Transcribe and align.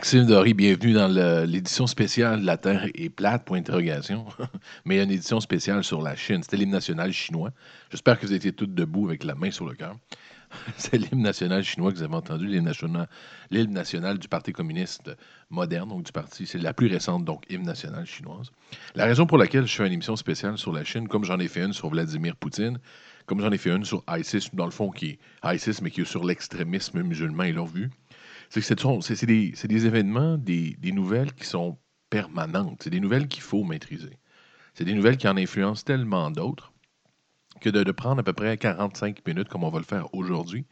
Maxime 0.00 0.24
Doré, 0.24 0.54
bienvenue 0.54 0.94
dans 0.94 1.08
l'édition 1.44 1.86
spéciale 1.86 2.42
La 2.42 2.56
Terre 2.56 2.88
est 2.94 3.10
plate, 3.10 3.44
point 3.44 3.58
d'interrogation. 3.58 4.24
Mais 4.86 5.02
une 5.02 5.10
édition 5.10 5.40
spéciale 5.40 5.84
sur 5.84 6.00
la 6.00 6.16
Chine. 6.16 6.42
C'était 6.42 6.56
l'hymne 6.56 6.70
national 6.70 7.12
chinois. 7.12 7.50
J'espère 7.90 8.18
que 8.18 8.24
vous 8.24 8.32
étiez 8.32 8.54
tous 8.54 8.64
debout 8.64 9.08
avec 9.08 9.24
la 9.24 9.34
main 9.34 9.50
sur 9.50 9.66
le 9.66 9.74
cœur. 9.74 9.94
C'est 10.78 10.96
l'hymne 10.96 11.20
national 11.20 11.62
chinois 11.62 11.92
que 11.92 11.98
vous 11.98 12.02
avez 12.02 12.14
entendu, 12.14 12.46
l'hymne 12.46 12.64
national, 12.64 13.08
l'hymne 13.50 13.74
national 13.74 14.16
du 14.16 14.26
Parti 14.26 14.52
communiste 14.52 15.10
moderne, 15.50 15.90
donc 15.90 16.04
du 16.04 16.12
parti, 16.12 16.46
c'est 16.46 16.58
la 16.58 16.72
plus 16.72 16.86
récente, 16.86 17.24
donc 17.26 17.44
hymne 17.50 17.66
national 17.66 18.06
chinoise. 18.06 18.50
La 18.94 19.04
raison 19.04 19.26
pour 19.26 19.36
laquelle 19.36 19.66
je 19.66 19.74
fais 19.74 19.86
une 19.86 19.92
émission 19.92 20.16
spéciale 20.16 20.56
sur 20.56 20.72
la 20.72 20.82
Chine, 20.82 21.08
comme 21.08 21.24
j'en 21.24 21.38
ai 21.40 21.48
fait 21.48 21.62
une 21.62 21.74
sur 21.74 21.90
Vladimir 21.90 22.36
Poutine, 22.36 22.78
comme 23.26 23.40
j'en 23.40 23.50
ai 23.50 23.58
fait 23.58 23.70
une 23.70 23.84
sur 23.84 24.02
ISIS, 24.08 24.48
dans 24.54 24.64
le 24.64 24.70
fond, 24.70 24.90
qui 24.90 25.06
est 25.44 25.54
ISIS, 25.54 25.82
mais 25.82 25.90
qui 25.90 26.00
est 26.00 26.04
sur 26.04 26.24
l'extrémisme 26.24 27.02
musulman 27.02 27.44
et 27.44 27.52
leur 27.52 27.66
vue, 27.66 27.90
c'est 28.50 28.60
que 28.60 29.00
c'est 29.00 29.26
des, 29.26 29.86
événements, 29.86 30.36
des, 30.36 30.76
nouvelles 30.92 31.32
qui 31.32 31.46
sont 31.46 31.78
permanentes. 32.10 32.82
C'est 32.82 32.90
des 32.90 33.00
nouvelles 33.00 33.28
qu'il 33.28 33.42
faut 33.42 33.62
maîtriser. 33.62 34.18
C'est 34.74 34.84
des 34.84 34.94
nouvelles 34.94 35.16
qui 35.16 35.28
en 35.28 35.36
influencent 35.36 35.84
tellement 35.84 36.30
d'autres 36.30 36.72
que 37.60 37.70
de, 37.70 37.92
prendre 37.92 38.20
à 38.20 38.22
peu 38.22 38.32
près 38.32 38.56
45 38.56 39.26
minutes, 39.26 39.48
comme 39.48 39.64
on 39.64 39.70
va 39.70 39.78
le 39.78 39.84
faire 39.84 40.12
aujourd'hui, 40.14 40.66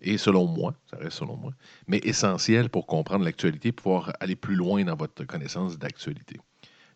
et 0.00 0.18
selon 0.18 0.46
moi, 0.46 0.74
ça 0.90 0.96
reste 0.96 1.18
selon 1.18 1.36
moi, 1.36 1.52
mais 1.86 1.98
essentiel 1.98 2.70
pour 2.70 2.86
comprendre 2.86 3.24
l'actualité, 3.24 3.70
pouvoir 3.70 4.12
aller 4.18 4.34
plus 4.34 4.56
loin 4.56 4.82
dans 4.84 4.96
votre 4.96 5.24
connaissance 5.24 5.78
d'actualité. 5.78 6.40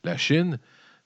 La 0.05 0.17
Chine, 0.17 0.59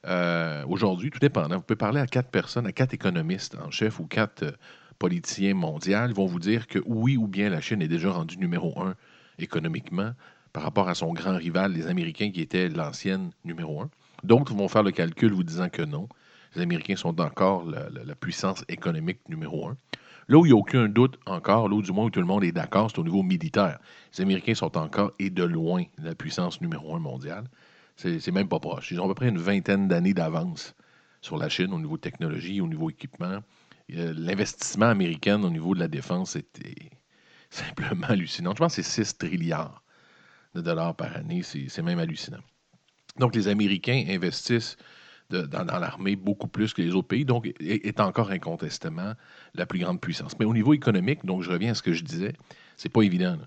euh, 0.06 0.64
aujourd'hui, 0.66 1.10
tout 1.10 1.18
dépendant, 1.18 1.56
vous 1.56 1.62
pouvez 1.62 1.76
parler 1.76 2.00
à 2.00 2.06
quatre 2.06 2.30
personnes, 2.30 2.66
à 2.66 2.72
quatre 2.72 2.94
économistes 2.94 3.56
en 3.56 3.70
chef 3.70 3.98
ou 4.00 4.06
quatre 4.06 4.44
euh, 4.44 4.52
politiciens 4.98 5.54
mondiaux, 5.54 6.06
ils 6.06 6.14
vont 6.14 6.26
vous 6.26 6.38
dire 6.38 6.66
que 6.66 6.78
oui 6.86 7.16
ou 7.16 7.26
bien 7.26 7.50
la 7.50 7.60
Chine 7.60 7.82
est 7.82 7.88
déjà 7.88 8.12
rendue 8.12 8.38
numéro 8.38 8.80
un 8.80 8.94
économiquement 9.42 10.12
par 10.52 10.62
rapport 10.62 10.88
à 10.88 10.94
son 10.94 11.12
grand 11.12 11.36
rival, 11.36 11.72
les 11.72 11.86
Américains, 11.86 12.30
qui 12.30 12.40
étaient 12.40 12.68
l'ancienne 12.68 13.30
numéro 13.44 13.82
un. 13.82 13.90
D'autres 14.24 14.54
vont 14.54 14.68
faire 14.68 14.82
le 14.82 14.90
calcul 14.90 15.32
vous 15.32 15.44
disant 15.44 15.68
que 15.68 15.82
non. 15.82 16.08
Les 16.54 16.62
Américains 16.62 16.96
sont 16.96 17.20
encore 17.20 17.64
la, 17.64 18.14
puissance 18.16 18.64
économique 18.68 19.20
numéro 19.28 19.68
un. 19.68 19.76
Là 20.28 20.38
où 20.38 20.46
il 20.46 20.48
n'y 20.48 20.54
a 20.54 20.58
aucun 20.58 20.88
doute 20.88 21.18
encore, 21.26 21.68
là 21.68 21.76
où 21.76 21.82
du 21.82 21.92
moins 21.92 22.06
où 22.06 22.10
tout 22.10 22.20
le 22.20 22.26
monde 22.26 22.44
est 22.44 22.52
d'accord, 22.52 22.90
c'est 22.90 22.98
au 22.98 23.04
niveau 23.04 23.22
militaire. 23.22 23.78
Les 24.16 24.22
Américains 24.22 24.54
sont 24.54 24.76
encore 24.76 25.12
et 25.18 25.30
de 25.30 25.44
loin 25.44 25.84
la 25.98 26.14
puissance 26.14 26.60
numéro 26.60 26.94
un 26.94 26.98
mondiale. 26.98 27.44
C'est 27.96 28.32
même 28.32 28.48
pas 28.48 28.58
proche. 28.58 28.90
Ils 28.90 29.00
ont 29.00 29.04
à 29.04 29.08
peu 29.08 29.14
près 29.14 29.28
une 29.28 29.38
vingtaine 29.38 29.86
d'années 29.86 30.14
d'avance 30.14 30.74
sur 31.20 31.36
la 31.36 31.48
Chine 31.48 31.72
au 31.72 31.78
niveau 31.78 31.98
technologie, 31.98 32.60
au 32.60 32.66
niveau 32.66 32.90
équipement. 32.90 33.40
Euh, 33.94 34.14
L'investissement 34.16 34.86
américain 34.86 35.42
au 35.42 35.50
niveau 35.50 35.74
de 35.74 35.80
la 35.80 35.88
défense 35.88 36.36
était 36.36 36.90
simplement 37.66 38.06
hallucinant. 38.06 38.52
Je 38.52 38.58
pense 38.58 38.76
que 38.76 38.82
c'est 38.82 39.04
6 39.04 39.18
trilliards 39.18 39.82
de 40.54 40.60
dollars 40.60 40.94
par 40.94 41.16
année. 41.16 41.42
C'est 41.42 41.82
même 41.82 41.98
hallucinant. 41.98 42.40
Donc, 43.18 43.34
les 43.34 43.48
Américains 43.48 44.04
investissent 44.08 44.76
dans, 45.30 45.78
l'armée 45.78 46.16
beaucoup 46.16 46.48
plus 46.48 46.74
que 46.74 46.82
les 46.82 46.94
autres 46.94 47.08
pays, 47.08 47.24
donc 47.24 47.46
est, 47.60 48.00
encore 48.00 48.30
incontestement 48.30 49.14
la 49.54 49.66
plus 49.66 49.78
grande 49.78 50.00
puissance. 50.00 50.36
Mais 50.38 50.44
au 50.44 50.54
niveau 50.54 50.74
économique, 50.74 51.24
donc 51.24 51.42
je 51.42 51.50
reviens 51.50 51.70
à 51.70 51.74
ce 51.74 51.82
que 51.82 51.92
je 51.92 52.02
disais, 52.02 52.32
c'est 52.76 52.88
pas 52.88 53.02
évident. 53.02 53.38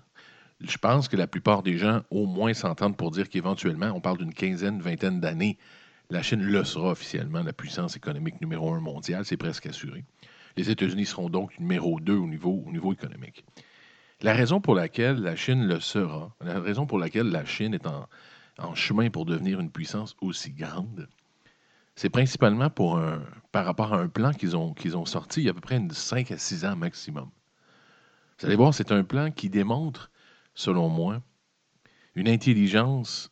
Je 0.60 0.78
pense 0.78 1.08
que 1.08 1.16
la 1.16 1.26
plupart 1.26 1.62
des 1.62 1.76
gens 1.76 2.02
au 2.10 2.26
moins 2.26 2.54
s'entendent 2.54 2.96
pour 2.96 3.10
dire 3.10 3.28
qu'éventuellement, 3.28 3.92
on 3.94 4.00
parle 4.00 4.18
d'une 4.18 4.32
quinzaine, 4.32 4.80
vingtaine 4.80 5.20
d'années, 5.20 5.58
la 6.10 6.22
Chine 6.22 6.42
le 6.42 6.64
sera 6.64 6.90
officiellement 6.90 7.42
la 7.42 7.52
puissance 7.52 7.96
économique 7.96 8.40
numéro 8.40 8.72
un 8.72 8.80
mondiale, 8.80 9.24
c'est 9.24 9.36
presque 9.36 9.66
assuré. 9.66 10.04
Les 10.56 10.70
États-Unis 10.70 11.06
seront 11.06 11.28
donc 11.28 11.58
numéro 11.58 11.98
deux 12.00 12.16
au 12.16 12.26
niveau 12.26 12.92
économique. 12.92 13.44
La 14.24 14.32
raison 14.32 14.58
pour 14.58 14.74
laquelle 14.74 15.20
la 15.20 15.36
Chine 15.36 15.66
le 15.66 15.80
sera, 15.80 16.34
la 16.40 16.58
raison 16.58 16.86
pour 16.86 16.98
laquelle 16.98 17.28
la 17.28 17.44
Chine 17.44 17.74
est 17.74 17.86
en, 17.86 18.74
chemin 18.74 19.10
pour 19.10 19.26
devenir 19.26 19.60
une 19.60 19.70
puissance 19.70 20.16
aussi 20.22 20.50
grande, 20.50 21.10
c'est 21.94 22.08
principalement 22.08 22.70
par 22.70 23.66
rapport 23.66 23.92
à 23.92 23.98
un 23.98 24.08
plan 24.08 24.32
qu'ils 24.32 24.56
ont, 24.56 24.72
qu'ils 24.72 24.96
ont 24.96 25.04
sorti 25.04 25.42
il 25.42 25.44
y 25.44 25.48
a 25.48 25.50
à 25.50 25.54
peu 25.54 25.60
près 25.60 25.78
5 25.90 26.30
à 26.30 26.38
6 26.38 26.64
ans 26.64 26.74
maximum. 26.74 27.28
Vous 28.40 28.46
allez 28.46 28.56
voir, 28.56 28.72
c'est 28.72 28.92
un 28.92 29.04
plan 29.04 29.30
qui 29.30 29.50
démontre, 29.50 30.10
selon 30.54 30.88
moi, 30.88 31.20
une 32.14 32.26
intelligence 32.26 33.30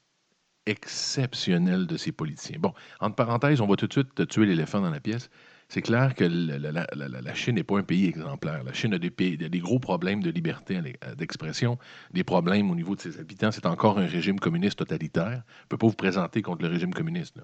exceptionnelle 0.66 1.86
de 1.86 1.97
ces 1.97 2.12
politiciens. 2.12 2.58
Bon, 2.60 2.75
entre 3.00 3.16
parenthèses, 3.16 3.62
on 3.62 3.66
va 3.66 3.76
tout 3.76 3.86
de 3.86 3.92
suite 3.94 4.28
tuer 4.28 4.44
l'éléphant 4.44 4.82
dans 4.82 4.91
la 4.91 5.00
pièce. 5.00 5.31
C'est 5.72 5.80
clair 5.80 6.14
que 6.14 6.24
la, 6.24 7.34
Chine 7.34 7.54
n'est 7.54 7.64
pas 7.64 7.78
un 7.78 7.82
pays 7.82 8.04
exemplaire. 8.04 8.62
La 8.62 8.74
Chine 8.74 8.92
a 8.92 8.98
des, 8.98 9.10
pays- 9.10 9.42
a 9.42 9.48
des 9.48 9.58
gros 9.58 9.78
problèmes 9.78 10.22
de 10.22 10.28
liberté 10.28 10.78
d'expression, 11.16 11.78
des 12.12 12.24
problèmes 12.24 12.70
au 12.70 12.74
niveau 12.74 12.94
de 12.94 13.00
ses 13.00 13.18
habitants. 13.18 13.50
C'est 13.50 13.64
encore 13.64 13.98
un 13.98 14.04
régime 14.04 14.38
communiste 14.38 14.80
totalitaire. 14.80 15.24
On 15.28 15.62
ne 15.62 15.68
peut 15.70 15.78
pas 15.78 15.86
vous 15.86 15.94
présenter 15.94 16.42
contre 16.42 16.60
le 16.62 16.68
régime 16.68 16.92
communiste. 16.92 17.38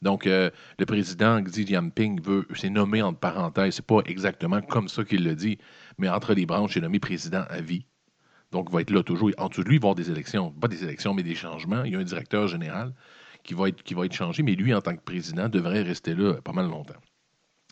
Donc, 0.00 0.26
euh, 0.26 0.48
le 0.78 0.86
président 0.86 1.42
Xi 1.42 1.66
Jinping 1.66 2.22
veut, 2.22 2.46
c'est 2.54 2.70
nommé 2.70 3.02
entre 3.02 3.18
parenthèses, 3.18 3.74
c'est 3.74 3.86
pas 3.86 4.00
exactement 4.06 4.62
comme 4.62 4.88
ça 4.88 5.04
qu'il 5.04 5.22
le 5.22 5.34
dit, 5.34 5.58
mais 5.98 6.08
entre 6.08 6.32
les 6.32 6.46
branches, 6.46 6.72
c'est 6.72 6.80
nommé 6.80 6.98
président 6.98 7.44
à 7.50 7.60
vie. 7.60 7.84
Donc, 8.52 8.68
il 8.70 8.74
va 8.74 8.80
être 8.80 8.90
là 8.90 9.02
toujours. 9.02 9.32
En 9.36 9.50
dessous 9.50 9.64
de 9.64 9.68
lui, 9.68 9.76
il 9.76 9.80
va 9.80 9.88
y 9.88 9.90
avoir 9.90 9.96
des 9.96 10.10
élections. 10.10 10.50
Pas 10.50 10.68
des 10.68 10.82
élections, 10.82 11.12
mais 11.12 11.22
des 11.22 11.34
changements. 11.34 11.84
Il 11.84 11.92
y 11.92 11.96
a 11.96 11.98
un 11.98 12.04
directeur 12.04 12.48
général 12.48 12.94
qui 13.42 13.52
va 13.52 13.68
être, 13.68 13.82
qui 13.82 13.92
va 13.92 14.06
être 14.06 14.14
changé, 14.14 14.42
mais 14.42 14.54
lui, 14.54 14.72
en 14.72 14.80
tant 14.80 14.96
que 14.96 15.02
président, 15.02 15.50
devrait 15.50 15.82
rester 15.82 16.14
là 16.14 16.40
pas 16.40 16.52
mal 16.52 16.70
longtemps. 16.70 16.94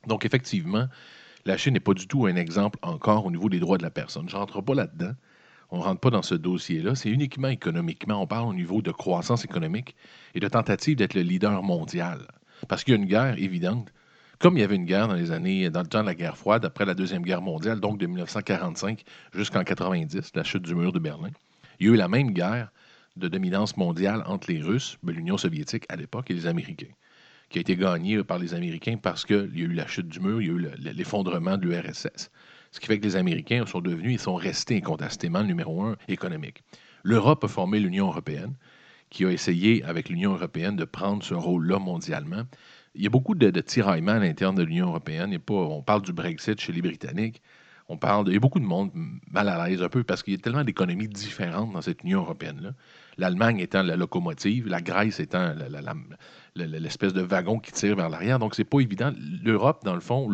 Donc, 0.06 0.24
effectivement, 0.24 0.88
la 1.44 1.56
Chine 1.56 1.74
n'est 1.74 1.80
pas 1.80 1.94
du 1.94 2.06
tout 2.06 2.26
un 2.26 2.36
exemple 2.36 2.78
encore 2.82 3.26
au 3.26 3.30
niveau 3.30 3.48
des 3.48 3.60
droits 3.60 3.78
de 3.78 3.82
la 3.82 3.90
personne. 3.90 4.28
Je 4.28 4.34
ne 4.34 4.40
rentre 4.40 4.62
pas 4.62 4.74
là-dedans. 4.74 5.12
On 5.70 5.78
ne 5.78 5.82
rentre 5.82 6.00
pas 6.00 6.10
dans 6.10 6.22
ce 6.22 6.34
dossier-là. 6.34 6.94
C'est 6.94 7.10
uniquement 7.10 7.48
économiquement. 7.48 8.22
On 8.22 8.26
parle 8.26 8.48
au 8.48 8.54
niveau 8.54 8.82
de 8.82 8.90
croissance 8.90 9.44
économique 9.44 9.94
et 10.34 10.40
de 10.40 10.48
tentative 10.48 10.96
d'être 10.96 11.14
le 11.14 11.22
leader 11.22 11.62
mondial. 11.62 12.28
Parce 12.68 12.84
qu'il 12.84 12.94
y 12.94 12.96
a 12.96 13.00
une 13.00 13.08
guerre 13.08 13.38
évidente. 13.38 13.92
Comme 14.38 14.56
il 14.56 14.60
y 14.60 14.64
avait 14.64 14.76
une 14.76 14.84
guerre 14.84 15.08
dans 15.08 15.14
les 15.14 15.32
années, 15.32 15.70
dans 15.70 15.82
le 15.82 15.86
temps 15.86 16.02
de 16.02 16.06
la 16.06 16.14
guerre 16.14 16.36
froide, 16.36 16.64
après 16.64 16.84
la 16.84 16.94
Deuxième 16.94 17.22
Guerre 17.22 17.40
mondiale, 17.40 17.80
donc 17.80 17.98
de 17.98 18.06
1945 18.06 19.04
jusqu'en 19.32 19.62
90, 19.64 20.32
la 20.34 20.44
chute 20.44 20.62
du 20.62 20.74
mur 20.74 20.92
de 20.92 20.98
Berlin, 20.98 21.30
il 21.78 21.86
y 21.86 21.90
a 21.90 21.92
eu 21.92 21.96
la 21.96 22.08
même 22.08 22.32
guerre 22.32 22.70
de 23.16 23.28
dominance 23.28 23.76
mondiale 23.76 24.24
entre 24.26 24.50
les 24.50 24.60
Russes, 24.60 24.98
ben, 25.02 25.14
l'Union 25.14 25.38
soviétique 25.38 25.84
à 25.88 25.96
l'époque, 25.96 26.30
et 26.30 26.34
les 26.34 26.46
Américains, 26.46 26.92
qui 27.54 27.58
a 27.58 27.60
été 27.60 27.76
gagnée 27.76 28.24
par 28.24 28.40
les 28.40 28.52
Américains 28.52 28.96
parce 29.00 29.24
qu'il 29.24 29.52
y 29.54 29.62
a 29.62 29.66
eu 29.66 29.72
la 29.74 29.86
chute 29.86 30.08
du 30.08 30.18
mur, 30.18 30.42
il 30.42 30.48
y 30.48 30.50
a 30.50 30.54
eu 30.54 30.58
le- 30.58 30.72
le- 30.76 30.90
l'effondrement 30.90 31.56
de 31.56 31.68
l'URSS. 31.68 32.28
Ce 32.72 32.80
qui 32.80 32.86
fait 32.88 32.98
que 32.98 33.04
les 33.04 33.14
Américains 33.14 33.64
sont 33.64 33.80
devenus, 33.80 34.14
ils 34.14 34.18
sont 34.18 34.34
restés 34.34 34.76
incontestablement 34.78 35.38
le 35.38 35.46
numéro 35.46 35.80
un 35.84 35.96
économique. 36.08 36.64
L'Europe 37.04 37.44
a 37.44 37.48
formé 37.48 37.78
l'Union 37.78 38.08
européenne, 38.08 38.54
qui 39.08 39.24
a 39.24 39.30
essayé, 39.30 39.84
avec 39.84 40.08
l'Union 40.08 40.32
européenne, 40.32 40.74
de 40.74 40.84
prendre 40.84 41.22
ce 41.22 41.34
rôle-là 41.34 41.78
mondialement. 41.78 42.42
Il 42.96 43.02
y 43.02 43.06
a 43.06 43.10
beaucoup 43.10 43.36
de, 43.36 43.48
tiraillements 43.60 44.12
à 44.12 44.18
l'interne 44.18 44.56
de 44.56 44.64
l'Union 44.64 44.88
européenne. 44.88 45.38
On 45.48 45.82
parle 45.82 46.02
du 46.02 46.12
Brexit 46.12 46.60
chez 46.60 46.72
les 46.72 46.82
Britanniques. 46.82 47.40
On 47.88 47.98
parle 47.98 48.24
de, 48.24 48.30
il 48.30 48.34
y 48.34 48.36
a 48.38 48.40
beaucoup 48.40 48.60
de 48.60 48.64
monde 48.64 48.90
mal 49.30 49.48
à 49.48 49.68
l'aise 49.68 49.82
un 49.82 49.90
peu 49.90 50.02
parce 50.04 50.22
qu'il 50.22 50.32
y 50.32 50.36
a 50.36 50.40
tellement 50.40 50.64
d'économies 50.64 51.06
différentes 51.06 51.72
dans 51.72 51.82
cette 51.82 52.02
Union 52.02 52.20
européenne-là. 52.22 52.70
L'Allemagne 53.18 53.58
étant 53.60 53.82
la 53.82 53.94
locomotive, 53.94 54.66
la 54.66 54.80
Grèce 54.80 55.20
étant 55.20 55.52
la- 55.54 55.68
la- 55.68 55.94
l'espèce 56.56 57.12
de 57.12 57.22
wagon 57.22 57.58
qui 57.58 57.72
tire 57.72 57.96
vers 57.96 58.08
l'arrière. 58.08 58.38
Donc, 58.38 58.54
c'est 58.54 58.64
pas 58.64 58.80
évident. 58.80 59.12
L'Europe, 59.42 59.84
dans 59.84 59.94
le 59.94 60.00
fond, 60.00 60.28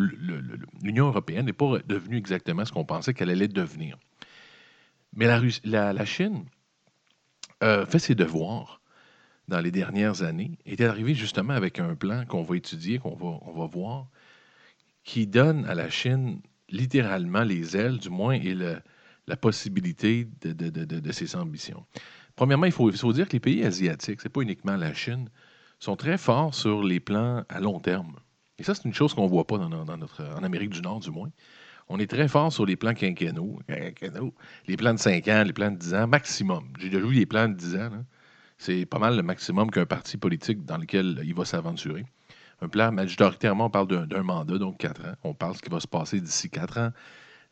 l'Union 0.83 1.07
européenne 1.07 1.45
n'est 1.45 1.53
pas 1.53 1.79
devenue 1.87 2.17
exactement 2.17 2.65
ce 2.65 2.71
qu'on 2.71 2.85
pensait 2.85 3.13
qu'elle 3.13 3.29
allait 3.29 3.47
devenir. 3.47 3.97
Mais 5.13 5.25
la, 5.25 6.05
Chine 6.05 6.45
euh, 7.63 7.85
fait 7.85 7.99
ses 7.99 8.15
devoirs 8.15 8.81
dans 9.47 9.59
les 9.59 9.71
dernières 9.71 10.23
années, 10.23 10.57
est 10.65 10.79
arrivée 10.81 11.13
justement 11.13 11.53
avec 11.53 11.79
un 11.79 11.95
plan 11.95 12.25
qu'on 12.25 12.41
va 12.41 12.55
étudier, 12.55 12.99
qu'on 12.99 13.15
va, 13.15 13.65
voir, 13.65 14.07
qui 15.03 15.27
donne 15.27 15.65
à 15.65 15.75
la 15.75 15.89
Chine 15.89 16.39
littéralement 16.69 17.43
les 17.43 17.75
ailes, 17.75 17.97
du 17.97 18.09
moins, 18.09 18.33
et 18.33 18.53
le- 18.53 18.79
la 19.27 19.35
possibilité 19.35 20.27
de, 20.41 21.11
ses 21.11 21.35
ambitions. 21.35 21.85
Premièrement, 22.35 22.65
il 22.65 22.71
faut 22.71 22.89
dire 22.91 23.27
que 23.27 23.33
les 23.33 23.39
pays 23.41 23.63
asiatiques, 23.63 24.21
ce 24.21 24.27
n'est 24.27 24.31
pas 24.31 24.41
uniquement 24.41 24.77
la 24.77 24.93
Chine, 24.93 25.29
sont 25.81 25.95
très 25.95 26.17
forts 26.17 26.53
sur 26.53 26.83
les 26.83 26.99
plans 26.99 27.43
à 27.49 27.59
long 27.59 27.79
terme. 27.79 28.15
Et 28.59 28.63
ça, 28.63 28.75
c'est 28.75 28.85
une 28.85 28.93
chose 28.93 29.13
qu'on 29.13 29.23
ne 29.23 29.29
voit 29.29 29.47
pas 29.47 29.57
dans, 29.57 29.69
notre, 29.97 30.23
en 30.23 30.43
Amérique 30.43 30.69
du 30.69 30.81
Nord, 30.81 30.99
du 30.99 31.09
moins. 31.09 31.31
On 31.89 31.99
est 31.99 32.09
très 32.09 32.27
fort 32.27 32.53
sur 32.53 32.65
les 32.65 32.75
plans 32.75 32.93
quinquennaux, 32.93 33.59
quinquennaux, 33.67 34.33
les 34.67 34.77
plans 34.77 34.93
de 34.93 34.99
5 34.99 35.27
ans, 35.27 35.43
les 35.43 35.51
plans 35.51 35.71
de 35.71 35.77
10 35.77 35.95
ans, 35.95 36.07
maximum. 36.07 36.71
J'ai 36.79 36.89
déjà 36.89 37.05
vu 37.05 37.13
les 37.13 37.25
plans 37.25 37.49
de 37.49 37.55
10 37.55 37.75
ans. 37.77 37.89
C'est 38.59 38.85
pas 38.85 38.99
mal 38.99 39.17
le 39.17 39.23
maximum 39.23 39.71
qu'un 39.71 39.87
parti 39.87 40.17
politique 40.17 40.63
dans 40.63 40.77
lequel 40.77 41.19
il 41.23 41.33
va 41.33 41.45
s'aventurer. 41.45 42.05
Un 42.61 42.69
plan, 42.69 42.91
majoritairement, 42.91 43.65
on 43.65 43.69
parle 43.71 44.07
d'un 44.07 44.23
mandat, 44.23 44.59
donc 44.59 44.77
4 44.77 45.01
ans. 45.01 45.13
On 45.23 45.33
parle 45.33 45.53
de 45.53 45.57
ce 45.57 45.63
qui 45.63 45.69
va 45.71 45.79
se 45.79 45.87
passer 45.87 46.21
d'ici 46.21 46.51
4 46.51 46.77
ans. 46.77 46.91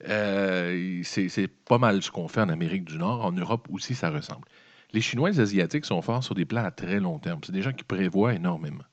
Euh, 0.07 1.01
c'est 1.03 1.47
pas 1.47 1.79
mal 1.79 2.03
ce 2.03 2.11
qu'on 2.11 2.27
fait 2.27 2.41
en 2.41 2.49
Amérique 2.49 2.85
du 2.85 2.99
Nord. 2.99 3.25
En 3.25 3.31
Europe 3.31 3.67
aussi, 3.71 3.95
ça 3.95 4.11
ressemble. 4.11 4.45
Les 4.91 5.01
Chinois 5.01 5.29
et 5.29 5.33
les 5.33 5.39
Asiatiques 5.39 5.85
sont 5.85 6.01
forts 6.01 6.23
sur 6.23 6.35
des 6.35 6.45
plans 6.45 6.63
à 6.63 6.71
très 6.71 6.99
long 6.99 7.19
terme. 7.19 7.39
C'est 7.45 7.51
des 7.51 7.61
gens 7.61 7.73
qui 7.73 7.83
prévoient 7.83 8.33
énormément. 8.33 8.83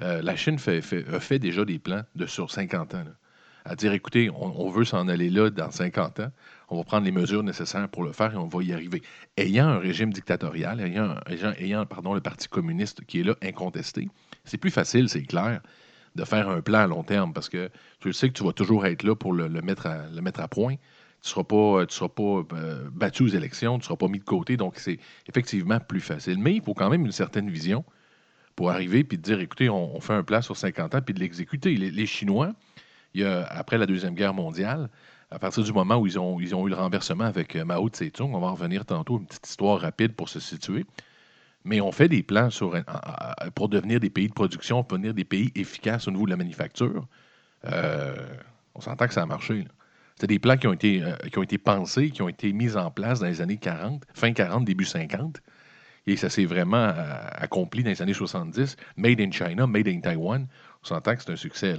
Euh, 0.00 0.22
la 0.22 0.34
Chine 0.36 0.58
fait, 0.58 0.82
a 1.12 1.20
fait 1.20 1.38
déjà 1.38 1.64
des 1.64 1.78
plans 1.78 2.02
de 2.14 2.26
sur 2.26 2.50
50 2.50 2.94
ans. 2.94 3.04
à 3.64 3.76
dire 3.76 3.92
écoutez, 3.92 4.30
on, 4.30 4.70
veut 4.70 4.84
s'en 4.84 5.06
aller 5.08 5.30
là 5.30 5.50
dans 5.50 5.70
50 5.70 6.20
ans, 6.20 6.30
on 6.68 6.78
va 6.78 6.84
prendre 6.84 7.04
les 7.04 7.12
mesures 7.12 7.42
nécessaires 7.42 7.88
pour 7.88 8.02
le 8.02 8.12
faire 8.12 8.32
et 8.32 8.36
on 8.36 8.48
va 8.48 8.62
y 8.62 8.72
arriver. 8.72 9.02
Ayant 9.36 9.68
un 9.68 9.78
régime 9.78 10.12
dictatorial, 10.12 10.80
ayant, 10.80 11.14
le 11.28 12.20
Parti 12.20 12.48
communiste 12.48 13.04
qui 13.04 13.20
est 13.20 13.24
là 13.24 13.36
incontesté, 13.42 14.08
c'est 14.44 14.58
plus 14.58 14.70
facile, 14.70 15.08
c'est 15.08 15.22
clair, 15.22 15.60
de 16.16 16.24
faire 16.24 16.48
un 16.48 16.62
plan 16.62 16.80
à 16.80 16.86
long 16.86 17.04
terme 17.04 17.32
parce 17.32 17.48
que 17.48 17.70
tu 18.00 18.12
sais 18.12 18.28
que 18.28 18.34
tu 18.34 18.42
vas 18.42 18.52
toujours 18.52 18.86
être 18.86 19.02
là 19.04 19.14
pour 19.14 19.32
le 19.34 19.48
mettre 19.60 19.86
à 19.86 20.48
point. 20.48 20.76
Tu 21.22 21.28
ne 21.28 21.30
seras 21.30 21.44
pas, 21.44 21.86
tu 21.86 21.94
seras 21.94 22.08
pas 22.08 22.44
euh, 22.56 22.88
battu 22.92 23.22
aux 23.22 23.28
élections, 23.28 23.74
tu 23.74 23.82
ne 23.82 23.84
seras 23.84 23.96
pas 23.96 24.08
mis 24.08 24.18
de 24.18 24.24
côté, 24.24 24.56
donc 24.56 24.74
c'est 24.76 24.98
effectivement 25.28 25.78
plus 25.78 26.00
facile. 26.00 26.38
Mais 26.38 26.54
il 26.54 26.62
faut 26.62 26.74
quand 26.74 26.90
même 26.90 27.06
une 27.06 27.12
certaine 27.12 27.48
vision 27.48 27.84
pour 28.56 28.70
arriver 28.70 29.04
puis 29.04 29.18
dire 29.18 29.38
écoutez, 29.40 29.68
on, 29.68 30.00
fait 30.00 30.14
un 30.14 30.24
plan 30.24 30.42
sur 30.42 30.56
50 30.56 30.96
ans 30.96 31.00
puis 31.00 31.14
de 31.14 31.20
l'exécuter. 31.20 31.76
Les, 31.76 32.06
Chinois, 32.06 32.52
il 33.14 33.20
y 33.20 33.24
a, 33.24 33.44
après 33.44 33.78
la 33.78 33.86
Deuxième 33.86 34.14
Guerre 34.14 34.34
mondiale, 34.34 34.90
à 35.30 35.38
partir 35.38 35.62
du 35.62 35.72
moment 35.72 35.96
où 35.96 36.06
ils 36.06 36.18
ont, 36.18 36.40
ils 36.40 36.56
ont 36.56 36.66
eu 36.66 36.70
le 36.70 36.76
renversement 36.76 37.24
avec 37.24 37.54
euh, 37.54 37.64
Mao 37.64 37.88
Tse-tung, 37.88 38.34
on 38.34 38.40
va 38.40 38.48
en 38.48 38.54
revenir 38.54 38.84
tantôt, 38.84 39.18
une 39.18 39.26
petite 39.26 39.46
histoire 39.46 39.80
rapide 39.80 40.14
pour 40.14 40.28
se 40.28 40.40
situer. 40.40 40.84
Mais 41.64 41.80
on 41.80 41.92
fait 41.92 42.08
des 42.08 42.24
plans 42.24 42.50
sur, 42.50 42.74
pour 43.54 43.68
devenir 43.68 44.00
des 44.00 44.10
pays 44.10 44.26
de 44.26 44.32
production, 44.32 44.82
pour 44.82 44.98
devenir 44.98 45.14
des 45.14 45.24
pays 45.24 45.52
efficaces 45.54 46.08
au 46.08 46.10
niveau 46.10 46.24
de 46.24 46.30
la 46.30 46.36
manufacture. 46.36 47.06
Euh, 47.66 48.16
on 48.74 48.80
s'entend 48.80 49.06
que 49.06 49.14
ça 49.14 49.22
a 49.22 49.26
marché. 49.26 49.64
C'est 50.18 50.26
des 50.26 50.38
plans 50.38 50.56
qui 50.56 50.66
ont, 50.66 50.72
été, 50.72 51.02
euh, 51.02 51.16
qui 51.30 51.38
ont 51.38 51.42
été 51.42 51.58
pensés, 51.58 52.10
qui 52.10 52.22
ont 52.22 52.28
été 52.28 52.52
mis 52.52 52.76
en 52.76 52.90
place 52.90 53.20
dans 53.20 53.26
les 53.26 53.40
années 53.40 53.56
40, 53.56 54.04
fin 54.14 54.32
40, 54.32 54.64
début 54.64 54.84
50. 54.84 55.40
Et 56.06 56.16
ça 56.16 56.28
s'est 56.28 56.44
vraiment 56.44 56.76
euh, 56.76 57.18
accompli 57.32 57.82
dans 57.82 57.90
les 57.90 58.02
années 58.02 58.14
70. 58.14 58.76
Made 58.96 59.20
in 59.20 59.30
China, 59.30 59.66
made 59.66 59.88
in 59.88 60.00
Taiwan. 60.00 60.46
On 60.82 60.86
s'entend 60.86 61.14
que 61.14 61.22
c'est 61.22 61.32
un 61.32 61.36
succès. 61.36 61.76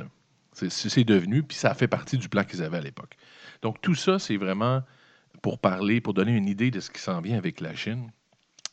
C'est 0.54 1.04
devenu, 1.04 1.44
puis 1.44 1.58
ça 1.58 1.74
fait 1.74 1.88
partie 1.88 2.18
du 2.18 2.30
plan 2.30 2.44
qu'ils 2.44 2.62
avaient 2.62 2.78
à 2.78 2.82
l'époque. 2.82 3.18
Donc 3.62 3.82
tout 3.82 3.96
ça, 3.96 4.20
c'est 4.20 4.38
vraiment 4.38 4.84
pour 5.42 5.60
parler, 5.60 6.00
pour 6.00 6.14
donner 6.14 6.32
une 6.32 6.48
idée 6.48 6.70
de 6.72 6.80
ce 6.80 6.92
qui 6.92 7.02
s'en 7.02 7.22
vient 7.22 7.38
avec 7.38 7.60
la 7.60 7.74
Chine. 7.76 8.12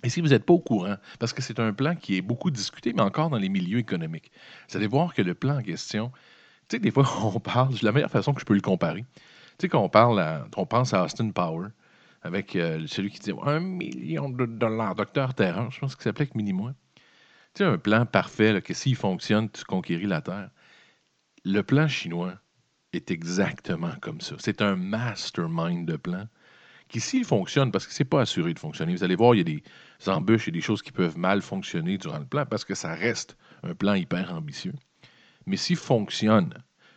Et 0.02 0.08
si 0.08 0.20
vous 0.20 0.28
n'êtes 0.28 0.44
pas 0.44 0.54
au 0.54 0.60
courant, 0.60 0.96
parce 1.18 1.32
que 1.32 1.42
c'est 1.42 1.58
un 1.58 1.72
plan 1.72 1.94
qui 1.94 2.16
est 2.16 2.22
beaucoup 2.22 2.50
discuté, 2.50 2.92
mais 2.92 3.02
encore 3.02 3.30
dans 3.30 3.38
les 3.38 3.48
milieux 3.48 3.78
économiques, 3.78 4.30
vous 4.68 4.76
allez 4.76 4.86
voir 4.86 5.14
que 5.14 5.22
le 5.22 5.34
plan 5.34 5.58
en 5.58 5.62
question, 5.62 6.10
tu 6.68 6.76
sais, 6.76 6.78
des 6.78 6.90
fois, 6.90 7.04
on 7.22 7.40
parle, 7.40 7.74
la 7.82 7.92
meilleure 7.92 8.10
façon 8.10 8.32
que 8.32 8.40
je 8.40 8.46
peux 8.46 8.54
le 8.54 8.60
comparer, 8.60 9.04
tu 9.60 9.66
sais, 9.66 9.68
quand 9.68 9.82
on 9.82 9.90
parle, 9.90 10.48
on 10.56 10.64
pense 10.64 10.94
à 10.94 11.04
Austin 11.04 11.32
Power, 11.32 11.68
avec 12.22 12.56
euh, 12.56 12.86
celui 12.86 13.10
qui 13.10 13.18
dit 13.18 13.32
un 13.42 13.60
million 13.60 14.30
de 14.30 14.46
dollars, 14.46 14.94
docteur 14.94 15.34
Terreur, 15.34 15.70
je 15.70 15.80
pense 15.80 15.96
qu'il 15.96 16.04
s'appelait 16.04 16.30
Minimois. 16.34 16.72
Tu 17.52 17.58
sais, 17.58 17.64
un 17.64 17.76
plan 17.76 18.06
parfait, 18.06 18.62
que 18.62 18.72
s'il 18.72 18.96
fonctionne, 18.96 19.50
tu 19.50 19.64
conquéris 19.64 20.06
la 20.06 20.22
Terre. 20.22 20.48
Le 21.44 21.62
plan 21.62 21.88
chinois 21.88 22.38
est 22.94 23.10
exactement 23.10 23.92
comme 24.00 24.22
ça. 24.22 24.34
C'est 24.38 24.62
un 24.62 24.76
mastermind 24.76 25.86
de 25.86 25.96
plan 25.96 26.26
qui, 26.88 27.00
s'il 27.00 27.26
fonctionne, 27.26 27.70
parce 27.70 27.86
que 27.86 27.92
c'est 27.92 28.04
pas 28.06 28.22
assuré 28.22 28.54
de 28.54 28.58
fonctionner, 28.58 28.94
vous 28.94 29.04
allez 29.04 29.14
voir, 29.14 29.34
il 29.34 29.38
y 29.38 29.40
a 29.42 29.44
des 29.44 29.62
embûches 30.06 30.48
et 30.48 30.52
des 30.52 30.62
choses 30.62 30.80
qui 30.80 30.90
peuvent 30.90 31.18
mal 31.18 31.42
fonctionner 31.42 31.98
durant 31.98 32.18
le 32.18 32.24
plan 32.24 32.46
parce 32.46 32.64
que 32.64 32.74
ça 32.74 32.94
reste 32.94 33.36
un 33.62 33.74
plan 33.74 33.92
hyper 33.92 34.32
ambitieux. 34.32 34.74
Mais 35.44 35.56
s'il 35.56 35.76
fonctionne, 35.76 36.54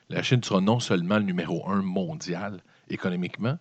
la 0.09 0.21
Chine 0.21 0.44
sera 0.44 0.61
non 0.61 0.79
seulement 0.79 1.17
le 1.17 1.23
numéro 1.23 1.67
un 1.67 1.81
mondial 1.81 2.61
économiquement, 2.89 3.57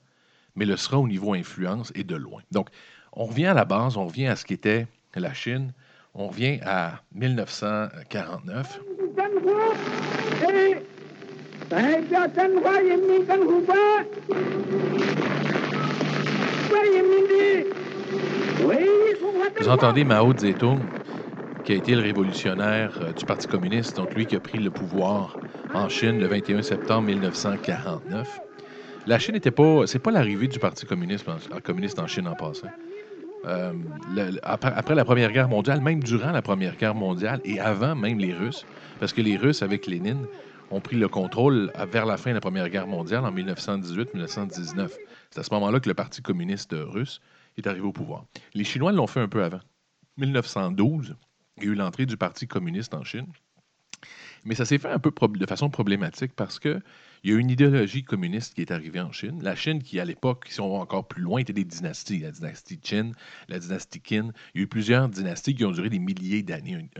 mais 0.56 0.64
le 0.64 0.76
sera 0.76 0.98
au 0.98 1.08
niveau 1.08 1.34
influence 1.34 1.92
et 1.94 2.04
de 2.04 2.16
loin. 2.16 2.42
Donc, 2.50 2.68
on 3.12 3.24
revient 3.24 3.46
à 3.46 3.54
la 3.54 3.64
base, 3.64 3.96
on 3.96 4.06
revient 4.06 4.26
à 4.26 4.36
ce 4.36 4.44
qu'était 4.44 4.86
la 5.14 5.32
Chine, 5.34 5.72
on 6.14 6.28
revient 6.28 6.60
à 6.64 7.02
1949. 7.14 8.80
Vous 19.58 19.68
entendez 19.68 20.04
Mao 20.04 20.36
Zedong, 20.36 20.80
qui 21.64 21.72
a 21.72 21.76
été 21.76 21.94
le 21.94 22.00
révolutionnaire 22.00 22.98
euh, 23.00 23.12
du 23.12 23.24
Parti 23.24 23.46
communiste, 23.46 23.96
donc 23.96 24.14
lui 24.14 24.26
qui 24.26 24.36
a 24.36 24.40
pris 24.40 24.58
le 24.58 24.70
pouvoir 24.70 25.36
en 25.74 25.88
Chine 25.88 26.18
le 26.18 26.26
21 26.26 26.62
septembre 26.62 27.08
1949. 27.08 28.40
La 29.06 29.18
Chine 29.18 29.34
n'était 29.34 29.50
pas. 29.50 29.86
C'est 29.86 29.98
pas 29.98 30.10
l'arrivée 30.10 30.48
du 30.48 30.58
Parti 30.58 30.86
communiste 30.86 31.28
en, 31.98 32.06
Chine 32.06 32.28
en 32.28 32.34
passant. 32.34 32.68
Euh, 33.46 33.72
après, 34.42 34.94
la 34.94 35.04
Première 35.04 35.32
Guerre 35.32 35.48
mondiale, 35.48 35.80
même 35.80 36.02
durant 36.02 36.30
la 36.30 36.42
Première 36.42 36.76
Guerre 36.76 36.94
mondiale 36.94 37.40
et 37.44 37.58
avant 37.58 37.96
même 37.96 38.18
les 38.18 38.32
Russes, 38.32 38.64
parce 39.00 39.12
que 39.12 39.20
les 39.20 39.36
Russes, 39.36 39.62
avec 39.62 39.86
Lénine, 39.86 40.26
ont 40.70 40.80
pris 40.80 40.96
le 40.96 41.08
contrôle 41.08 41.72
vers 41.90 42.06
la 42.06 42.16
fin 42.16 42.30
de 42.30 42.36
la 42.36 42.40
Première 42.40 42.68
Guerre 42.68 42.86
mondiale 42.86 43.24
en 43.24 43.32
1918-1919. 43.32 44.90
C'est 45.30 45.40
à 45.40 45.42
ce 45.42 45.52
moment-là 45.54 45.80
que 45.80 45.88
le 45.88 45.94
Parti 45.94 46.22
communiste 46.22 46.74
russe 46.74 47.20
est 47.56 47.66
arrivé 47.66 47.86
au 47.86 47.92
pouvoir. 47.92 48.24
Les 48.54 48.64
Chinois 48.64 48.92
l'ont 48.92 49.08
fait 49.08 49.20
un 49.20 49.28
peu 49.28 49.42
avant. 49.42 49.60
1912, 50.16 51.16
il 51.62 51.66
y 51.66 51.68
a 51.68 51.72
eu 51.72 51.76
l'entrée 51.76 52.06
du 52.06 52.16
Parti 52.16 52.46
communiste 52.46 52.94
en 52.94 53.04
Chine. 53.04 53.26
Mais 54.44 54.56
ça 54.56 54.64
s'est 54.64 54.78
fait 54.78 54.88
un 54.88 54.98
peu 54.98 55.12
de 55.28 55.46
façon 55.46 55.70
problématique 55.70 56.32
parce 56.34 56.58
que 56.58 56.80
il 57.24 57.30
y 57.30 57.36
a 57.36 57.38
une 57.38 57.50
idéologie 57.50 58.02
communiste 58.02 58.54
qui 58.54 58.62
est 58.62 58.72
arrivée 58.72 59.00
en 59.00 59.12
Chine. 59.12 59.38
La 59.44 59.54
Chine, 59.54 59.80
qui 59.80 60.00
à 60.00 60.04
l'époque, 60.04 60.46
si 60.50 60.60
on 60.60 60.72
va 60.72 60.82
encore 60.82 61.06
plus 61.06 61.22
loin, 61.22 61.38
était 61.38 61.52
des 61.52 61.64
dynasties. 61.64 62.18
La 62.18 62.32
dynastie 62.32 62.80
Qin, 62.80 63.12
la 63.48 63.60
dynastie 63.60 64.00
Qin. 64.00 64.32
Il 64.54 64.58
y 64.58 64.60
a 64.60 64.64
eu 64.64 64.66
plusieurs 64.66 65.08
dynasties 65.08 65.54
qui 65.54 65.64
ont 65.64 65.70
duré 65.70 65.88
des 65.88 66.00
milliers 66.00 66.42
d'années. 66.42 66.90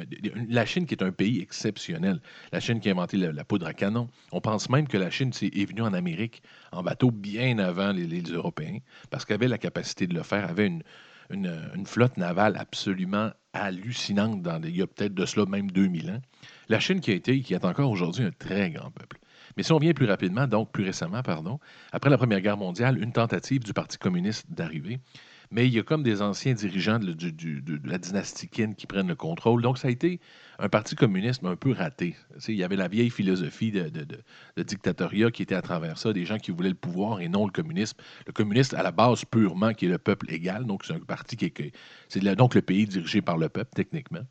La 0.48 0.64
Chine, 0.64 0.86
qui 0.86 0.94
est 0.94 1.02
un 1.02 1.10
pays 1.10 1.40
exceptionnel. 1.40 2.20
La 2.52 2.60
Chine 2.60 2.78
qui 2.78 2.88
a 2.88 2.92
inventé 2.92 3.16
la, 3.16 3.44
poudre 3.44 3.66
à 3.66 3.74
canon. 3.74 4.08
On 4.30 4.40
pense 4.40 4.70
même 4.70 4.86
que 4.86 4.96
la 4.96 5.10
Chine 5.10 5.32
est 5.42 5.64
venue 5.64 5.82
en 5.82 5.92
Amérique 5.92 6.44
en 6.70 6.84
bateau 6.84 7.10
bien 7.10 7.58
avant 7.58 7.90
les, 7.90 8.22
Européens 8.22 8.78
parce 9.10 9.24
qu'elle 9.24 9.34
avait 9.34 9.48
la 9.48 9.58
capacité 9.58 10.06
de 10.06 10.14
le 10.14 10.22
faire, 10.22 10.48
avait 10.48 10.68
une, 10.68 10.84
une, 11.30 11.86
flotte 11.86 12.16
navale 12.16 12.56
absolument 12.56 13.32
hallucinante 13.52 14.42
dans 14.42 14.62
il 14.62 14.76
y 14.76 14.82
a 14.82 14.86
peut-être 14.86 15.14
de 15.14 15.26
cela 15.26 15.46
même 15.46 15.70
2000 15.70 16.10
ans. 16.10 16.20
La 16.68 16.80
Chine 16.80 17.00
qui 17.00 17.10
a 17.10 17.14
été 17.14 17.32
et 17.32 17.40
qui 17.42 17.54
est 17.54 17.64
encore 17.64 17.90
aujourd'hui 17.90 18.24
un 18.24 18.30
très 18.30 18.70
grand 18.70 18.90
peuple. 18.90 19.18
Mais 19.56 19.62
si 19.62 19.72
on 19.72 19.78
vient 19.78 19.92
plus 19.92 20.06
rapidement, 20.06 20.46
donc 20.46 20.72
plus 20.72 20.84
récemment, 20.84 21.22
pardon, 21.22 21.58
après 21.92 22.10
la 22.10 22.16
Première 22.16 22.40
Guerre 22.40 22.56
mondiale, 22.56 23.02
une 23.02 23.12
tentative 23.12 23.62
du 23.62 23.74
Parti 23.74 23.98
communiste 23.98 24.46
d'arriver. 24.50 24.98
Mais 25.52 25.66
il 25.66 25.74
y 25.74 25.78
a 25.78 25.82
comme 25.82 26.02
des 26.02 26.22
anciens 26.22 26.54
dirigeants 26.54 26.98
de, 26.98 27.14
la 27.84 27.98
dynastie 27.98 28.48
Qin 28.48 28.72
qui 28.72 28.86
prennent 28.86 29.08
le 29.08 29.14
contrôle. 29.14 29.60
Donc, 29.60 29.76
ça 29.76 29.88
a 29.88 29.90
été 29.90 30.18
un 30.58 30.70
parti 30.70 30.96
communiste 30.96 31.44
un 31.44 31.56
peu 31.56 31.72
raté. 31.72 32.16
il 32.48 32.54
y 32.54 32.64
avait 32.64 32.76
la 32.76 32.88
vieille 32.88 33.10
philosophie 33.10 33.70
de, 33.70 33.90
de, 33.90 34.62
dictatoriat 34.62 35.30
qui 35.30 35.42
était 35.42 35.54
à 35.54 35.60
travers 35.60 35.98
ça, 35.98 36.14
des 36.14 36.24
gens 36.24 36.38
qui 36.38 36.52
voulaient 36.52 36.70
le 36.70 36.74
pouvoir 36.74 37.20
et 37.20 37.28
non 37.28 37.44
le 37.44 37.52
communisme. 37.52 37.98
Le 38.26 38.32
communiste, 38.32 38.72
à 38.72 38.82
la 38.82 38.92
base, 38.92 39.26
purement, 39.26 39.74
qui 39.74 39.84
est 39.84 39.90
le 39.90 39.98
peuple 39.98 40.32
égal. 40.32 40.64
Donc, 40.64 40.86
c'est 40.86 40.94
un 40.94 41.00
parti 41.00 41.36
qui 41.36 41.44
est. 41.44 41.72
C'est 42.08 42.20
donc 42.34 42.54
le 42.54 42.62
pays 42.62 42.86
dirigé 42.86 43.20
par 43.20 43.36
le 43.36 43.50
peuple, 43.50 43.72
techniquement 43.74 44.24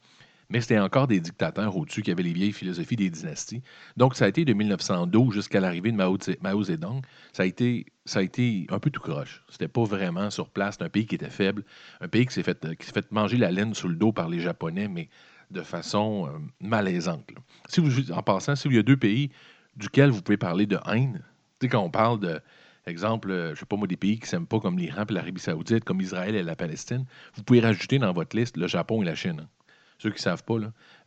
mais 0.52 0.60
c'était 0.60 0.80
encore 0.80 1.08
des 1.08 1.22
dictateurs 1.22 1.78
au-dessus 1.78 2.02
qui 2.02 2.12
avaient 2.12 2.24
les 2.24 2.34
vieilles 2.34 2.52
philosophies 2.52 2.98
des 2.98 3.10
dynasties. 3.10 3.64
Donc, 3.96 4.16
ça 4.16 4.26
a 4.26 4.28
été 4.28 4.44
de 4.44 4.54
1912 4.54 5.34
jusqu'à 5.34 5.62
l'arrivée 5.62 5.92
de 5.92 5.96
Mao, 5.96 6.64
Zedong. 6.64 7.02
Ça 7.32 7.44
a, 7.44 7.46
été, 7.46 7.86
ça 8.06 8.20
a 8.20 8.22
été 8.22 8.68
un 8.70 8.80
peu 8.80 8.90
tout 8.90 9.02
croche. 9.02 9.44
C'était 9.50 9.70
pas 9.70 9.86
vraiment 9.86 10.30
sur 10.30 10.50
place. 10.50 10.78
Un 10.82 10.90
pays 10.90 11.06
qui 11.06 11.16
était 11.16 11.30
faible, 11.30 11.64
un 12.02 12.10
pays 12.10 12.26
qui 12.26 12.34
s'est 12.34 12.44
fait, 12.44 12.68
fait 12.82 13.12
manger 13.12 13.38
la 13.38 13.50
laine 13.50 13.74
sous 13.74 13.88
le 13.88 13.96
dos 13.96 14.12
par 14.12 14.28
les 14.28 14.42
Japonais, 14.42 14.90
mais 14.90 15.08
de 15.52 15.62
façon 15.62 16.28
euh, 16.28 16.38
malaisante. 16.60 17.30
Si 17.70 17.80
vous, 17.80 18.12
en 18.12 18.22
passant, 18.22 18.56
s'il 18.56 18.74
y 18.74 18.78
a 18.78 18.84
deux 18.84 18.98
pays 18.98 19.32
duquel 19.78 20.10
vous 20.10 20.22
pouvez 20.22 20.38
parler 20.38 20.66
de 20.66 20.78
haine, 20.92 21.24
tu 21.60 21.68
sais, 21.68 21.70
quand 21.70 21.82
on 21.82 21.90
parle 21.90 22.20
de, 22.20 22.42
exemple, 22.88 23.32
euh, 23.32 23.56
je 23.56 23.62
sais 23.62 23.66
pas 23.66 23.78
moi, 23.78 23.88
des 23.88 23.96
pays 23.96 24.20
qui 24.20 24.28
s'aiment 24.28 24.48
pas 24.48 24.60
comme 24.60 24.78
l'Iran 24.78 25.06
et 25.10 25.14
l'Arabie 25.14 25.40
saoudite, 25.40 25.86
comme 25.86 26.02
Israël 26.02 26.36
et 26.36 26.44
la 26.44 26.58
Palestine, 26.58 27.06
vous 27.36 27.44
pouvez 27.44 27.62
rajouter 27.62 28.00
dans 28.00 28.12
votre 28.12 28.36
liste 28.36 28.58
le 28.58 28.68
Japon 28.68 29.02
et 29.02 29.06
la 29.06 29.16
Chine. 29.16 29.42
Hein 29.42 29.61
ceux 30.02 30.10
qui 30.10 30.16
ne 30.16 30.22
savent 30.22 30.44
pas, 30.44 30.56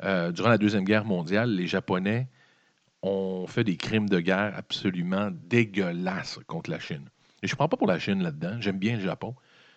euh, 0.05 0.31
durant 0.31 0.51
la 0.51 0.59
Deuxième 0.59 0.85
Guerre 0.85 1.05
mondiale, 1.05 1.51
les 1.51 1.67
Japonais 1.67 2.29
ont 3.03 3.45
fait 3.49 3.65
des 3.65 3.77
crimes 3.77 4.09
de 4.09 4.21
guerre 4.21 4.55
absolument 4.57 5.31
dégueulasses 5.33 6.39
contre 6.47 6.71
la 6.71 6.79
Chine. 6.79 7.11
Je 7.43 7.53
ne 7.53 7.57
prends 7.57 7.69
pas 7.69 7.77
pour 7.77 7.89
la 7.89 7.99
Chine 7.99 8.23
là-dedans. 8.23 8.61
J'aime 8.61 8.79
bien 8.79 8.95
le 8.95 9.03
Japon, 9.03 9.35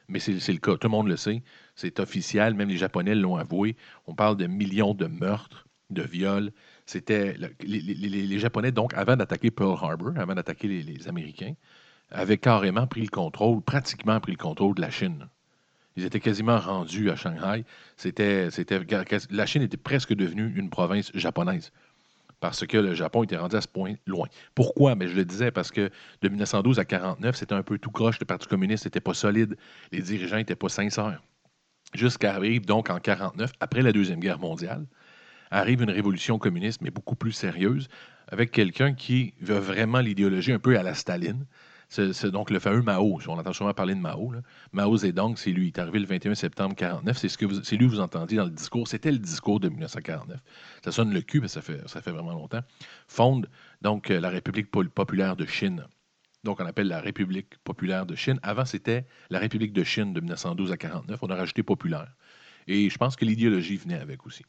mais 0.08 0.20
c'est 0.20 0.34
le 0.34 0.60
cas. 0.60 0.78
Tout 0.78 0.88
le 0.88 0.90
monde 0.90 1.08
le 1.08 1.18
sait. 1.18 1.42
C'est 1.74 2.00
officiel. 2.00 2.54
Même 2.54 2.70
les 2.70 2.78
Japonais 2.78 3.16
l'ont 3.16 3.38
avoué. 3.38 3.76
On 4.06 4.14
parle 4.14 4.38
de 4.38 4.46
millions 4.46 4.94
de 4.94 5.08
meurtres, 5.08 5.68
de 5.90 6.04
viols. 6.04 6.52
C'était 6.86 7.36
les, 7.62 8.38
Japonais, 8.38 8.72
donc, 8.72 8.94
avant 8.94 9.16
d'attaquer 9.16 9.50
Pearl 9.50 9.78
Harbor, 9.82 10.12
avant 10.16 10.36
d'attaquer 10.36 10.68
les 10.68 11.08
Américains, 11.08 11.56
avaient 12.12 12.38
carrément 12.38 12.86
pris 12.86 13.02
le 13.02 13.10
contrôle, 13.10 13.64
pratiquement 13.64 14.20
pris 14.20 14.34
le 14.34 14.38
contrôle 14.38 14.76
de 14.76 14.82
la 14.82 14.92
Chine. 14.92 15.28
Ils 15.98 16.06
étaient 16.06 16.20
quasiment 16.20 16.60
rendus 16.60 17.10
à 17.10 17.16
Shanghai. 17.16 17.66
C'était, 17.98 18.50
la 19.32 19.46
Chine 19.48 19.64
était 19.64 19.78
presque 19.78 20.14
devenue 20.14 20.54
une 20.56 20.70
province 20.70 21.12
japonaise 21.16 21.72
parce 22.40 22.68
que 22.68 22.78
le 22.78 22.94
Japon 22.94 23.24
était 23.24 23.36
rendu 23.36 23.56
à 23.56 23.62
ce 23.62 23.68
point 23.68 23.96
loin. 24.06 24.28
Pourquoi? 24.54 24.94
Mais 24.96 25.08
je 25.08 25.16
le 25.16 25.26
disais 25.26 25.50
parce 25.50 25.72
que 25.72 25.90
de 26.22 26.30
1912 26.30 26.78
à 26.78 26.84
1949, 26.84 27.36
c'était 27.36 27.56
un 27.56 27.64
peu 27.64 27.80
tout 27.80 27.90
croche. 27.90 28.20
Le 28.20 28.26
Parti 28.26 28.48
communiste 28.48 28.86
n'était 28.86 29.00
pas 29.00 29.16
solide. 29.16 29.58
Les 29.92 30.04
dirigeants 30.04 30.38
n'étaient 30.38 30.56
pas 30.56 30.70
sincères. 30.70 31.22
Jusqu'à 31.96 32.36
arriver 32.36 32.60
donc 32.60 32.92
en 32.92 32.96
1949, 32.96 33.54
après 33.60 33.82
la 33.82 33.92
Deuxième 33.92 34.20
Guerre 34.20 34.38
mondiale, 34.38 34.86
arrive 35.50 35.82
une 35.82 35.90
révolution 35.90 36.38
communiste, 36.38 36.82
mais 36.82 36.92
beaucoup 36.92 37.16
plus 37.16 37.32
sérieuse, 37.32 37.88
avec 38.28 38.52
quelqu'un 38.52 38.94
qui 38.94 39.34
veut 39.42 39.58
vraiment 39.58 40.02
l'idéologie 40.02 40.52
un 40.52 40.60
peu 40.60 40.78
à 40.78 40.84
la 40.84 40.94
Staline. 40.94 41.46
C'est 41.90 42.32
donc 42.32 42.50
le 42.50 42.60
fameux 42.60 42.82
Mao. 42.82 43.20
On 43.28 43.38
entend 43.38 43.54
souvent 43.54 43.74
parler 43.74 43.96
de 43.96 44.00
Mao. 44.00 44.34
Mao 44.74 44.98
Zedong, 44.98 45.38
c'est 45.38 45.52
lui. 45.52 45.66
Il 45.66 45.68
est 45.68 45.80
arrivé 45.80 46.00
le 46.00 46.06
21 46.06 46.36
septembre 46.36 46.76
1949. 46.76 47.18
C'est 47.18 47.30
ce 47.30 47.76
lui 47.76 47.86
que 47.86 47.92
vous 47.92 48.00
entendiez 48.02 48.38
dans 48.38 48.46
le 48.46 48.52
discours. 48.52 48.88
C'était 48.88 49.12
le 49.12 49.20
discours 49.20 49.60
de 49.60 49.70
1949. 49.70 50.38
Ça 50.84 50.92
sonne 50.92 51.14
le 51.14 51.22
cul, 51.22 51.40
mais 51.40 51.48
ça 51.48 51.62
fait, 51.62 51.88
ça 51.88 52.02
fait 52.02 52.12
vraiment 52.12 52.34
longtemps. 52.34 52.62
Fonde 53.08 53.50
donc 53.82 54.12
euh, 54.12 54.20
la 54.20 54.30
République 54.30 54.70
populaire 54.70 55.36
de 55.36 55.46
Chine. 55.46 55.86
Donc, 56.44 56.60
on 56.60 56.66
appelle 56.66 56.88
la 56.88 57.02
République 57.02 57.58
populaire 57.64 58.06
de 58.06 58.16
Chine. 58.16 58.40
Avant, 58.44 58.66
c'était 58.66 59.06
la 59.30 59.40
République 59.40 59.74
de 59.74 59.84
Chine 59.84 60.14
de 60.14 60.20
1912 60.20 60.72
à 60.72 60.76
1949. 60.76 61.20
On 61.24 61.30
a 61.30 61.36
rajouté 61.36 61.64
populaire. 61.64 62.14
Et 62.68 62.90
je 62.90 62.98
pense 62.98 63.16
que 63.16 63.26
l'idéologie 63.26 63.78
venait 63.78 64.00
avec 64.00 64.26
aussi. 64.26 64.44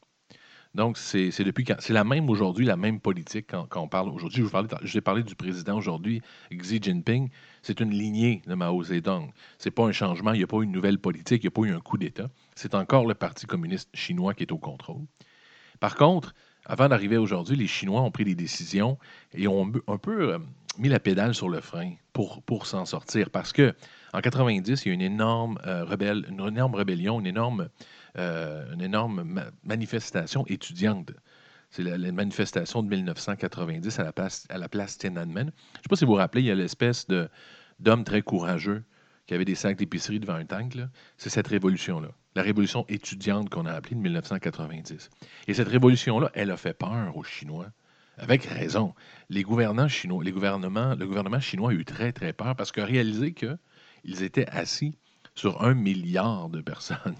Donc, 0.75 0.97
c'est 0.97 1.31
depuis. 1.43 1.65
C'est 1.79 1.93
la 1.93 2.03
même 2.03 2.29
aujourd'hui, 2.29 2.65
la 2.65 2.77
même 2.77 2.99
politique 2.99 3.47
quand, 3.49 3.67
on 3.75 3.87
parle 3.87 4.09
aujourd'hui. 4.09 4.43
Je 4.83 4.97
ai 4.97 5.01
parlé 5.01 5.23
du 5.23 5.35
président 5.35 5.77
aujourd'hui, 5.77 6.21
Xi 6.51 6.79
Jinping. 6.81 7.29
C'est 7.63 7.79
une 7.79 7.89
lignée 7.91 8.41
de 8.45 8.53
Mao 8.53 8.83
Zedong. 8.83 9.31
Ce 9.57 9.67
n'est 9.67 9.71
pas 9.71 9.85
un 9.85 9.91
changement, 9.91 10.33
il 10.33 10.37
n'y 10.37 10.43
a 10.43 10.47
pas 10.47 10.61
une 10.61 10.71
nouvelle 10.71 10.99
politique, 10.99 11.43
il 11.43 11.47
n'y 11.47 11.47
a 11.47 11.51
pas 11.51 11.61
eu 11.63 11.75
un 11.75 11.79
coup 11.79 11.97
d'État. 11.97 12.29
C'est 12.55 12.75
encore 12.75 13.07
le 13.07 13.15
Parti 13.15 13.47
communiste 13.47 13.89
chinois 13.93 14.33
qui 14.33 14.43
est 14.43 14.51
au 14.51 14.59
contrôle. 14.59 15.05
Par 15.79 15.95
contre, 15.95 16.35
avant 16.65 16.87
d'arriver 16.87 17.17
aujourd'hui, 17.17 17.55
les 17.55 17.67
Chinois 17.67 18.01
ont 18.01 18.11
pris 18.11 18.25
des 18.25 18.35
décisions 18.35 18.99
et 19.33 19.47
ont 19.47 19.71
un 19.87 19.97
peu 19.97 20.33
euh, 20.33 20.39
mis 20.77 20.89
la 20.89 20.99
pédale 20.99 21.33
sur 21.33 21.49
le 21.49 21.61
frein 21.61 21.93
pour, 22.13 22.43
pour 22.43 22.67
s'en 22.67 22.85
sortir. 22.85 23.31
Parce 23.31 23.53
que 23.53 23.73
en 24.13 24.21
90, 24.21 24.85
il 24.85 24.87
y 24.87 24.91
a 24.91 24.93
une 24.93 25.01
énorme, 25.01 25.57
euh, 25.65 25.83
rebelle, 25.83 26.25
une 26.29 26.45
énorme 26.47 26.75
rébellion, 26.75 27.19
une 27.19 27.27
énorme 27.27 27.69
euh, 28.17 28.73
une 28.73 28.81
énorme 28.81 29.51
manifestation 29.63 30.45
étudiante. 30.47 31.11
C'est 31.69 31.83
la, 31.83 32.11
manifestation 32.11 32.81
de 32.81 32.89
1990 32.89 33.99
à 33.99 34.03
la 34.03 34.11
place, 34.11 34.47
à 34.49 34.57
la 34.57 34.67
place 34.67 34.97
Tiananmen. 34.97 35.51
Je 35.73 35.77
ne 35.77 35.83
sais 35.83 35.89
pas 35.89 35.95
si 35.95 36.05
vous 36.05 36.11
vous 36.11 36.17
rappelez, 36.17 36.41
il 36.41 36.47
y 36.47 36.51
a 36.51 36.55
l'espèce 36.55 37.05
d'homme 37.79 38.03
très 38.03 38.21
courageux 38.21 38.83
qui 39.27 39.35
avait 39.35 39.45
des 39.45 39.53
sacs 39.53 39.77
d'épicerie 39.77 40.19
devant 40.19 40.33
un 40.33 40.45
tank. 40.45 40.75
C'est 41.17 41.29
cette 41.29 41.47
révolution-là. 41.47 42.09
La 42.35 42.41
révolution 42.41 42.85
étudiante 42.89 43.49
qu'on 43.49 43.67
a 43.67 43.73
appelée 43.73 43.95
de 43.95 44.01
1990. 44.01 45.11
Et 45.47 45.53
cette 45.53 45.67
révolution-là, 45.67 46.31
elle 46.33 46.49
a 46.49 46.57
fait 46.57 46.73
peur 46.73 47.15
aux 47.15 47.23
Chinois. 47.23 47.67
Avec 48.17 48.43
raison. 48.43 48.95
Les 49.29 49.43
gouvernants 49.43 49.87
chinois, 49.87 50.23
les 50.23 50.31
gouvernements, 50.31 50.95
le 50.95 51.07
gouvernement 51.07 51.39
chinois 51.39 51.71
a 51.71 51.73
eu 51.73 51.85
très, 51.85 52.11
très 52.11 52.33
peur 52.33 52.55
parce 52.55 52.71
qu'ils 52.71 52.83
réalisé 52.83 53.33
qu'ils 53.33 54.23
étaient 54.23 54.47
assis 54.47 54.97
sur 55.35 55.63
un 55.63 55.73
milliard 55.73 56.49
de 56.49 56.59
personnes. 56.61 57.15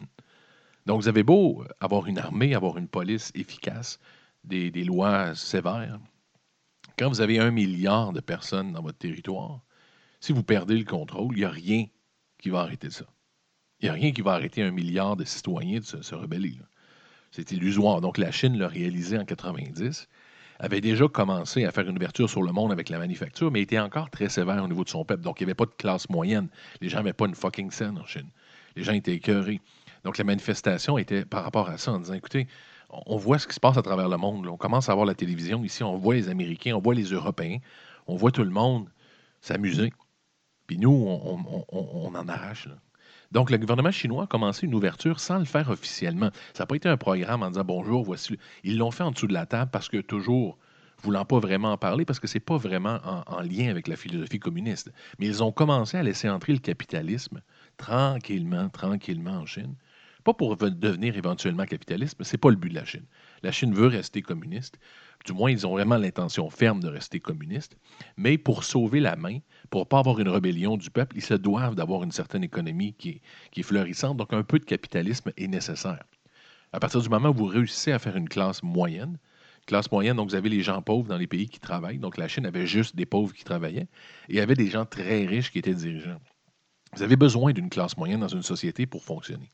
Donc, 0.90 1.04
vous 1.04 1.08
avez 1.08 1.22
beau 1.22 1.64
avoir 1.80 2.08
une 2.08 2.18
armée, 2.18 2.56
avoir 2.56 2.80
une 2.80 2.88
police 2.88 3.32
efficace, 3.36 4.00
des, 4.44 4.72
lois 4.84 5.36
sévères. 5.36 6.00
Quand 6.98 7.10
vous 7.10 7.22
avez 7.22 7.38
un 7.38 7.52
milliard 7.52 8.12
de 8.12 8.22
personnes 8.22 8.74
dans 8.74 8.82
votre 8.82 8.98
territoire, 8.98 9.62
si 10.20 10.34
vous 10.34 10.42
perdez 10.42 10.76
le 10.76 10.86
contrôle, 10.86 11.36
il 11.36 11.42
n'y 11.42 11.46
a 11.46 11.52
rien 11.52 11.86
qui 12.40 12.50
va 12.50 12.62
arrêter 12.62 12.90
ça. 12.90 13.06
Il 13.80 13.86
n'y 13.86 13.90
a 13.90 13.94
rien 13.94 14.12
qui 14.12 14.24
va 14.24 14.32
arrêter 14.34 14.64
un 14.64 14.72
milliard 14.72 15.16
de 15.16 15.26
citoyens 15.26 15.78
de 15.78 15.86
se, 15.86 16.16
rebeller. 16.16 16.58
C'est 17.30 17.52
illusoire. 17.52 18.02
Donc, 18.02 18.18
la 18.18 18.32
Chine 18.32 18.58
l'a 18.58 18.68
réalisé 18.68 19.16
en 19.20 19.26
90 19.26 20.08
avait 20.58 20.82
déjà 20.82 21.08
commencé 21.08 21.66
à 21.66 21.72
faire 21.72 21.88
une 21.88 21.98
ouverture 21.98 22.32
sur 22.32 22.42
le 22.42 22.52
monde 22.52 22.72
avec 22.72 22.90
la 22.90 22.98
manufacture, 22.98 23.52
mais 23.52 23.62
était 23.62 23.78
encore 23.78 24.10
très 24.10 24.28
sévère 24.28 24.64
au 24.64 24.68
niveau 24.68 24.84
de 24.84 24.90
son 24.90 25.06
peuple. 25.06 25.22
Donc, 25.22 25.40
il 25.40 25.44
n'y 25.44 25.52
avait 25.52 25.56
pas 25.56 25.68
de 25.68 25.76
classe 25.78 26.10
moyenne. 26.10 26.48
Les 26.82 26.90
gens 26.90 26.98
n'avaient 26.98 27.14
pas 27.14 27.28
une 27.28 27.36
fucking 27.36 27.70
scène 27.70 28.00
en 28.00 28.08
Chine. 28.08 28.32
Les 28.76 28.84
gens 28.84 28.94
étaient 28.94 29.14
écœurés. 29.14 29.62
Donc, 30.04 30.18
la 30.18 30.24
manifestation 30.24 30.98
était 30.98 31.26
par 31.26 31.44
rapport 31.44 31.70
à 31.70 31.78
ça, 31.78 31.92
en 31.92 32.00
disant, 32.00 32.14
écoutez, 32.14 32.48
on 32.90 33.18
voit 33.18 33.40
ce 33.40 33.48
qui 33.48 33.54
se 33.54 33.60
passe 33.60 33.78
à 33.78 33.82
travers 33.82 34.10
le 34.10 34.18
monde. 34.18 34.48
On 34.48 34.58
commence 34.58 34.90
à 34.90 34.96
voir 34.96 35.06
la 35.06 35.16
télévision 35.16 35.64
ici, 35.64 35.84
on 35.84 35.98
voit 35.98 36.16
les 36.16 36.30
Américains, 36.30 36.76
on 36.76 36.80
voit 36.80 36.96
les 36.96 37.12
Européens, 37.12 37.60
on 38.08 38.16
voit 38.16 38.32
tout 38.32 38.44
le 38.44 38.50
monde 38.50 38.90
s'amuser. 39.42 39.94
Puis 40.68 40.78
nous, 40.78 40.92
on, 40.92 42.16
en 42.16 42.28
arrache. 42.28 42.68
Donc, 43.32 43.52
le 43.52 43.58
gouvernement 43.58 43.92
chinois 43.92 44.24
a 44.24 44.28
commencé 44.28 44.66
une 44.66 44.74
ouverture 44.74 45.20
sans 45.20 45.38
le 45.38 45.46
faire 45.46 45.70
officiellement. 45.70 46.32
Ça 46.54 46.64
n'a 46.64 46.68
pas 46.68 46.76
été 46.76 46.90
un 46.90 46.98
programme 46.98 47.44
en 47.44 47.50
disant 47.50 47.64
bonjour, 47.64 48.04
voici. 48.04 48.38
Ils 48.64 48.78
l'ont 48.78 48.92
fait 48.92 49.04
en 49.04 49.12
dessous 49.12 49.28
de 49.28 49.34
la 49.34 49.46
table 49.46 49.70
parce 49.72 49.88
que 49.88 49.98
toujours, 49.98 50.58
voulant 51.02 51.26
pas 51.26 51.40
vraiment 51.40 51.72
en 51.72 51.78
parler, 51.78 52.06
parce 52.06 52.20
que 52.20 52.28
ce 52.28 52.36
n'est 52.36 52.42
pas 52.42 52.58
vraiment 52.58 53.00
en, 53.28 53.42
lien 53.42 53.70
avec 53.70 53.88
la 53.88 53.96
philosophie 53.96 54.40
communiste. 54.40 54.92
Mais 55.20 55.28
ils 55.28 55.44
ont 55.44 55.52
commencé 55.52 55.98
à 55.98 56.04
laisser 56.04 56.30
entrer 56.30 56.54
le 56.54 56.60
capitalisme 56.60 57.42
tranquillement, 57.78 58.70
tranquillement 58.70 59.38
en 59.38 59.46
Chine. 59.46 59.76
Pas 60.24 60.34
pour 60.34 60.58
devenir 60.58 61.16
éventuellement 61.16 61.66
capitaliste, 61.66 62.16
mais 62.20 62.26
ce 62.26 62.34
n'est 62.34 62.40
pas 62.40 62.50
le 62.50 62.58
but 62.58 62.70
de 62.70 62.76
la 62.76 62.86
Chine. 62.86 63.06
La 63.42 63.52
Chine 63.52 63.74
veut 63.74 63.88
rester 63.88 64.22
communiste. 64.22 64.78
Du 65.26 65.34
moins, 65.34 65.50
ils 65.50 65.66
ont 65.66 65.72
vraiment 65.72 65.98
l'intention 65.98 66.50
ferme 66.50 66.82
de 66.82 66.90
rester 66.90 67.20
communiste. 67.20 67.78
Mais 68.18 68.38
pour 68.38 68.64
sauver 68.64 69.00
la 69.00 69.16
main, 69.16 69.40
pour 69.70 69.82
ne 69.82 69.86
pas 69.86 70.00
avoir 70.00 70.20
une 70.20 70.30
rébellion 70.30 70.78
du 70.78 70.90
peuple, 70.90 71.16
ils 71.16 71.24
se 71.24 71.34
doivent 71.34 71.76
d'avoir 71.76 72.04
une 72.04 72.12
certaine 72.12 72.44
économie 72.44 72.94
qui 72.94 73.10
est, 73.10 73.22
qui 73.52 73.62
est 73.62 73.64
florissante. 73.64 74.18
Donc, 74.18 74.34
un 74.34 74.44
peu 74.44 74.60
de 74.60 74.66
capitalisme 74.66 75.32
est 75.38 75.48
nécessaire. 75.48 76.04
À 76.74 76.80
partir 76.80 77.02
du 77.02 77.10
moment 77.10 77.30
où 77.30 77.34
vous 77.34 77.46
réussissez 77.46 77.92
à 77.92 78.00
faire 78.00 78.16
une 78.16 78.30
classe 78.30 78.62
moyenne, 78.62 79.18
classe 79.68 79.92
moyenne, 79.92 80.18
donc 80.18 80.30
vous 80.30 80.36
avez 80.36 80.50
les 80.50 80.62
gens 80.62 80.82
pauvres 80.82 81.08
dans 81.08 81.18
les 81.18 81.28
pays 81.28 81.48
qui 81.48 81.60
travaillent. 81.60 82.00
Donc, 82.00 82.18
la 82.18 82.28
Chine 82.28 82.46
avait 82.46 82.68
juste 82.68 82.96
des 82.96 83.06
pauvres 83.06 83.34
qui 83.34 83.44
travaillaient. 83.44 83.88
Et 84.28 84.42
avait 84.42 84.56
des 84.56 84.68
gens 84.68 84.86
très 84.86 85.26
riches 85.26 85.52
qui 85.52 85.60
étaient 85.60 85.74
dirigeants. 85.74 86.20
Vous 86.96 87.04
avez 87.04 87.16
besoin 87.16 87.54
d'une 87.54 87.70
classe 87.70 87.96
moyenne 87.98 88.20
dans 88.20 88.28
une 88.28 88.44
société 88.44 88.86
pour 88.86 89.04
fonctionner. 89.04 89.52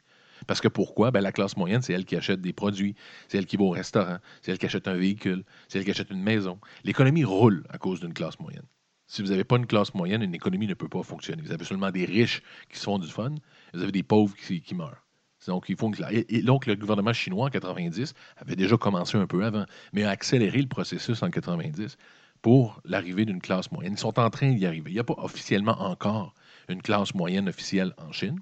Parce 0.47 0.61
que 0.61 0.67
pourquoi? 0.67 1.11
Ben, 1.11 1.21
la 1.21 1.31
classe 1.31 1.57
moyenne, 1.57 1.81
c'est 1.81 1.93
elle 1.93 2.05
qui 2.05 2.15
achète 2.15 2.41
des 2.41 2.53
produits, 2.53 2.95
c'est 3.27 3.37
elle 3.37 3.45
qui 3.45 3.57
va 3.57 3.63
au 3.63 3.69
restaurant, 3.69 4.17
c'est 4.41 4.51
elle 4.51 4.57
qui 4.57 4.65
achète 4.65 4.87
un 4.87 4.95
véhicule, 4.95 5.43
c'est 5.67 5.79
elle 5.79 5.85
qui 5.85 5.91
achète 5.91 6.09
une 6.11 6.21
maison. 6.21 6.59
L'économie 6.83 7.23
roule 7.23 7.65
à 7.69 7.77
cause 7.77 7.99
d'une 7.99 8.13
classe 8.13 8.39
moyenne. 8.39 8.65
Si 9.07 9.21
vous 9.21 9.29
n'avez 9.29 9.43
pas 9.43 9.57
une 9.57 9.67
classe 9.67 9.93
moyenne, 9.93 10.23
une 10.23 10.33
économie 10.33 10.67
ne 10.67 10.73
peut 10.73 10.89
pas 10.89 11.03
fonctionner. 11.03 11.41
Vous 11.43 11.51
avez 11.51 11.63
seulement 11.63 11.91
des 11.91 12.05
riches 12.05 12.41
qui 12.69 12.79
se 12.79 12.83
font 12.83 12.97
du 12.97 13.07
fun, 13.07 13.35
vous 13.73 13.83
avez 13.83 13.91
des 13.91 14.03
pauvres 14.03 14.35
qui, 14.35 14.63
meurent. 14.73 15.05
Donc, 15.47 15.69
il 15.69 15.77
faut 15.77 15.91
et, 16.09 16.41
donc, 16.41 16.65
le 16.65 16.75
gouvernement 16.75 17.13
chinois 17.13 17.45
en 17.45 17.49
90 17.49 18.15
avait 18.37 18.55
déjà 18.55 18.77
commencé 18.77 19.15
un 19.17 19.27
peu 19.27 19.45
avant, 19.45 19.65
mais 19.93 20.03
a 20.03 20.09
accéléré 20.09 20.59
le 20.59 20.67
processus 20.67 21.21
en 21.21 21.29
90 21.29 21.97
pour 22.41 22.81
l'arrivée 22.83 23.25
d'une 23.25 23.41
classe 23.41 23.71
moyenne. 23.71 23.93
Ils 23.93 23.99
sont 23.99 24.19
en 24.19 24.29
train 24.31 24.53
d'y 24.53 24.65
arriver. 24.65 24.89
Il 24.89 24.93
n'y 24.93 24.99
a 24.99 25.03
pas 25.03 25.15
officiellement 25.17 25.79
encore 25.79 26.33
une 26.67 26.81
classe 26.81 27.13
moyenne 27.13 27.47
officielle 27.47 27.93
en 27.99 28.11
Chine 28.11 28.39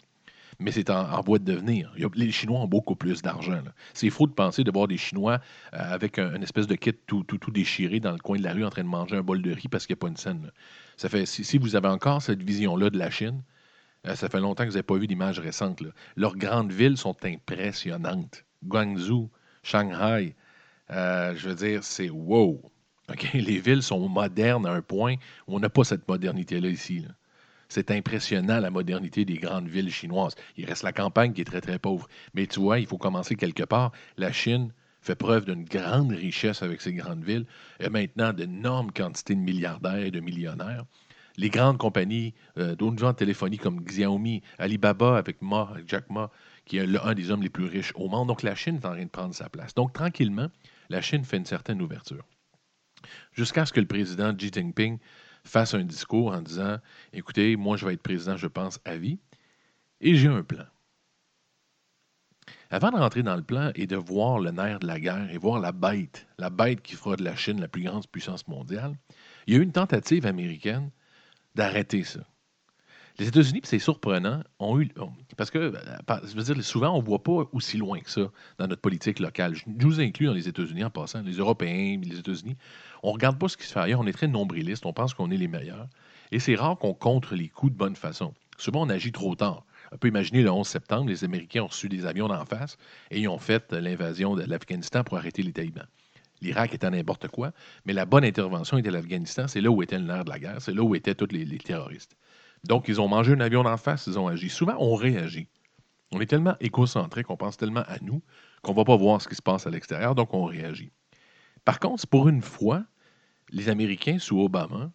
mais 0.63 0.71
c'est 0.71 0.89
en, 0.89 1.21
voie 1.21 1.39
de 1.39 1.43
devenir. 1.43 1.93
les 2.15 2.31
Chinois 2.31 2.61
ont 2.61 2.67
beaucoup 2.67 2.95
plus 2.95 3.21
d'argent. 3.21 3.61
C'est 3.93 4.09
faux 4.09 4.27
de 4.27 4.31
penser 4.31 4.63
de 4.63 4.71
voir 4.71 4.87
des 4.87 4.97
Chinois 4.97 5.39
euh, 5.73 5.77
avec 5.77 6.17
un, 6.17 6.33
une 6.35 6.43
espèce 6.43 6.67
de 6.67 6.75
kit 6.75 6.93
tout, 7.05 7.23
tout, 7.23 7.37
tout, 7.37 7.51
déchiré 7.51 7.99
dans 7.99 8.13
le 8.13 8.17
coin 8.17 8.37
de 8.37 8.43
la 8.43 8.53
rue 8.53 8.63
en 8.63 8.69
train 8.69 8.83
de 8.83 8.87
manger 8.87 9.17
un 9.17 9.21
bol 9.21 9.41
de 9.41 9.51
riz 9.51 9.67
parce 9.67 9.85
qu'il 9.85 9.93
n'y 9.93 9.99
a 9.99 10.01
pas 10.01 10.07
une 10.07 10.17
scène. 10.17 10.51
Ça 10.95 11.09
fait, 11.09 11.25
si, 11.25 11.57
vous 11.57 11.75
avez 11.75 11.89
encore 11.89 12.21
cette 12.21 12.41
vision-là 12.41 12.89
de 12.89 12.97
la 12.97 13.09
Chine, 13.09 13.43
euh, 14.07 14.15
ça 14.15 14.29
fait 14.29 14.39
longtemps 14.39 14.63
que 14.63 14.69
vous 14.69 14.75
n'avez 14.75 14.83
pas 14.83 14.97
vu 14.97 15.07
d'images 15.07 15.39
récentes. 15.39 15.83
Leurs 16.15 16.37
grandes 16.37 16.71
villes 16.71 16.97
sont 16.97 17.17
impressionnantes. 17.23 18.45
Guangzhou, 18.63 19.29
Shanghai, 19.63 20.35
euh, 20.91 21.35
je 21.35 21.49
veux 21.49 21.55
dire, 21.55 21.83
c'est 21.83 22.09
wow. 22.09 22.71
Les 23.33 23.59
villes 23.59 23.83
sont 23.83 24.07
modernes 24.07 24.65
à 24.65 24.71
un 24.71 24.81
point 24.81 25.15
où 25.47 25.57
on 25.57 25.59
n'a 25.59 25.69
pas 25.69 25.83
cette 25.83 26.07
modernité-là 26.07 26.69
ici. 26.69 26.99
Là. 26.99 27.09
C'est 27.73 27.89
impressionnant 27.89 28.59
la 28.59 28.69
modernité 28.69 29.25
des 29.25 29.39
grandes 29.39 29.67
villes 29.67 29.89
chinoises. 29.89 30.35
Il 30.57 30.65
reste 30.65 30.83
la 30.83 30.93
campagne 30.93 31.33
qui 31.33 31.41
est 31.41 31.45
très, 31.45 31.59
très 31.59 31.79
pauvre. 31.79 32.07
Mais 32.35 32.45
tu 32.45 32.59
vois, 32.59 32.77
il 32.77 32.85
faut 32.85 32.99
commencer 32.99 33.35
quelque 33.35 33.63
part. 33.63 33.91
La 34.15 34.31
Chine 34.31 34.71
fait 35.01 35.15
preuve 35.15 35.45
d'une 35.45 35.63
grande 35.63 36.11
richesse 36.11 36.61
avec 36.61 36.81
ses 36.81 36.93
grandes 36.93 37.23
villes. 37.23 37.47
et 37.79 37.89
maintenant 37.89 38.31
d'énormes 38.31 38.91
quantités 38.91 39.33
de 39.33 39.39
milliardaires 39.39 40.05
et 40.05 40.11
de 40.11 40.19
millionnaires. 40.19 40.85
Les 41.37 41.49
grandes 41.49 41.79
compagnies 41.79 42.35
euh, 42.59 42.75
d'autres 42.75 43.11
de 43.11 43.17
téléphonie 43.17 43.57
comme 43.57 43.81
Xiaomi, 43.81 44.43
Alibaba 44.59 45.17
avec 45.17 45.41
Ma, 45.41 45.73
Jack 45.87 46.11
Ma, 46.11 46.29
qui 46.65 46.77
est 46.77 46.95
un 46.95 47.13
des 47.15 47.31
hommes 47.31 47.41
les 47.41 47.49
plus 47.49 47.65
riches 47.65 47.93
au 47.95 48.07
monde. 48.07 48.27
Donc 48.27 48.43
la 48.43 48.53
Chine 48.53 48.75
est 48.75 48.85
en 48.85 48.91
train 48.91 49.03
de 49.03 49.09
prendre 49.09 49.33
sa 49.33 49.49
place. 49.49 49.73
Donc 49.73 49.93
tranquillement, 49.93 50.49
la 50.89 51.01
Chine 51.01 51.25
fait 51.25 51.37
une 51.37 51.47
certaine 51.47 51.81
ouverture. 51.81 52.23
Jusqu'à 53.31 53.65
ce 53.65 53.73
que 53.73 53.79
le 53.79 53.87
président 53.87 54.31
Xi 54.31 54.51
Jinping 54.53 54.99
fasse 55.45 55.73
un 55.73 55.83
discours 55.83 56.31
en 56.31 56.41
disant 56.41 56.77
Écoutez, 57.11 57.55
moi, 57.55 57.77
je 57.77 57.85
vais 57.85 57.93
être 57.93 58.01
président, 58.01 58.37
je 58.37 58.47
pense, 58.47 58.79
à 58.85 58.97
vie, 58.97 59.19
et 60.01 60.15
j'ai 60.15 60.27
un 60.27 60.43
plan. 60.43 60.65
Avant 62.69 62.89
de 62.89 62.97
rentrer 62.97 63.21
dans 63.21 63.35
le 63.35 63.43
plan 63.43 63.71
et 63.75 63.85
de 63.85 63.95
voir 63.95 64.39
le 64.39 64.51
nerf 64.51 64.79
de 64.79 64.87
la 64.87 64.99
guerre 64.99 65.29
et 65.31 65.37
voir 65.37 65.59
la 65.59 65.71
bête, 65.71 66.27
la 66.39 66.49
bête 66.49 66.81
qui 66.81 66.95
fera 66.95 67.15
de 67.15 67.23
la 67.23 67.35
Chine 67.35 67.61
la 67.61 67.67
plus 67.67 67.83
grande 67.83 68.07
puissance 68.07 68.47
mondiale, 68.47 68.97
il 69.45 69.53
y 69.53 69.57
a 69.57 69.59
eu 69.59 69.63
une 69.63 69.71
tentative 69.71 70.25
américaine 70.25 70.89
d'arrêter 71.55 72.03
ça. 72.03 72.21
Les 73.19 73.27
États-Unis, 73.27 73.61
c'est 73.63 73.77
surprenant, 73.77 74.41
ont 74.57 74.79
eu. 74.81 74.89
Parce 75.37 75.51
que, 75.51 75.71
je 75.71 76.35
veux 76.35 76.43
dire, 76.43 76.63
souvent, 76.63 76.95
on 76.95 77.01
ne 77.01 77.05
voit 77.05 77.21
pas 77.21 77.47
aussi 77.51 77.77
loin 77.77 77.99
que 77.99 78.09
ça 78.09 78.31
dans 78.57 78.67
notre 78.67 78.81
politique 78.81 79.19
locale. 79.19 79.53
Je 79.53 79.65
nous 79.67 79.99
inclus 79.99 80.25
dans 80.25 80.33
les 80.33 80.47
États-Unis 80.47 80.83
en 80.83 80.89
passant, 80.89 81.21
les 81.21 81.33
Européens, 81.33 82.01
les 82.03 82.17
États-Unis. 82.17 82.57
On 83.03 83.09
ne 83.09 83.13
regarde 83.13 83.37
pas 83.37 83.49
ce 83.49 83.57
qui 83.57 83.65
se 83.65 83.73
fait 83.73 83.79
ailleurs, 83.81 83.99
on 83.99 84.07
est 84.07 84.13
très 84.13 84.27
nombriliste, 84.27 84.85
on 84.85 84.93
pense 84.93 85.13
qu'on 85.13 85.29
est 85.29 85.37
les 85.37 85.49
meilleurs. 85.49 85.87
Et 86.31 86.39
c'est 86.39 86.55
rare 86.55 86.77
qu'on 86.77 86.93
contre 86.93 87.35
les 87.35 87.49
coups 87.49 87.73
de 87.73 87.77
bonne 87.77 87.97
façon. 87.97 88.33
Souvent, 88.57 88.83
on 88.83 88.89
agit 88.89 89.11
trop 89.11 89.35
tard. 89.35 89.65
On 89.91 89.97
peut 89.97 90.07
imaginer 90.07 90.41
le 90.41 90.49
11 90.49 90.65
septembre, 90.65 91.09
les 91.09 91.23
Américains 91.23 91.63
ont 91.63 91.67
reçu 91.67 91.89
des 91.89 92.05
avions 92.05 92.27
d'en 92.27 92.45
face 92.45 92.77
et 93.11 93.19
ils 93.19 93.27
ont 93.27 93.37
fait 93.37 93.71
l'invasion 93.73 94.35
de 94.35 94.43
l'Afghanistan 94.43 95.03
pour 95.03 95.17
arrêter 95.17 95.43
les 95.43 95.51
talibans. 95.51 95.85
L'Irak 96.41 96.73
était 96.73 96.89
n'importe 96.89 97.27
quoi, 97.27 97.51
mais 97.85 97.93
la 97.93 98.05
bonne 98.05 98.23
intervention 98.23 98.77
était 98.77 98.89
l'Afghanistan. 98.89 99.47
C'est 99.47 99.61
là 99.61 99.69
où 99.69 99.83
était 99.83 99.99
le 99.99 100.05
nerf 100.05 100.25
de 100.25 100.29
la 100.29 100.39
guerre, 100.39 100.61
c'est 100.61 100.73
là 100.73 100.81
où 100.81 100.95
étaient 100.95 101.15
tous 101.15 101.27
les, 101.31 101.45
terroristes. 101.57 102.15
Donc, 102.63 102.87
ils 102.87 103.01
ont 103.01 103.07
mangé 103.07 103.33
un 103.33 103.39
avion 103.41 103.63
d'en 103.63 103.77
face, 103.77 104.07
ils 104.07 104.17
ont 104.17 104.27
agi. 104.27 104.49
Souvent, 104.49 104.75
on 104.79 104.95
réagit. 104.95 105.47
On 106.11 106.21
est 106.21 106.25
tellement 106.25 106.55
écocentré 106.59 107.23
qu'on 107.23 107.37
pense 107.37 107.57
tellement 107.57 107.83
à 107.87 107.97
nous 108.01 108.21
qu'on 108.61 108.71
ne 108.71 108.77
va 108.77 108.85
pas 108.85 108.95
voir 108.95 109.21
ce 109.21 109.27
qui 109.27 109.35
se 109.35 109.41
passe 109.41 109.67
à 109.67 109.69
l'extérieur, 109.69 110.15
donc 110.15 110.33
on 110.33 110.45
réagit. 110.45 110.91
Par 111.65 111.79
contre, 111.79 112.07
pour 112.07 112.29
une 112.29 112.41
fois, 112.41 112.83
les 113.51 113.69
Américains, 113.69 114.19
sous 114.19 114.39
Obama, 114.39 114.91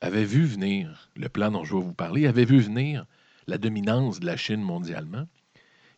avaient 0.00 0.24
vu 0.24 0.44
venir 0.44 1.10
le 1.16 1.28
plan 1.28 1.50
dont 1.50 1.64
je 1.64 1.74
vais 1.74 1.82
vous 1.82 1.94
parler, 1.94 2.26
avaient 2.26 2.44
vu 2.44 2.60
venir 2.60 3.06
la 3.46 3.58
dominance 3.58 4.20
de 4.20 4.26
la 4.26 4.36
Chine 4.36 4.62
mondialement. 4.62 5.26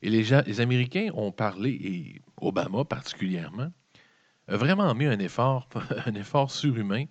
Et 0.03 0.11
les, 0.11 0.25
les 0.47 0.61
Américains 0.61 1.11
ont 1.15 1.31
parlé, 1.31 1.71
et 1.71 2.23
Obama 2.41 2.85
particulièrement, 2.85 3.71
a 4.49 4.57
vraiment 4.57 4.93
mis 4.95 5.07
un 5.07 5.19
effort, 5.19 5.69
un 6.07 6.15
effort 6.15 6.51
surhumain 6.51 7.05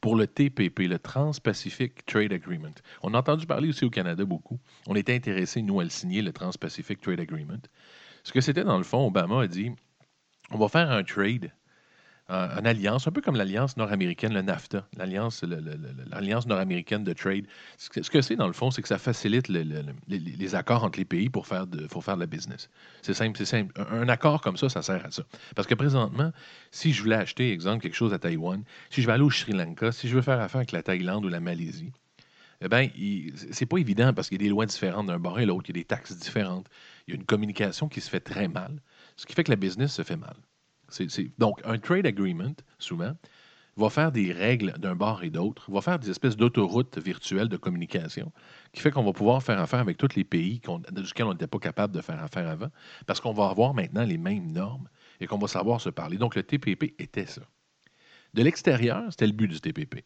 pour 0.00 0.16
le 0.16 0.26
TPP, 0.26 0.80
le 0.80 0.98
Trans-Pacific 0.98 2.04
Trade 2.06 2.32
Agreement. 2.32 2.74
On 3.02 3.14
a 3.14 3.18
entendu 3.18 3.46
parler 3.46 3.68
aussi 3.68 3.84
au 3.84 3.90
Canada 3.90 4.24
beaucoup. 4.24 4.58
On 4.88 4.96
était 4.96 5.14
intéressés, 5.14 5.62
nous, 5.62 5.78
à 5.78 5.84
le 5.84 5.90
signer, 5.90 6.22
le 6.22 6.32
Trans-Pacific 6.32 7.00
Trade 7.00 7.20
Agreement. 7.20 7.62
Ce 8.24 8.32
que 8.32 8.40
c'était, 8.40 8.64
dans 8.64 8.78
le 8.78 8.84
fond, 8.84 9.06
Obama 9.06 9.42
a 9.42 9.46
dit 9.46 9.70
on 10.50 10.58
va 10.58 10.68
faire 10.68 10.90
un 10.90 11.02
trade 11.02 11.50
une 12.28 12.66
alliance, 12.66 13.06
un 13.06 13.10
peu 13.10 13.20
comme 13.20 13.36
l'alliance 13.36 13.76
nord-américaine, 13.76 14.32
le 14.32 14.42
NAFTA, 14.42 14.86
l'alliance, 14.96 15.42
nord-américaine 15.42 17.04
de 17.04 17.12
trade. 17.12 17.46
Ce 17.76 17.88
que, 17.88 18.22
c'est, 18.22 18.36
dans 18.36 18.46
le 18.46 18.52
fond, 18.52 18.70
c'est 18.70 18.82
que 18.82 18.88
ça 18.88 18.98
facilite 18.98 19.48
les, 19.48 20.54
accords 20.54 20.84
entre 20.84 20.98
les 20.98 21.04
pays 21.04 21.28
pour 21.28 21.46
faire 21.46 21.66
de, 21.66 21.86
faire 21.88 22.16
la 22.16 22.26
business. 22.26 22.70
C'est 23.02 23.14
simple, 23.14 23.36
c'est 23.36 23.44
simple. 23.44 23.72
Un, 23.90 24.08
accord 24.08 24.40
comme 24.40 24.56
ça, 24.56 24.68
ça 24.68 24.82
sert 24.82 25.04
à 25.04 25.10
ça. 25.10 25.24
Parce 25.54 25.68
que 25.68 25.74
présentement, 25.74 26.32
si 26.70 26.92
je 26.92 27.02
voulais 27.02 27.16
acheter, 27.16 27.52
exemple, 27.52 27.82
quelque 27.82 27.96
chose 27.96 28.14
à 28.14 28.18
Taïwan, 28.18 28.62
si 28.90 29.02
je 29.02 29.06
vais 29.06 29.12
aller 29.12 29.24
au 29.24 29.30
Sri 29.30 29.52
Lanka, 29.52 29.92
si 29.92 30.08
je 30.08 30.14
veux 30.14 30.22
faire 30.22 30.40
affaire 30.40 30.60
avec 30.60 30.72
la 30.72 30.82
Thaïlande 30.82 31.24
ou 31.24 31.28
la 31.28 31.40
Malaisie, 31.40 31.92
eh 32.64 32.68
bien, 32.68 32.88
c'est 33.50 33.66
pas 33.66 33.78
évident 33.78 34.12
parce 34.14 34.28
qu'il 34.28 34.40
y 34.40 34.44
a 34.44 34.46
des 34.46 34.50
lois 34.50 34.66
différentes 34.66 35.06
d'un 35.06 35.18
bord 35.18 35.40
et 35.40 35.46
l'autre, 35.46 35.64
il 35.68 35.76
y 35.76 35.80
a 35.80 35.82
des 35.82 35.86
taxes 35.86 36.16
différentes, 36.16 36.68
il 37.06 37.14
y 37.14 37.16
a 37.16 37.18
une 37.18 37.26
communication 37.26 37.88
qui 37.88 38.00
se 38.00 38.08
fait 38.08 38.20
très 38.20 38.46
mal, 38.46 38.80
ce 39.16 39.26
qui 39.26 39.34
fait 39.34 39.42
que 39.42 39.50
la 39.50 39.56
business 39.56 39.92
se 39.92 40.02
fait 40.02 40.16
mal. 40.16 40.36
Donc, 41.38 41.60
un 41.64 41.78
trade 41.78 42.06
agreement, 42.06 42.54
souvent, 42.78 43.12
va 43.76 43.88
faire 43.88 44.12
des 44.12 44.32
règles 44.32 44.72
d'un 44.78 44.94
bord 44.94 45.24
et 45.24 45.30
d'autre, 45.30 45.70
va 45.70 45.80
faire 45.80 45.98
des 45.98 46.10
espèces 46.10 46.36
d'autoroutes 46.36 46.98
virtuelles 46.98 47.48
de 47.48 47.56
communication, 47.56 48.32
qui 48.72 48.80
fait 48.80 48.90
qu'on 48.90 49.04
va 49.04 49.12
pouvoir 49.12 49.42
faire 49.42 49.58
affaire 49.60 49.80
avec 49.80 49.96
tous 49.96 50.14
les 50.14 50.24
pays 50.24 50.60
duquel 50.90 51.26
on 51.26 51.32
n'était 51.32 51.46
pas 51.46 51.58
capable 51.58 51.94
de 51.94 52.02
faire 52.02 52.22
affaire 52.22 52.48
avant, 52.48 52.68
parce 53.06 53.20
qu'on 53.20 53.32
va 53.32 53.48
avoir 53.48 53.72
maintenant 53.72 54.04
les 54.04 54.18
mêmes 54.18 54.52
normes 54.52 54.88
et 55.20 55.26
qu'on 55.26 55.38
va 55.38 55.48
savoir 55.48 55.80
se 55.80 55.88
parler. 55.88 56.18
Donc, 56.18 56.34
le 56.34 56.42
TPP 56.42 56.94
était 56.98 57.26
ça. 57.26 57.42
De 58.34 58.42
l'extérieur, 58.42 59.04
c'était 59.10 59.26
le 59.26 59.32
but 59.32 59.48
du 59.48 59.60
TPP. 59.60 60.04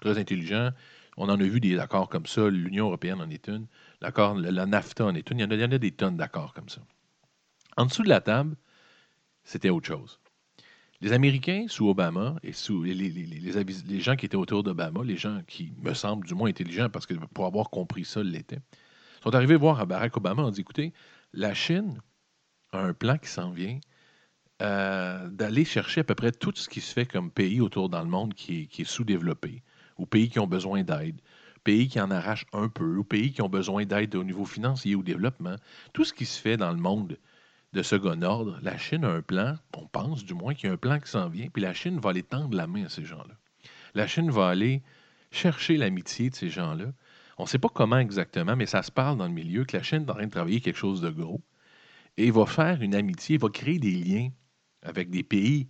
Très 0.00 0.18
intelligent. 0.18 0.70
On 1.16 1.28
en 1.28 1.38
a 1.38 1.42
vu 1.42 1.60
des 1.60 1.78
accords 1.78 2.08
comme 2.08 2.26
ça. 2.26 2.48
L'Union 2.48 2.86
européenne 2.86 3.20
en 3.20 3.28
est 3.28 3.48
une. 3.48 3.66
L'accord, 4.00 4.34
la 4.34 4.66
NAFTA 4.66 5.04
en 5.04 5.14
est 5.14 5.28
une. 5.30 5.40
Il 5.40 5.42
y 5.42 5.44
en 5.44 5.50
a, 5.50 5.54
il 5.54 5.60
y 5.60 5.64
en 5.64 5.72
a 5.72 5.78
des 5.78 5.90
tonnes 5.90 6.16
d'accords 6.16 6.54
comme 6.54 6.68
ça. 6.68 6.80
En 7.76 7.86
dessous 7.86 8.02
de 8.02 8.08
la 8.08 8.20
table, 8.20 8.56
c'était 9.44 9.70
autre 9.70 9.86
chose. 9.86 10.20
Les 11.02 11.12
Américains, 11.12 11.64
sous 11.68 11.88
Obama, 11.88 12.36
et 12.42 12.52
sous 12.52 12.82
les, 12.82 14.00
gens 14.00 14.16
qui 14.16 14.26
étaient 14.26 14.36
autour 14.36 14.62
d'Obama, 14.62 15.02
les 15.02 15.16
gens 15.16 15.40
qui 15.46 15.72
me 15.78 15.94
semblent 15.94 16.26
du 16.26 16.34
moins 16.34 16.50
intelligents, 16.50 16.90
parce 16.90 17.06
que 17.06 17.14
pour 17.14 17.46
avoir 17.46 17.70
compris 17.70 18.04
ça, 18.04 18.22
l'étaient, 18.22 18.60
sont 19.22 19.34
arrivés 19.34 19.56
voir 19.56 19.80
à 19.80 19.86
Barack 19.86 20.16
Obama, 20.16 20.42
ont 20.42 20.50
dit, 20.50 20.60
écoutez, 20.60 20.92
la 21.32 21.54
Chine 21.54 22.00
a 22.72 22.80
un 22.80 22.92
plan 22.92 23.16
qui 23.16 23.28
s'en 23.28 23.50
vient 23.50 23.80
euh, 24.60 25.26
d'aller 25.30 25.64
chercher 25.64 26.02
à 26.02 26.04
peu 26.04 26.14
près 26.14 26.32
tout 26.32 26.52
ce 26.54 26.68
qui 26.68 26.82
se 26.82 26.92
fait 26.92 27.06
comme 27.06 27.30
pays 27.30 27.62
autour 27.62 27.88
dans 27.88 28.02
le 28.02 28.10
monde 28.10 28.34
qui 28.34 28.62
est, 28.62 28.66
qui 28.66 28.82
est 28.82 28.84
sous-développé, 28.84 29.62
ou 29.96 30.04
pays 30.04 30.28
qui 30.28 30.38
ont 30.38 30.46
besoin 30.46 30.82
d'aide, 30.82 31.18
pays 31.64 31.88
qui 31.88 31.98
en 31.98 32.10
arrachent 32.10 32.46
un 32.52 32.68
peu, 32.68 32.98
ou 32.98 33.04
pays 33.04 33.32
qui 33.32 33.40
ont 33.40 33.48
besoin 33.48 33.86
d'aide 33.86 34.14
au 34.16 34.24
niveau 34.24 34.44
financier 34.44 34.94
ou 34.94 35.02
développement. 35.02 35.56
Tout 35.94 36.04
ce 36.04 36.12
qui 36.12 36.26
se 36.26 36.38
fait 36.38 36.58
dans 36.58 36.72
le 36.72 36.78
monde 36.78 37.16
de 37.72 37.82
second 37.82 38.20
ordre, 38.22 38.58
la 38.62 38.76
Chine 38.76 39.04
a 39.04 39.10
un 39.10 39.22
plan, 39.22 39.56
on 39.76 39.86
pense 39.86 40.24
du 40.24 40.34
moins 40.34 40.54
qu'il 40.54 40.68
y 40.68 40.70
a 40.70 40.74
un 40.74 40.78
plan 40.78 40.98
qui 40.98 41.10
s'en 41.10 41.28
vient, 41.28 41.48
puis 41.48 41.62
la 41.62 41.74
Chine 41.74 41.98
va 42.00 42.10
aller 42.10 42.22
tendre 42.22 42.56
la 42.56 42.66
main 42.66 42.84
à 42.84 42.88
ces 42.88 43.04
gens-là. 43.04 43.34
La 43.94 44.06
Chine 44.06 44.30
va 44.30 44.48
aller 44.48 44.82
chercher 45.30 45.76
l'amitié 45.76 46.30
de 46.30 46.34
ces 46.34 46.48
gens-là. 46.48 46.86
On 47.38 47.44
ne 47.44 47.48
sait 47.48 47.58
pas 47.58 47.68
comment 47.68 47.98
exactement, 47.98 48.56
mais 48.56 48.66
ça 48.66 48.82
se 48.82 48.90
parle 48.90 49.18
dans 49.18 49.26
le 49.26 49.32
milieu 49.32 49.64
que 49.64 49.76
la 49.76 49.82
Chine 49.82 50.04
est 50.06 50.10
en 50.10 50.14
train 50.14 50.26
de 50.26 50.30
travailler 50.30 50.60
quelque 50.60 50.76
chose 50.76 51.00
de 51.00 51.10
gros 51.10 51.40
et 52.16 52.30
va 52.30 52.44
faire 52.46 52.82
une 52.82 52.94
amitié, 52.94 53.38
va 53.38 53.48
créer 53.48 53.78
des 53.78 53.92
liens 53.92 54.30
avec 54.82 55.10
des 55.10 55.22
pays 55.22 55.68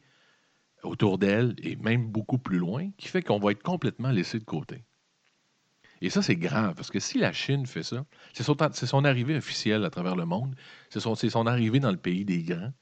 autour 0.83 1.19
d'elle 1.19 1.55
et 1.63 1.77
même 1.77 2.11
beaucoup 2.11 2.39
plus 2.39 2.59
loin, 2.59 2.91
qui 2.97 3.09
fait 3.09 3.23
qu'on 3.23 3.39
va 3.39 3.53
être 3.53 3.63
complètement 3.63 4.11
laissé 4.11 4.39
de 4.39 4.45
côté. 4.45 4.85
Et 6.03 6.09
ça, 6.09 6.23
c'est 6.23 6.37
grave, 6.37 6.75
parce 6.75 6.91
que 6.91 6.99
si 6.99 7.19
la 7.19 7.33
Chine 7.33 7.67
fait 7.67 7.83
ça, 7.83 8.05
c'est 8.33 8.43
son, 8.87 9.05
arrivée 9.05 9.37
officielle 9.37 9.85
à 9.85 9.91
travers 9.91 10.17
le 10.17 10.25
monde, 10.25 10.55
c'est 10.89 11.01
son, 11.01 11.47
arrivée 11.47 11.79
dans 11.79 11.91
le 11.91 11.99
pays 11.99 12.25
des 12.25 12.43
grands, 12.43 12.73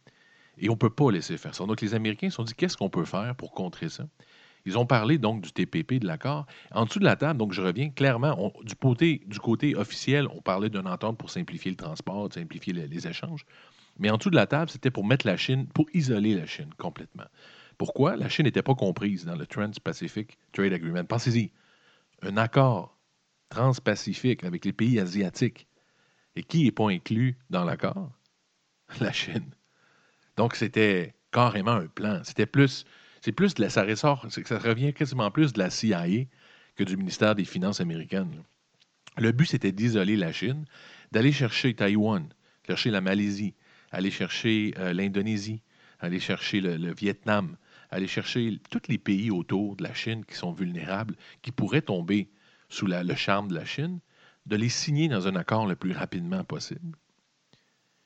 et 0.59 0.69
on 0.69 0.73
ne 0.73 0.79
peut 0.79 0.91
pas 0.91 1.11
laisser 1.11 1.37
faire 1.37 1.55
ça. 1.55 1.65
Donc, 1.67 1.81
les 1.81 1.95
Américains 1.95 2.31
se 2.31 2.37
sont 2.37 2.45
dit, 2.45 2.55
qu'est-ce 2.55 2.77
qu'on 2.77 2.91
peut 2.91 3.05
faire 3.05 3.35
pour 3.35 3.53
contrer 3.53 3.89
ça? 3.89 4.05
Ils 4.67 4.77
ont 4.77 4.87
parlé 4.87 5.19
donc 5.19 5.41
du 5.41 5.53
TPP, 5.53 5.95
de 5.95 6.07
l'accord. 6.07 6.47
En 6.73 6.85
dessous 6.85 6.99
de 6.99 7.05
la 7.05 7.17
table, 7.17 7.39
donc 7.39 7.53
je 7.53 7.63
reviens 7.63 7.91
clairement, 7.91 8.53
du, 8.63 8.75
côté, 8.75 9.23
du 9.27 9.39
côté 9.39 9.75
officiel, 9.75 10.27
on 10.29 10.41
parlait 10.41 10.69
d'une 10.69 10.87
entente 10.87 11.17
pour 11.17 11.31
simplifier 11.31 11.71
le 11.71 11.77
transport, 11.77 12.29
simplifier 12.33 12.73
les, 12.73 13.09
échanges. 13.09 13.47
Mais 13.99 14.11
en 14.11 14.17
dessous 14.17 14.31
de 14.31 14.37
la 14.37 14.47
table, 14.47 14.71
c'était 14.71 14.91
pour 14.91 15.07
mettre 15.07 15.27
la 15.27 15.37
Chine, 15.37 15.67
pour 15.69 15.87
isoler 15.95 16.35
la 16.35 16.47
Chine 16.47 16.71
complètement. 16.77 17.25
Pourquoi? 17.79 18.17
La 18.17 18.29
Chine 18.29 18.45
n'était 18.45 18.63
pas 18.63 18.75
comprise 18.75 19.25
dans 19.25 19.37
le 19.37 19.47
Trans-Pacific 19.47 20.37
Trade 20.53 20.73
Agreement. 20.73 21.05
Pensez-y, 21.05 21.51
un 22.23 22.37
accord 22.37 22.98
transpacifique 23.49 24.45
avec 24.45 24.65
les 24.65 24.73
pays 24.73 24.99
asiatiques. 25.01 25.67
Et 26.37 26.43
qui 26.43 26.65
n'est 26.65 26.73
pas 26.73 26.91
inclus 26.91 27.37
dans 27.51 27.65
l'accord? 27.65 28.13
La 29.01 29.13
Chine. 29.13 29.51
Donc, 30.37 30.55
c'était 30.55 31.15
carrément 31.33 31.73
un 31.73 31.87
plan. 31.87 32.21
C'était 32.25 32.47
plus, 32.47 32.85
c'est 33.21 33.33
plus 33.33 33.55
de 33.55 33.63
la, 33.63 33.71
ça 33.71 33.83
ressort, 33.83 34.27
ça 34.31 34.59
revient 34.59 34.95
quasiment 34.95 35.31
plus 35.31 35.53
de 35.53 35.59
la 35.59 35.71
CIA 35.71 36.27
que 36.77 36.85
du 36.85 36.97
ministère 36.97 37.35
des 37.35 37.45
Finances 37.45 37.81
américaines. 37.81 38.43
Le 39.17 39.33
but, 39.33 39.47
c'était 39.47 39.73
d'isoler 39.73 40.17
la 40.17 40.33
Chine, 40.33 40.65
d'aller 41.11 41.33
chercher 41.33 41.75
Taïwan, 41.75 42.29
chercher 42.67 42.91
la 42.91 43.01
Malaisie, 43.01 43.55
aller 43.91 44.11
chercher 44.11 44.75
euh, 44.79 44.93
l'Indonésie, 44.93 45.63
aller 46.01 46.21
chercher 46.21 46.61
le, 46.61 46.93
Vietnam, 46.93 47.57
aller 47.91 48.07
chercher 48.07 48.61
tous 48.71 48.83
les 48.89 48.99
pays 48.99 49.31
autour 49.31 49.77
de 49.77 49.83
la 49.83 49.95
Chine 49.95 50.25
qui 50.25 50.37
sont 50.37 50.53
vulnérables, 50.53 51.17
qui 51.43 51.51
pourraient 51.51 51.83
tomber 51.83 52.29
sous 52.69 52.87
le 52.87 53.15
charme 53.15 53.49
de 53.49 53.55
la 53.55 53.65
Chine, 53.65 54.01
de 54.47 54.57
les 54.57 54.69
signer 54.69 55.09
dans 55.09 55.27
un 55.27 55.37
accord 55.37 55.67
le 55.67 55.77
plus 55.77 55.93
rapidement 55.93 56.45
possible 56.45 56.97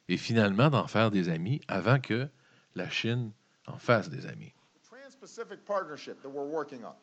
et 0.09 0.16
finalement 0.16 0.70
d'en 0.70 0.87
faire 0.87 1.11
des 1.11 1.29
amis 1.29 1.61
avant 1.68 2.01
que 2.01 2.29
la 2.75 2.88
Chine 2.88 3.33
en 3.66 3.79
fasse 3.79 4.09
des 4.09 4.27
amis. 4.27 4.53
Trans-Pacific 4.88 5.64
partnership 5.64 6.20
that 6.22 6.29
we're 6.29 6.44
working 6.44 6.85
on. 6.85 6.94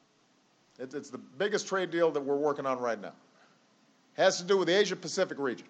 It's 0.79 1.09
the 1.09 1.19
biggest 1.37 1.67
trade 1.67 1.91
deal 1.91 2.11
that 2.11 2.21
we're 2.21 2.37
working 2.37 2.65
on 2.65 2.79
right 2.79 2.99
now. 3.01 3.13
Has 4.13 4.37
to 4.37 4.43
do 4.43 4.57
with 4.57 4.67
the 4.67 4.77
Asia 4.77 4.95
Pacific 4.95 5.37
region. 5.39 5.67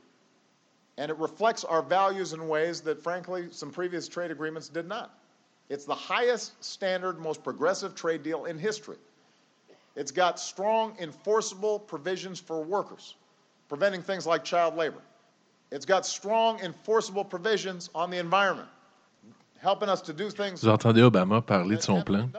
And 0.98 1.10
it 1.10 1.18
reflects 1.18 1.64
our 1.64 1.82
values 1.82 2.34
in 2.34 2.48
ways 2.48 2.82
that, 2.82 3.02
frankly, 3.02 3.48
some 3.52 3.72
previous 3.72 4.08
trade 4.08 4.32
agreements 4.32 4.70
did 4.70 4.88
not. 4.88 5.12
It's 5.70 5.86
the 5.86 5.96
highest 5.96 6.64
standard, 6.64 7.20
most 7.20 7.44
progressive 7.44 7.96
trade 7.96 8.22
deal 8.22 8.46
in 8.46 8.58
history. 8.60 8.98
It's 9.96 10.12
got 10.12 10.40
strong 10.40 10.94
enforceable 11.00 11.80
provisions 11.80 12.40
for 12.40 12.64
workers, 12.64 13.16
preventing 13.68 14.02
things 14.02 14.26
like 14.26 14.44
child 14.44 14.76
labor. 14.76 15.02
It's 15.72 15.86
got 15.86 16.06
strong 16.06 16.60
enforceable 16.62 17.26
provisions 17.26 17.90
on 17.94 18.10
the 18.10 18.18
environment, 18.18 18.70
helping 19.62 19.90
us 19.90 20.02
to 20.02 20.14
do 20.14 20.30
things. 20.30 20.62
Vous 20.62 20.70
entendez 20.70 21.02
Obama 21.02 21.42
parler 21.42 21.78
de 21.78 21.82
son 21.82 22.02
plan? 22.02 22.30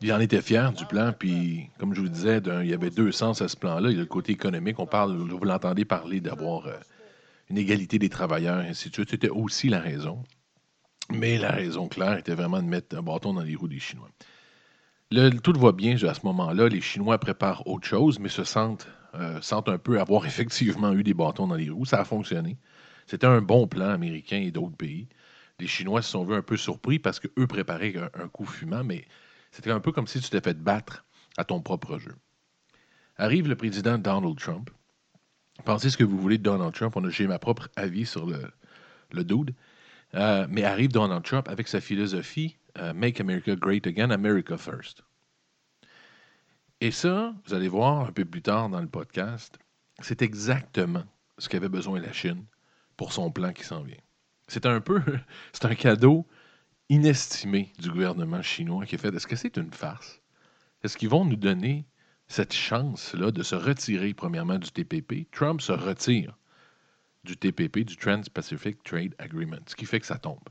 Il 0.00 0.12
en 0.12 0.20
était 0.20 0.40
fier 0.40 0.72
du 0.72 0.84
plan, 0.86 1.12
puis 1.12 1.70
comme 1.78 1.94
je 1.94 2.00
vous 2.00 2.08
disais, 2.08 2.38
il 2.38 2.68
y 2.68 2.74
avait 2.74 2.90
deux 2.90 3.12
sens 3.12 3.40
à 3.40 3.48
ce 3.48 3.56
plan-là. 3.56 3.90
Il 3.90 3.96
y 3.96 3.98
a 3.98 4.00
le 4.00 4.06
côté 4.06 4.32
économique, 4.32 4.78
on 4.80 4.86
parle, 4.86 5.16
vous 5.16 5.44
l'entendez 5.44 5.84
parler 5.84 6.20
d'avoir 6.20 6.66
euh, 6.66 6.76
une 7.48 7.58
égalité 7.58 7.98
des 7.98 8.08
travailleurs, 8.08 8.62
et 8.62 8.68
ainsi 8.68 8.88
de 8.88 8.94
suite. 8.94 9.10
C'était 9.10 9.28
aussi 9.28 9.68
la 9.68 9.80
raison. 9.80 10.22
Mais 11.10 11.38
la 11.38 11.50
raison 11.50 11.88
claire 11.88 12.18
était 12.18 12.34
vraiment 12.34 12.60
de 12.60 12.66
mettre 12.66 12.96
un 12.96 13.02
bâton 13.02 13.34
dans 13.34 13.42
les 13.42 13.54
roues 13.54 13.68
des 13.68 13.78
Chinois 13.78 14.08
tout 15.42 15.52
va 15.58 15.72
bien 15.72 15.94
à 15.94 16.14
ce 16.14 16.26
moment-là. 16.26 16.68
Les 16.68 16.80
Chinois 16.80 17.18
préparent 17.18 17.66
autre 17.66 17.86
chose, 17.86 18.18
mais 18.18 18.28
se 18.28 18.44
sentent, 18.44 18.86
euh, 19.14 19.40
un 19.66 19.78
peu 19.78 20.00
avoir 20.00 20.26
effectivement 20.26 20.92
eu 20.92 21.02
des 21.02 21.14
bâtons 21.14 21.46
dans 21.46 21.54
les 21.54 21.70
roues. 21.70 21.86
Ça 21.86 22.00
a 22.00 22.04
fonctionné. 22.04 22.56
C'était 23.06 23.26
un 23.26 23.40
bon 23.40 23.66
plan 23.66 23.88
américain 23.88 24.38
et 24.38 24.50
d'autres 24.50 24.76
pays. 24.76 25.08
Les 25.58 25.66
Chinois 25.66 26.02
se 26.02 26.10
sont 26.10 26.24
vus 26.24 26.34
un 26.34 26.42
peu 26.42 26.56
surpris 26.56 26.98
parce 26.98 27.20
qu'eux 27.20 27.46
préparaient 27.46 27.94
un, 28.14 28.28
coup 28.28 28.46
fumant, 28.46 28.84
mais 28.84 29.04
c'était 29.50 29.70
un 29.70 29.80
peu 29.80 29.92
comme 29.92 30.06
si 30.06 30.20
tu 30.20 30.30
t'étais 30.30 30.50
fait 30.50 30.62
battre 30.62 31.04
à 31.36 31.44
ton 31.44 31.60
propre 31.60 31.98
jeu. 31.98 32.16
Arrive 33.16 33.48
le 33.48 33.56
président 33.56 33.98
Donald 33.98 34.38
Trump, 34.38 34.70
Pensez 35.64 35.90
ce 35.90 35.96
que 35.96 36.04
vous 36.04 36.18
voulez 36.18 36.38
de 36.38 36.42
Donald 36.42 36.74
Trump. 36.74 36.96
J'ai 37.10 37.26
ma 37.26 37.38
propre 37.38 37.68
avis 37.76 38.06
sur 38.06 38.26
le, 38.26 38.50
le 39.12 39.24
dude. 39.24 39.54
Euh, 40.14 40.46
mais 40.50 40.64
arrive 40.64 40.90
Donald 40.90 41.22
Trump 41.22 41.48
avec 41.48 41.68
sa 41.68 41.80
philosophie 41.80 42.56
euh, 42.78 42.92
Make 42.94 43.20
America 43.20 43.54
Great 43.54 43.86
Again, 43.86 44.10
America 44.10 44.56
First. 44.56 45.02
Et 46.80 46.90
ça, 46.90 47.34
vous 47.46 47.54
allez 47.54 47.68
voir 47.68 48.08
un 48.08 48.12
peu 48.12 48.24
plus 48.24 48.42
tard 48.42 48.68
dans 48.68 48.80
le 48.80 48.88
podcast, 48.88 49.58
c'est 50.00 50.22
exactement 50.22 51.04
ce 51.38 51.48
qu'avait 51.48 51.68
besoin 51.68 52.00
la 52.00 52.12
Chine 52.12 52.44
pour 52.96 53.12
son 53.12 53.30
plan 53.30 53.52
qui 53.52 53.64
s'en 53.64 53.82
vient. 53.82 54.00
C'est 54.48 54.66
un 54.66 54.80
peu, 54.80 55.00
c'est 55.52 55.66
un 55.66 55.74
cadeau 55.74 56.26
inestimé 56.88 57.72
du 57.78 57.90
gouvernement 57.90 58.42
chinois 58.42 58.84
qui 58.84 58.96
a 58.96 58.98
fait. 58.98 59.14
Est-ce 59.14 59.26
que 59.26 59.36
c'est 59.36 59.56
une 59.56 59.72
farce? 59.72 60.20
Est-ce 60.82 60.96
qu'ils 60.96 61.08
vont 61.08 61.24
nous 61.24 61.36
donner 61.36 61.86
cette 62.26 62.52
chance-là 62.52 63.30
de 63.30 63.42
se 63.42 63.54
retirer, 63.54 64.14
premièrement, 64.14 64.58
du 64.58 64.70
TPP? 64.70 65.30
Trump 65.30 65.60
se 65.60 65.72
retire 65.72 66.36
du 67.24 67.36
TPP, 67.36 67.84
du 67.84 67.96
Trans-Pacific 67.96 68.82
Trade 68.82 69.14
Agreement, 69.18 69.62
ce 69.66 69.76
qui 69.76 69.86
fait 69.86 70.00
que 70.00 70.06
ça 70.06 70.18
tombe. 70.18 70.42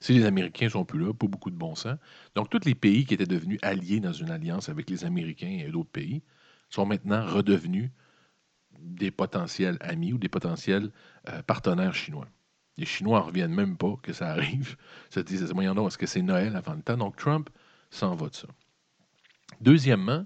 Si 0.00 0.14
les 0.14 0.24
Américains 0.24 0.68
sont 0.68 0.84
plus 0.84 1.00
là, 1.00 1.12
pas 1.12 1.26
beaucoup 1.26 1.50
de 1.50 1.56
bon 1.56 1.74
sens. 1.74 1.96
Donc, 2.34 2.50
tous 2.50 2.64
les 2.64 2.74
pays 2.74 3.04
qui 3.04 3.14
étaient 3.14 3.26
devenus 3.26 3.58
alliés 3.62 4.00
dans 4.00 4.12
une 4.12 4.30
alliance 4.30 4.68
avec 4.68 4.88
les 4.90 5.04
Américains 5.04 5.58
et 5.64 5.70
d'autres 5.70 5.90
pays 5.90 6.22
sont 6.70 6.86
maintenant 6.86 7.26
redevenus 7.26 7.90
des 8.78 9.10
potentiels 9.10 9.76
amis 9.80 10.12
ou 10.12 10.18
des 10.18 10.28
potentiels 10.28 10.90
euh, 11.28 11.42
partenaires 11.42 11.94
chinois. 11.94 12.28
Les 12.76 12.86
Chinois 12.86 13.18
ne 13.20 13.24
reviennent 13.24 13.54
même 13.54 13.76
pas 13.76 13.96
que 14.02 14.12
ça 14.12 14.28
arrive. 14.28 14.76
Se 15.10 15.18
disent, 15.18 15.52
moyen 15.52 15.74
est-ce 15.86 15.98
que 15.98 16.06
c'est 16.06 16.22
Noël 16.22 16.54
avant 16.54 16.74
le 16.74 16.82
temps? 16.82 16.96
Donc, 16.96 17.16
Trump 17.16 17.50
s'en 17.90 18.14
va 18.14 18.28
de 18.28 18.36
ça. 18.36 18.48
Deuxièmement, 19.60 20.24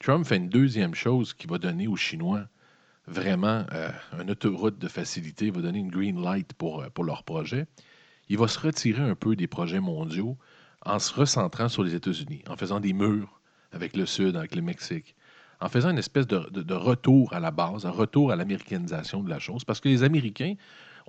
Trump 0.00 0.24
fait 0.24 0.36
une 0.36 0.48
deuxième 0.48 0.94
chose 0.94 1.34
qui 1.34 1.48
va 1.48 1.58
donner 1.58 1.88
aux 1.88 1.96
Chinois 1.96 2.46
vraiment 3.08 3.64
euh, 3.72 3.90
une 4.20 4.30
autoroute 4.30 4.78
de 4.78 4.86
facilité, 4.86 5.50
va 5.50 5.60
donner 5.60 5.78
une 5.78 5.90
green 5.90 6.22
light 6.22 6.52
pour, 6.52 6.82
euh, 6.82 6.90
pour 6.90 7.04
leur 7.04 7.24
projet. 7.24 7.66
Il 8.28 8.38
va 8.38 8.48
se 8.48 8.58
retirer 8.58 9.02
un 9.02 9.14
peu 9.14 9.36
des 9.36 9.46
projets 9.46 9.80
mondiaux 9.80 10.36
en 10.84 10.98
se 10.98 11.12
recentrant 11.12 11.68
sur 11.68 11.82
les 11.82 11.94
États-Unis, 11.94 12.42
en 12.48 12.56
faisant 12.56 12.80
des 12.80 12.92
murs 12.92 13.40
avec 13.72 13.96
le 13.96 14.06
Sud, 14.06 14.36
avec 14.36 14.54
le 14.54 14.62
Mexique, 14.62 15.14
en 15.60 15.68
faisant 15.68 15.90
une 15.90 15.98
espèce 15.98 16.26
de, 16.26 16.74
retour 16.74 17.32
à 17.32 17.40
la 17.40 17.50
base, 17.50 17.84
un 17.84 17.90
retour 17.90 18.30
à 18.30 18.36
l'américanisation 18.36 19.22
de 19.22 19.30
la 19.30 19.38
chose, 19.38 19.64
parce 19.64 19.80
que 19.80 19.88
les 19.88 20.02
Américains 20.02 20.54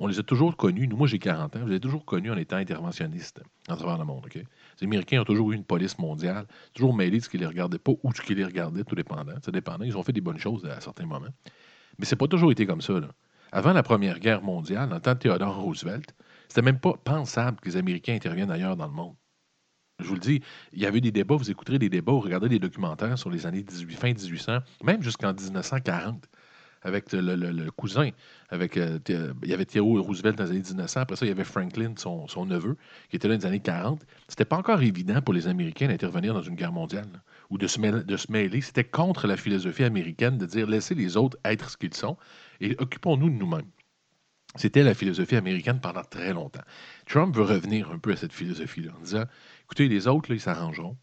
on 0.02 0.08
les 0.08 0.18
a 0.18 0.24
toujours 0.24 0.56
connus. 0.56 0.88
Nous, 0.88 0.96
moi, 0.96 1.08
j'ai 1.08 1.20
40 1.20 1.58
ans. 1.58 1.60
Je 1.66 1.72
les 1.72 1.76
ai 1.76 1.80
toujours 1.80 2.06
connus 2.06 2.32
en 2.32 2.38
étant 2.38 2.56
interventionnistes 2.56 3.42
à 3.68 3.76
travers 3.76 3.98
le 3.98 4.06
monde. 4.06 4.26
Les 4.34 4.46
Américains 4.82 5.20
ont 5.22 5.26
toujours 5.26 5.52
eu 5.52 5.56
une 5.56 5.66
police 5.66 6.00
mondiale, 6.00 6.46
toujours 6.74 6.96
mêlés 6.96 7.20
de 7.20 7.24
ce 7.24 7.30
qui 7.30 7.38
les 7.38 7.46
regardait 7.46 7.80
pas 7.80 7.92
ou 8.02 8.12
de 8.12 8.16
ce 8.16 8.22
qui 8.22 8.34
les 8.34 8.46
regardait, 8.46 8.86
tout 8.86 8.96
dépendant. 8.96 9.34
Ça 9.44 9.52
dépendait. 9.52 9.88
Ils 9.88 9.98
ont 9.98 10.04
fait 10.04 10.14
des 10.14 10.22
bonnes 10.22 10.40
choses 10.40 10.66
à 10.66 10.80
certains 10.80 11.06
moments. 11.06 11.28
Mais 11.98 12.06
c'est 12.06 12.16
pas 12.16 12.28
toujours 12.28 12.50
été 12.50 12.66
comme 12.66 12.80
ça. 12.80 12.94
Avant 13.52 13.74
la 13.74 13.84
Première 13.84 14.20
Guerre 14.20 14.42
mondiale, 14.42 14.94
en 14.94 15.02
temps 15.02 15.16
de 15.16 15.20
Theodore 15.20 15.58
Roosevelt, 15.58 16.16
c'était 16.50 16.62
même 16.62 16.80
pas 16.80 16.94
pensable 17.04 17.60
que 17.62 17.70
les 17.70 17.78
Américains 17.78 18.16
interviennent 18.16 18.52
ailleurs 18.52 18.76
dans 18.76 18.88
le 18.88 18.94
monde. 18.94 19.16
Je 20.00 20.06
vous 20.06 20.16
le 20.16 20.20
dis, 20.20 20.42
il 20.74 20.82
y 20.82 20.86
avait 20.86 21.02
des 21.02 21.12
débats, 21.12 21.36
vous 21.36 21.52
écouterez 21.52 21.78
des 21.78 21.90
débats, 21.90 22.14
vous 22.14 22.22
regardez 22.22 22.50
des 22.50 22.60
documentaires 22.60 23.18
sur 23.18 23.30
les 23.30 23.46
années 23.46 23.64
18, 23.64 23.96
fin 23.96 24.08
1800, 24.14 24.60
même 24.84 25.02
jusqu'en 25.04 25.34
1940 25.34 26.28
avec 26.82 27.12
le, 27.12 27.70
cousin. 27.72 28.12
Avec, 28.50 28.78
euh, 28.78 29.00
il 29.44 29.50
y 29.50 29.54
avait 29.54 29.66
Theodore 29.66 30.06
Roosevelt 30.06 30.38
dans 30.38 30.46
les 30.46 30.52
années 30.52 30.62
1900. 30.62 31.02
Après 31.02 31.16
ça, 31.16 31.26
il 31.26 31.30
y 31.30 31.32
avait 31.32 31.44
Franklin, 31.44 31.94
son, 31.98 32.46
neveu, 32.46 32.78
qui 33.10 33.18
était 33.18 33.28
là 33.28 33.36
dans 33.36 33.42
les 33.42 33.48
années 33.48 33.60
40. 33.60 34.06
C'était 34.28 34.46
pas 34.46 34.58
encore 34.58 34.82
évident 34.82 35.22
pour 35.22 35.34
les 35.34 35.48
Américains 35.48 35.88
d'intervenir 35.88 36.34
dans 36.34 36.42
une 36.42 36.56
guerre 36.56 36.72
mondiale 36.72 37.22
ou 37.50 37.58
de 37.58 37.68
se 37.68 38.32
mêler. 38.32 38.62
C'était 38.62 38.84
contre 38.84 39.28
la 39.28 39.38
philosophie 39.38 39.84
américaine 39.84 40.38
de 40.38 40.46
dire 40.46 40.68
laissez 40.68 40.96
les 40.96 41.18
autres 41.18 41.38
être 41.44 41.70
ce 41.70 41.78
qu'ils 41.78 41.94
sont 41.94 42.18
et 42.62 42.76
occupons-nous 42.80 43.30
de 43.30 43.36
nous-mêmes. 43.36 43.70
C'était 44.56 44.84
la 44.84 44.94
philosophie 44.94 45.36
américaine 45.36 45.80
pendant 45.80 46.04
très 46.04 46.34
longtemps. 46.34 46.64
Trump 47.06 47.36
veut 47.36 47.44
revenir 47.44 47.92
un 47.92 48.00
peu 48.00 48.12
à 48.12 48.16
cette 48.16 48.34
philosophie-là 48.34 48.92
en 48.98 49.02
disant 49.02 49.26
écoutez, 49.64 49.88
les 49.88 50.08
autres, 50.08 50.30
là, 50.30 50.36
ils 50.36 50.42
s'arrangeront. 50.42 50.98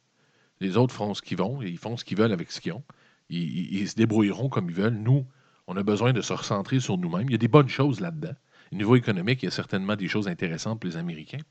Les 0.60 0.76
autres 0.76 0.94
font 0.94 1.14
ce 1.14 1.22
qu'ils 1.22 1.38
vont 1.38 1.62
ils 1.62 1.78
font 1.78 1.96
ce 1.96 2.04
qu'ils 2.04 2.18
veulent 2.18 2.32
avec 2.32 2.50
ce 2.50 2.60
qu'ils 2.60 2.72
ont. 2.72 2.82
ils, 3.28 3.88
se 3.88 3.94
débrouilleront 3.94 4.48
comme 4.48 4.68
ils 4.70 4.76
veulent. 4.76 4.94
Nous, 4.94 5.26
on 5.66 5.76
a 5.76 5.82
besoin 5.82 6.12
de 6.12 6.20
se 6.20 6.32
recentrer 6.32 6.80
sur 6.80 6.98
nous-mêmes. 6.98 7.26
Il 7.28 7.32
y 7.32 7.36
a 7.36 7.38
des 7.38 7.48
bonnes 7.48 7.68
choses 7.68 8.00
là-dedans. 8.00 8.34
Au 8.72 8.76
niveau 8.76 8.96
économique, 8.96 9.42
il 9.42 9.46
y 9.46 9.48
a 9.48 9.52
certainement 9.52 9.96
des 9.96 10.08
choses 10.08 10.28
intéressantes 10.28 10.80
pour 10.80 10.90
les 10.90 10.96
Américains. 10.96 11.42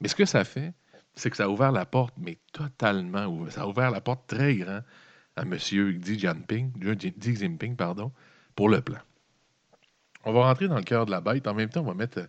Mais 0.00 0.08
ce 0.08 0.14
que 0.14 0.24
ça 0.24 0.44
fait, 0.44 0.72
c'est 1.14 1.30
que 1.30 1.36
ça 1.36 1.44
a 1.44 1.48
ouvert 1.48 1.72
la 1.72 1.86
porte, 1.86 2.14
mais 2.18 2.38
totalement 2.52 3.48
Ça 3.50 3.62
a 3.62 3.66
ouvert 3.66 3.90
la 3.90 4.00
porte 4.00 4.26
très 4.26 4.56
grand 4.56 4.80
à 5.36 5.42
M. 5.42 5.56
Xi 5.56 6.18
Jinping, 6.18 6.72
Xi 6.96 7.36
Jinping 7.36 7.76
pardon, 7.76 8.12
pour 8.54 8.68
le 8.68 8.80
plan. 8.80 8.98
On 10.24 10.32
va 10.32 10.42
rentrer 10.44 10.68
dans 10.68 10.76
le 10.76 10.82
cœur 10.82 11.06
de 11.06 11.10
la 11.10 11.20
bête. 11.20 11.46
En 11.46 11.54
même 11.54 11.68
temps, 11.68 11.80
on 11.80 11.84
va 11.84 11.94
mettre 11.94 12.28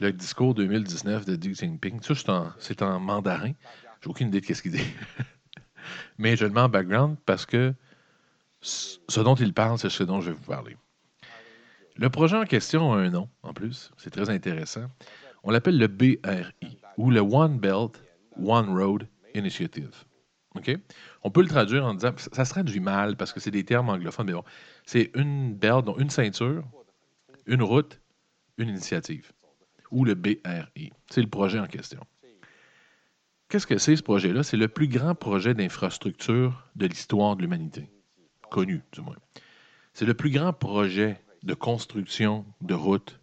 le 0.00 0.12
discours 0.12 0.54
2019 0.54 1.24
de 1.24 1.36
Xi 1.36 1.54
Jinping. 1.54 2.00
Ça, 2.02 2.54
c'est 2.58 2.82
en, 2.82 3.00
mandarin. 3.00 3.52
J'ai 4.02 4.10
aucune 4.10 4.28
idée 4.28 4.40
de 4.40 4.54
ce 4.54 4.62
qu'il 4.62 4.72
dit. 4.72 4.84
mais 6.18 6.36
je 6.36 6.44
le 6.44 6.52
mets 6.52 6.60
en 6.60 6.68
background 6.68 7.16
parce 7.26 7.46
que 7.46 7.74
ce 8.60 9.20
dont 9.20 9.34
il 9.34 9.52
parle, 9.52 9.78
c'est 9.78 9.90
ce 9.90 10.02
dont 10.02 10.20
je 10.20 10.30
vais 10.30 10.36
vous 10.36 10.44
parler. 10.44 10.76
Le 11.96 12.10
projet 12.10 12.36
en 12.36 12.44
question 12.44 12.92
a 12.92 12.98
un 12.98 13.10
nom, 13.10 13.28
en 13.42 13.54
plus. 13.54 13.90
C'est 13.96 14.10
très 14.10 14.28
intéressant. 14.28 14.86
On 15.42 15.50
l'appelle 15.50 15.78
le 15.78 15.86
BRI, 15.86 16.18
ou 16.96 17.10
le 17.10 17.20
One 17.20 17.58
Belt, 17.58 18.02
One 18.42 18.68
Road 18.76 19.08
Initiative. 19.34 20.04
OK? 20.56 20.76
On 21.22 21.30
peut 21.30 21.42
le 21.42 21.48
traduire 21.48 21.86
en 21.86 21.94
disant, 21.94 22.12
ça 22.16 22.44
se 22.44 22.50
traduit 22.50 22.80
mal 22.80 23.16
parce 23.16 23.32
que 23.32 23.40
c'est 23.40 23.50
des 23.50 23.64
termes 23.64 23.88
anglophones, 23.88 24.26
mais 24.26 24.32
bon, 24.32 24.44
c'est 24.84 25.10
une 25.14 25.54
belt, 25.54 25.84
donc 25.84 26.00
une 26.00 26.10
ceinture, 26.10 26.64
une 27.46 27.62
route, 27.62 28.00
une 28.58 28.68
initiative, 28.68 29.32
ou 29.90 30.04
le 30.04 30.14
BRI. 30.14 30.92
C'est 31.10 31.22
le 31.22 31.28
projet 31.28 31.58
en 31.58 31.66
question. 31.66 32.00
Qu'est-ce 33.48 33.66
que 33.66 33.78
c'est 33.78 33.94
ce 33.94 34.02
projet-là? 34.02 34.42
C'est 34.42 34.56
le 34.56 34.68
plus 34.68 34.88
grand 34.88 35.14
projet 35.14 35.54
d'infrastructure 35.54 36.68
de 36.74 36.86
l'histoire 36.86 37.36
de 37.36 37.42
l'humanité 37.42 37.88
connu 38.50 38.82
du 38.92 39.00
moins. 39.00 39.16
C'est 39.92 40.04
le 40.04 40.14
plus 40.14 40.30
grand 40.30 40.52
projet 40.52 41.20
de 41.42 41.54
construction 41.54 42.44
de 42.60 42.74
routes, 42.74 43.20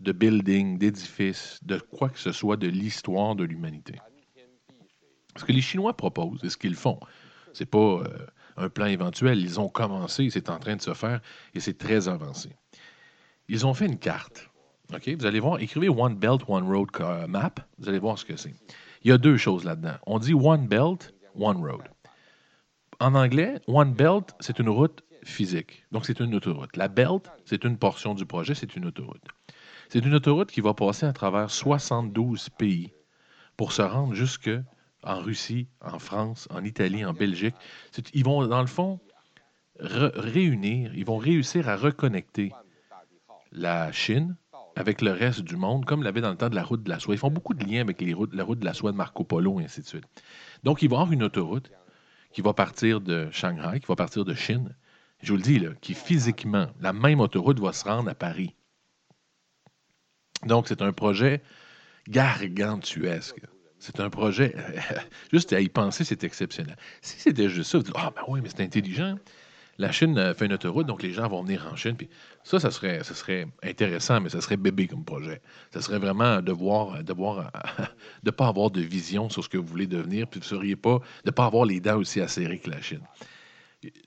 de 0.00 0.12
buildings, 0.12 0.78
d'édifices, 0.78 1.58
de 1.62 1.78
quoi 1.78 2.08
que 2.08 2.18
ce 2.18 2.32
soit 2.32 2.56
de 2.56 2.68
l'histoire 2.68 3.34
de 3.34 3.44
l'humanité. 3.44 3.94
Ce 5.36 5.44
que 5.44 5.52
les 5.52 5.60
Chinois 5.60 5.96
proposent 5.96 6.42
et 6.44 6.50
ce 6.50 6.56
qu'ils 6.56 6.74
font, 6.74 6.98
ce 7.52 7.62
n'est 7.62 7.66
pas 7.66 7.78
euh, 7.78 8.26
un 8.56 8.68
plan 8.68 8.86
éventuel. 8.86 9.40
Ils 9.40 9.60
ont 9.60 9.68
commencé, 9.68 10.28
c'est 10.30 10.50
en 10.50 10.58
train 10.58 10.76
de 10.76 10.82
se 10.82 10.94
faire 10.94 11.20
et 11.54 11.60
c'est 11.60 11.78
très 11.78 12.08
avancé. 12.08 12.50
Ils 13.48 13.66
ont 13.66 13.74
fait 13.74 13.86
une 13.86 13.98
carte. 13.98 14.50
Ok, 14.94 15.08
Vous 15.08 15.26
allez 15.26 15.40
voir, 15.40 15.60
écrivez 15.60 15.88
One 15.88 16.14
Belt, 16.14 16.42
One 16.48 16.64
Road 16.64 16.88
Map. 17.28 17.54
Vous 17.78 17.88
allez 17.88 17.98
voir 17.98 18.18
ce 18.18 18.24
que 18.24 18.36
c'est. 18.36 18.54
Il 19.02 19.10
y 19.10 19.12
a 19.12 19.18
deux 19.18 19.36
choses 19.36 19.64
là-dedans. 19.64 19.96
On 20.06 20.18
dit 20.18 20.34
One 20.34 20.66
Belt, 20.66 21.14
One 21.38 21.58
Road. 21.58 21.82
En 23.00 23.14
anglais, 23.14 23.60
One 23.66 23.92
Belt, 23.92 24.34
c'est 24.40 24.58
une 24.58 24.68
route 24.68 25.02
physique. 25.24 25.84
Donc, 25.92 26.06
c'est 26.06 26.20
une 26.20 26.34
autoroute. 26.34 26.76
La 26.76 26.88
Belt, 26.88 27.30
c'est 27.44 27.64
une 27.64 27.76
portion 27.78 28.14
du 28.14 28.26
projet, 28.26 28.54
c'est 28.54 28.76
une 28.76 28.86
autoroute. 28.86 29.22
C'est 29.88 30.04
une 30.04 30.14
autoroute 30.14 30.50
qui 30.50 30.60
va 30.60 30.74
passer 30.74 31.06
à 31.06 31.12
travers 31.12 31.50
72 31.50 32.48
pays 32.50 32.92
pour 33.56 33.72
se 33.72 33.82
rendre 33.82 34.14
jusque 34.14 34.50
en 35.02 35.20
Russie, 35.20 35.68
en 35.80 35.98
France, 35.98 36.48
en 36.50 36.64
Italie, 36.64 37.04
en 37.04 37.12
Belgique. 37.12 37.54
Ils 38.12 38.24
vont, 38.24 38.46
dans 38.46 38.60
le 38.60 38.66
fond, 38.66 39.00
réunir, 39.78 40.94
ils 40.94 41.04
vont 41.04 41.18
réussir 41.18 41.68
à 41.68 41.76
reconnecter 41.76 42.52
la 43.52 43.92
Chine 43.92 44.36
avec 44.76 45.00
le 45.00 45.10
reste 45.10 45.40
du 45.40 45.56
monde, 45.56 45.84
comme 45.84 46.04
l'avait 46.04 46.20
dans 46.20 46.30
le 46.30 46.36
temps 46.36 46.48
de 46.48 46.54
la 46.54 46.62
route 46.62 46.82
de 46.84 46.88
la 46.88 47.00
soie. 47.00 47.14
Ils 47.14 47.18
font 47.18 47.30
beaucoup 47.30 47.54
de 47.54 47.64
liens 47.64 47.80
avec 47.80 48.00
les 48.00 48.12
routes, 48.14 48.32
la 48.32 48.44
route 48.44 48.60
de 48.60 48.64
la 48.64 48.74
soie 48.74 48.92
de 48.92 48.96
Marco 48.96 49.24
Polo, 49.24 49.60
et 49.60 49.64
ainsi 49.64 49.80
de 49.80 49.86
suite. 49.86 50.04
Donc, 50.62 50.82
ils 50.82 50.88
vont 50.88 50.98
avoir 50.98 51.12
une 51.12 51.24
autoroute 51.24 51.70
qui 52.32 52.42
va 52.42 52.52
partir 52.52 53.00
de 53.00 53.28
Shanghai, 53.32 53.80
qui 53.80 53.86
va 53.86 53.96
partir 53.96 54.24
de 54.24 54.34
Chine, 54.34 54.76
je 55.20 55.32
vous 55.32 55.36
le 55.36 55.42
dis, 55.42 55.60
qui 55.80 55.94
physiquement, 55.94 56.68
la 56.80 56.92
même 56.92 57.20
autoroute 57.20 57.58
va 57.58 57.72
se 57.72 57.84
rendre 57.84 58.08
à 58.08 58.14
Paris. 58.14 58.54
Donc, 60.46 60.68
c'est 60.68 60.82
un 60.82 60.92
projet 60.92 61.42
gargantuesque. 62.06 63.40
C'est 63.80 63.98
un 64.00 64.10
projet, 64.10 64.54
juste 65.32 65.52
à 65.52 65.60
y 65.60 65.68
penser, 65.68 66.04
c'est 66.04 66.22
exceptionnel. 66.22 66.76
Si 67.00 67.18
c'était 67.18 67.48
juste 67.48 67.70
ça, 67.70 67.78
vous 67.78 67.84
dites, 67.84 67.94
ah, 67.96 68.12
ben 68.14 68.22
oui, 68.28 68.40
mais 68.42 68.48
c'est 68.48 68.62
intelligent 68.62 69.16
la 69.78 69.92
Chine 69.92 70.34
fait 70.34 70.46
une 70.46 70.52
autoroute, 70.52 70.86
donc 70.86 71.02
les 71.02 71.12
gens 71.12 71.28
vont 71.28 71.42
venir 71.42 71.68
en 71.72 71.76
Chine. 71.76 71.96
Puis 71.96 72.08
ça, 72.42 72.58
ça 72.58 72.70
serait, 72.70 73.46
intéressant, 73.62 74.20
mais 74.20 74.28
ça 74.28 74.40
serait 74.40 74.56
bébé 74.56 74.88
comme 74.88 75.04
projet. 75.04 75.40
Ça 75.72 75.80
serait 75.80 76.00
vraiment 76.00 76.42
de 76.42 76.52
voir, 76.52 77.04
de 77.04 77.12
voir, 77.12 77.52
de 78.24 78.30
pas 78.32 78.48
avoir 78.48 78.70
de 78.70 78.80
vision 78.80 79.30
sur 79.30 79.44
ce 79.44 79.48
que 79.48 79.56
vous 79.56 79.66
voulez 79.66 79.86
devenir, 79.86 80.26
puis 80.26 80.40
vous 80.40 80.46
seriez 80.46 80.74
pas, 80.74 81.00
de 81.24 81.30
pas 81.30 81.46
avoir 81.46 81.64
les 81.64 81.80
dents 81.80 81.96
aussi 81.96 82.20
acérées 82.20 82.58
que 82.58 82.70
la 82.70 82.80
Chine. 82.80 83.02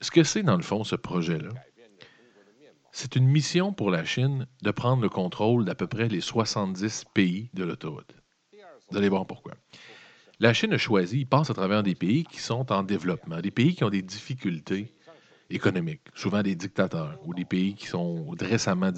Ce 0.02 0.10
que 0.10 0.22
c'est, 0.22 0.42
dans 0.42 0.56
le 0.56 0.62
fond, 0.62 0.84
ce 0.84 0.96
projet-là, 0.96 1.48
c'est 2.90 3.16
une 3.16 3.26
mission 3.26 3.72
pour 3.72 3.90
la 3.90 4.04
Chine 4.04 4.46
de 4.62 4.70
prendre 4.70 5.00
le 5.00 5.08
contrôle 5.08 5.64
d'à 5.64 5.74
peu 5.74 5.86
près 5.86 6.08
les 6.08 6.20
70 6.20 7.06
pays 7.14 7.48
de 7.54 7.64
l'autoroute. 7.64 8.14
Vous 8.90 8.98
allez 8.98 9.08
voir 9.08 9.26
pourquoi. 9.26 9.54
La 10.38 10.52
Chine 10.52 10.74
a 10.74 10.78
choisi, 10.78 11.20
il 11.20 11.26
passe 11.26 11.48
à 11.48 11.54
travers 11.54 11.82
des 11.82 11.94
pays 11.94 12.24
qui 12.24 12.40
sont 12.40 12.70
en 12.70 12.82
développement, 12.82 13.40
des 13.40 13.50
pays 13.50 13.74
qui 13.74 13.84
ont 13.84 13.90
des 13.90 14.02
difficultés 14.02 14.92
économiques, 15.54 16.02
souvent 16.14 16.42
des 16.42 16.54
dictateurs 16.54 17.18
ou 17.24 17.34
des 17.34 17.44
pays 17.44 17.74
qui 17.74 17.86
sont 17.86 18.26
récemment, 18.40 18.90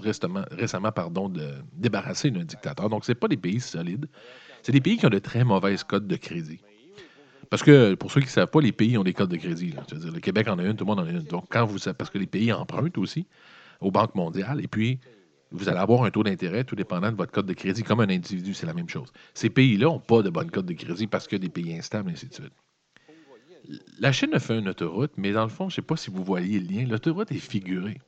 récemment, 0.00 0.44
récemment 0.50 0.92
pardon, 0.92 1.32
débarrassés 1.72 2.30
d'un 2.30 2.44
dictateur. 2.44 2.88
Donc, 2.88 3.04
ce 3.04 3.12
pas 3.12 3.28
des 3.28 3.36
pays 3.36 3.60
solides. 3.60 4.06
C'est 4.62 4.72
des 4.72 4.80
pays 4.80 4.96
qui 4.96 5.06
ont 5.06 5.10
de 5.10 5.18
très 5.18 5.44
mauvaises 5.44 5.84
codes 5.84 6.06
de 6.06 6.16
crédit. 6.16 6.60
Parce 7.50 7.62
que, 7.62 7.94
pour 7.94 8.10
ceux 8.10 8.20
qui 8.20 8.28
ne 8.28 8.30
savent 8.32 8.48
pas, 8.48 8.60
les 8.60 8.72
pays 8.72 8.96
ont 8.96 9.04
des 9.04 9.12
codes 9.12 9.30
de 9.30 9.36
crédit. 9.36 9.74
le 9.92 10.20
Québec 10.20 10.48
en 10.48 10.58
a 10.58 10.64
une, 10.64 10.76
tout 10.76 10.84
le 10.84 10.88
monde 10.88 11.00
en 11.00 11.06
a 11.06 11.10
une. 11.10 11.22
Donc, 11.22 11.46
quand 11.50 11.66
vous 11.66 11.78
parce 11.92 12.10
que 12.10 12.18
les 12.18 12.26
pays 12.26 12.52
empruntent 12.52 12.96
aussi 12.96 13.26
aux 13.80 13.90
banques 13.90 14.14
mondiales, 14.14 14.60
et 14.62 14.68
puis 14.68 15.00
vous 15.50 15.68
allez 15.68 15.78
avoir 15.78 16.04
un 16.04 16.10
taux 16.10 16.22
d'intérêt 16.22 16.64
tout 16.64 16.76
dépendant 16.76 17.10
de 17.10 17.16
votre 17.16 17.32
code 17.32 17.46
de 17.46 17.52
crédit. 17.52 17.82
Comme 17.82 18.00
un 18.00 18.08
individu, 18.08 18.54
c'est 18.54 18.66
la 18.66 18.72
même 18.72 18.88
chose. 18.88 19.12
Ces 19.34 19.50
pays-là 19.50 19.86
n'ont 19.86 19.98
pas 19.98 20.22
de 20.22 20.30
bonne 20.30 20.50
code 20.50 20.66
de 20.66 20.72
crédit 20.72 21.06
parce 21.06 21.26
que 21.28 21.36
des 21.36 21.50
pays 21.50 21.76
instables, 21.76 22.08
et 22.10 22.12
ainsi 22.14 22.26
de 22.26 22.34
suite. 22.34 22.52
La 23.98 24.12
Chine 24.12 24.34
a 24.34 24.40
fait 24.40 24.58
une 24.58 24.68
autoroute, 24.68 25.12
mais 25.16 25.32
dans 25.32 25.44
le 25.44 25.48
fond, 25.48 25.68
je 25.68 25.74
ne 25.74 25.76
sais 25.76 25.82
pas 25.82 25.96
si 25.96 26.10
vous 26.10 26.24
voyez 26.24 26.58
le 26.58 26.66
lien. 26.66 26.86
L'autoroute 26.86 27.30
est 27.30 27.38
figurée. 27.38 28.00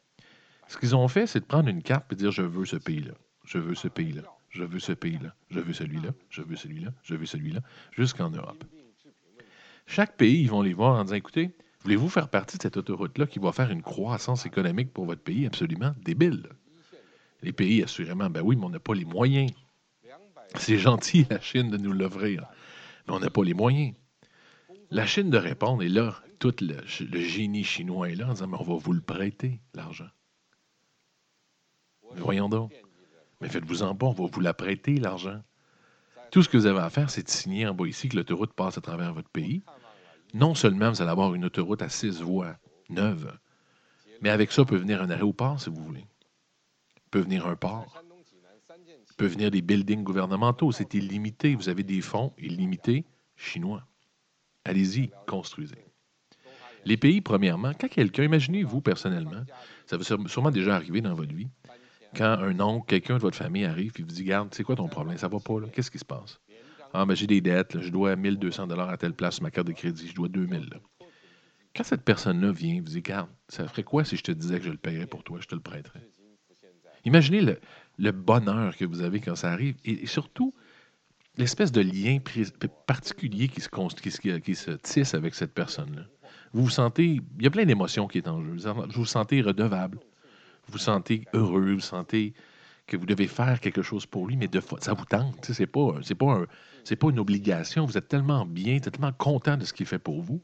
Ce 0.68 0.78
qu'ils 0.78 0.96
ont 0.96 1.08
fait, 1.08 1.26
c'est 1.26 1.40
de 1.40 1.44
prendre 1.44 1.68
une 1.68 1.82
carte 1.82 2.12
et 2.12 2.16
dire 2.16 2.32
je 2.32 2.42
veux 2.42 2.64
ce 2.64 2.76
pays-là, 2.76 3.14
je 3.44 3.58
veux 3.58 3.74
ce 3.74 3.88
pays-là, 3.88 4.22
je 4.48 4.64
veux 4.64 4.78
ce 4.78 4.92
pays-là, 4.92 5.34
je 5.50 5.60
veux 5.60 5.72
celui-là, 5.72 6.10
je 6.30 6.42
veux 6.42 6.56
celui-là, 6.56 6.90
je 7.02 7.14
veux 7.14 7.26
celui-là, 7.26 7.60
jusqu'en 7.92 8.30
Europe. 8.30 8.64
Chaque 9.86 10.16
pays, 10.16 10.40
ils 10.40 10.50
vont 10.50 10.62
les 10.62 10.72
voir 10.72 10.98
en 10.98 11.04
disant 11.04 11.16
écoutez, 11.16 11.54
voulez-vous 11.82 12.08
faire 12.08 12.28
partie 12.28 12.56
de 12.56 12.62
cette 12.62 12.78
autoroute-là 12.78 13.26
qui 13.26 13.38
va 13.38 13.52
faire 13.52 13.70
une 13.70 13.82
croissance 13.82 14.46
économique 14.46 14.92
pour 14.92 15.04
votre 15.04 15.22
pays 15.22 15.46
absolument 15.46 15.94
débile? 16.02 16.48
Les 17.42 17.52
pays, 17.52 17.82
assurément, 17.82 18.30
ben 18.30 18.40
oui, 18.42 18.56
mais 18.56 18.64
on 18.64 18.70
n'a 18.70 18.80
pas 18.80 18.94
les 18.94 19.04
moyens. 19.04 19.52
C'est 20.56 20.78
gentil, 20.78 21.26
la 21.28 21.40
Chine, 21.40 21.70
de 21.70 21.76
nous 21.76 21.92
l'offrir, 21.92 22.46
mais 23.06 23.14
on 23.14 23.20
n'a 23.20 23.28
pas 23.28 23.44
les 23.44 23.54
moyens. 23.54 23.94
La 24.90 25.06
Chine 25.06 25.30
de 25.30 25.38
répondre, 25.38 25.82
et 25.82 25.88
là, 25.88 26.14
tout 26.38 26.54
le, 26.60 26.84
génie 26.86 27.64
chinois 27.64 28.10
est 28.10 28.14
là 28.14 28.28
en 28.28 28.32
disant 28.32 28.48
Mais 28.48 28.56
on 28.58 28.64
va 28.64 28.76
vous 28.76 28.92
le 28.92 29.00
prêter, 29.00 29.60
l'argent. 29.74 30.08
voyons 32.16 32.48
donc. 32.48 32.72
Mais 33.40 33.48
faites-vous-en 33.48 33.94
pas, 33.94 34.06
on 34.06 34.12
va 34.12 34.26
vous 34.26 34.40
la 34.40 34.54
prêter, 34.54 34.96
l'argent. 34.96 35.42
Tout 36.30 36.42
ce 36.42 36.48
que 36.48 36.56
vous 36.56 36.66
avez 36.66 36.80
à 36.80 36.90
faire, 36.90 37.10
c'est 37.10 37.22
de 37.22 37.28
signer 37.28 37.66
en 37.66 37.74
bas 37.74 37.86
ici 37.86 38.08
que 38.08 38.16
l'autoroute 38.16 38.52
passe 38.52 38.78
à 38.78 38.80
travers 38.80 39.12
votre 39.14 39.28
pays. 39.30 39.62
Non 40.32 40.54
seulement 40.54 40.90
vous 40.90 41.00
allez 41.00 41.10
avoir 41.10 41.34
une 41.34 41.44
autoroute 41.44 41.82
à 41.82 41.88
six 41.88 42.20
voies 42.20 42.56
neuve, 42.88 43.38
mais 44.20 44.30
avec 44.30 44.52
ça 44.52 44.64
peut 44.64 44.76
venir 44.76 45.00
un 45.02 45.10
aéroport 45.10 45.60
si 45.60 45.70
vous 45.70 45.82
voulez. 45.82 46.06
Peut 47.10 47.20
venir 47.20 47.46
un 47.46 47.56
port. 47.56 48.02
Peut 49.16 49.26
venir 49.26 49.50
des 49.50 49.62
buildings 49.62 50.02
gouvernementaux. 50.02 50.72
C'est 50.72 50.94
illimité. 50.94 51.54
Vous 51.54 51.68
avez 51.68 51.84
des 51.84 52.00
fonds 52.00 52.32
illimités 52.38 53.04
chinois. 53.36 53.86
Allez-y, 54.64 55.10
construisez. 55.26 55.84
Les 56.84 56.96
pays, 56.96 57.20
premièrement, 57.20 57.72
quand 57.78 57.88
quelqu'un, 57.88 58.24
imaginez-vous 58.24 58.80
personnellement, 58.80 59.44
ça 59.86 59.96
va 59.96 60.04
sûrement 60.04 60.50
déjà 60.50 60.76
arriver 60.76 61.00
dans 61.00 61.14
votre 61.14 61.34
vie, 61.34 61.48
quand 62.14 62.24
un 62.24 62.60
oncle, 62.60 62.86
quelqu'un 62.86 63.16
de 63.16 63.20
votre 63.20 63.36
famille 63.36 63.64
arrive 63.64 63.92
et 63.98 64.02
vous 64.02 64.08
dit 64.08 64.24
Garde, 64.24 64.54
c'est 64.54 64.62
quoi 64.62 64.76
ton 64.76 64.88
problème? 64.88 65.18
Ça 65.18 65.28
va 65.28 65.40
pas, 65.40 65.60
là. 65.60 65.66
Qu'est-ce 65.72 65.90
qui 65.90 65.98
se 65.98 66.04
passe? 66.04 66.40
Ah, 66.92 67.04
ben 67.04 67.16
j'ai 67.16 67.26
des 67.26 67.40
dettes, 67.40 67.80
je 67.80 67.88
dois 67.88 68.14
1200 68.14 68.70
à 68.70 68.96
telle 68.96 69.14
place 69.14 69.36
sur 69.36 69.42
ma 69.42 69.50
carte 69.50 69.66
de 69.66 69.72
crédit, 69.72 70.06
je 70.06 70.14
dois 70.14 70.28
2000 70.28 70.70
Quand 71.74 71.82
cette 71.82 72.04
personne-là 72.04 72.52
vient, 72.52 72.76
vous 72.76 72.88
dit 72.88 73.02
Garde, 73.02 73.28
ça 73.48 73.66
ferait 73.66 73.82
quoi 73.82 74.04
si 74.04 74.16
je 74.16 74.22
te 74.22 74.30
disais 74.30 74.60
que 74.60 74.66
je 74.66 74.70
le 74.70 74.76
paierais 74.76 75.08
pour 75.08 75.24
toi, 75.24 75.38
je 75.40 75.48
te 75.48 75.54
le 75.56 75.60
prêterais? 75.60 76.08
Imaginez 77.04 77.40
le, 77.98 78.12
bonheur 78.12 78.76
que 78.76 78.84
vous 78.84 79.02
avez 79.02 79.20
quand 79.20 79.34
ça 79.34 79.50
arrive. 79.50 79.76
Et, 79.84 80.06
surtout 80.06 80.54
l'espèce 81.36 81.72
de 81.72 81.80
lien 81.80 82.18
particulier 82.86 83.48
qui 83.48 83.60
se, 83.60 83.68
qui, 84.40 84.54
se 84.54 84.70
tisse 84.72 85.14
avec 85.14 85.34
cette 85.34 85.54
personne-là. 85.54 86.02
Vous 86.52 86.64
vous 86.64 86.70
sentez, 86.70 87.20
il 87.38 87.42
y 87.42 87.46
a 87.46 87.50
plein 87.50 87.64
d'émotions 87.64 88.06
qui 88.06 88.18
est 88.18 88.28
en 88.28 88.42
jeu. 88.42 88.56
Vous 88.72 88.84
vous 88.92 89.06
sentez 89.06 89.42
redevable 89.42 89.98
vous 90.66 90.72
vous 90.72 90.78
sentez 90.78 91.24
heureux, 91.32 91.74
vous 91.74 91.80
sentez 91.80 92.32
que 92.86 92.96
vous 92.96 93.06
devez 93.06 93.26
faire 93.26 93.60
quelque 93.60 93.82
chose 93.82 94.06
pour 94.06 94.26
lui, 94.26 94.36
mais 94.36 94.48
de 94.48 94.60
ça 94.80 94.92
vous 94.94 95.04
tente. 95.04 95.44
Ce 95.44 95.62
n'est 95.62 95.66
pas, 95.66 95.92
pas, 96.18 96.96
pas 96.96 97.08
une 97.10 97.18
obligation. 97.18 97.86
Vous 97.86 97.96
êtes 97.96 98.08
tellement 98.08 98.44
bien, 98.44 98.78
tellement 98.78 99.12
content 99.12 99.56
de 99.56 99.64
ce 99.64 99.72
qu'il 99.72 99.86
fait 99.86 99.98
pour 99.98 100.22
vous 100.22 100.42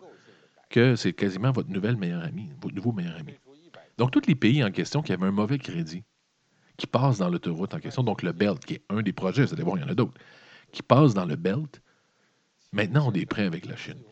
que 0.70 0.94
c'est 0.94 1.12
quasiment 1.12 1.50
votre 1.53 1.68
nouvelle 1.68 1.96
meilleure 1.96 2.22
amie, 2.22 2.48
votre 2.61 2.74
nouveau 2.74 2.92
meilleur 2.92 3.16
ami. 3.16 3.35
Donc, 3.98 4.12
tous 4.12 4.22
les 4.26 4.37
pays 4.37 4.62
en 4.62 4.70
question 4.70 5.03
qui 5.03 5.12
avaient 5.12 5.26
un 5.26 5.33
mauvais 5.33 5.59
crédit, 5.59 6.05
qui 6.76 6.87
passent 6.87 7.18
dans 7.18 7.29
l'autoroute 7.29 7.74
en 7.74 7.81
question, 7.81 8.03
donc 8.03 8.22
le 8.22 8.33
BELT, 8.33 8.64
qui 8.64 8.74
est 8.74 8.83
un 8.88 9.03
des 9.03 9.12
projets, 9.12 9.44
vous 9.44 9.53
allez 9.53 9.64
voir, 9.64 9.76
il 9.79 9.83
y 9.83 9.85
en 9.85 9.88
a 9.88 9.94
d'autres, 9.94 10.14
qui 10.72 10.83
passent 10.83 11.14
dans 11.14 11.26
le 11.26 11.37
BELT, 11.37 11.80
maintenant 12.72 13.09
ont 13.09 13.12
des 13.12 13.26
prêts 13.26 13.44
avec 13.44 13.66
la 13.66 13.76
Chine. 13.76 14.02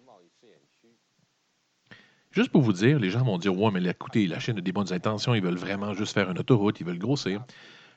Juste 2.31 2.51
pour 2.51 2.63
vous 2.63 2.73
dire, 2.73 2.99
les 2.99 3.11
gens 3.11 3.25
vont 3.25 3.39
dire 3.39 3.57
Ouais, 3.59 3.71
mais 3.71 3.83
écoutez, 3.89 4.27
la 4.27 4.39
Chine 4.39 4.59
a 4.59 4.61
des 4.61 4.73
bonnes 4.73 4.93
intentions, 4.93 5.35
ils 5.35 5.43
veulent 5.43 5.57
vraiment 5.57 5.95
juste 5.95 6.15
faire 6.15 6.31
une 6.31 6.39
autoroute, 6.39 6.81
ils 6.81 6.87
veulent 6.87 6.99
grossir. 6.99 7.45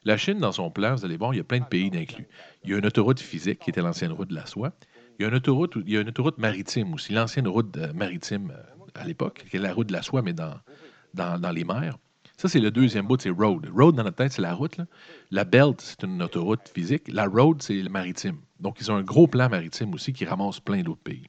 La 0.04 0.18
Chine, 0.18 0.40
dans 0.40 0.52
son 0.52 0.72
plan, 0.72 0.96
vous 0.96 1.06
allez 1.06 1.18
voir, 1.18 1.34
il 1.34 1.38
y 1.38 1.42
a 1.42 1.44
plein 1.44 1.60
de 1.60 1.66
pays 1.66 1.92
d'inclus. 1.92 2.28
Il 2.64 2.72
y 2.72 2.74
a 2.74 2.78
une 2.78 2.86
autoroute 2.86 3.20
physique 3.20 3.60
qui 3.60 3.70
était 3.70 3.82
l'ancienne 3.82 4.12
route 4.12 4.30
de 4.30 4.36
la 4.36 4.46
soie. 4.48 4.72
Il 5.20 5.24
y 5.24 5.26
a 5.26 5.30
une 5.30 5.36
autoroute, 5.36 5.74
il 5.86 5.92
y 5.92 5.98
a 5.98 6.02
une 6.02 6.10
autoroute 6.10 6.40
maritime 6.40 6.94
aussi, 6.94 7.14
l'ancienne 7.14 7.48
route 7.48 7.78
euh, 7.78 7.94
maritime 7.94 8.52
euh, 8.52 9.00
à 9.00 9.06
l'époque, 9.06 9.46
qui 9.50 9.58
est 9.58 9.60
la 9.60 9.74
route 9.74 9.88
de 9.88 9.94
la 9.94 10.02
soie, 10.02 10.24
mais 10.24 10.34
dans, 10.34 11.52
les 11.52 11.64
mers. 11.64 11.98
Ça, 12.42 12.48
c'est 12.48 12.60
le 12.60 12.72
deuxième 12.72 13.06
bout, 13.06 13.22
c'est 13.22 13.30
road. 13.30 13.70
Road, 13.72 13.94
dans 13.94 14.04
notre 14.04 14.16
tête, 14.16 14.32
c'est 14.32 14.42
la 14.42 14.56
route. 14.56 14.82
La 15.30 15.44
belt, 15.44 15.80
c'est 15.80 16.04
une 16.04 16.24
autoroute 16.24 16.72
physique. 16.74 17.04
La 17.08 17.28
road, 17.28 17.62
c'est 17.62 17.76
le 17.76 17.88
maritime. 17.88 18.38
Donc, 18.60 18.78
ils 18.82 18.92
ont 18.92 18.96
un 18.96 19.04
gros 19.04 19.28
plan 19.28 19.48
maritime 19.48 19.94
aussi 19.94 20.12
qui 20.12 20.26
ramasse 20.26 20.60
plein 20.60 20.82
d'autres 20.82 21.04
pays. 21.04 21.28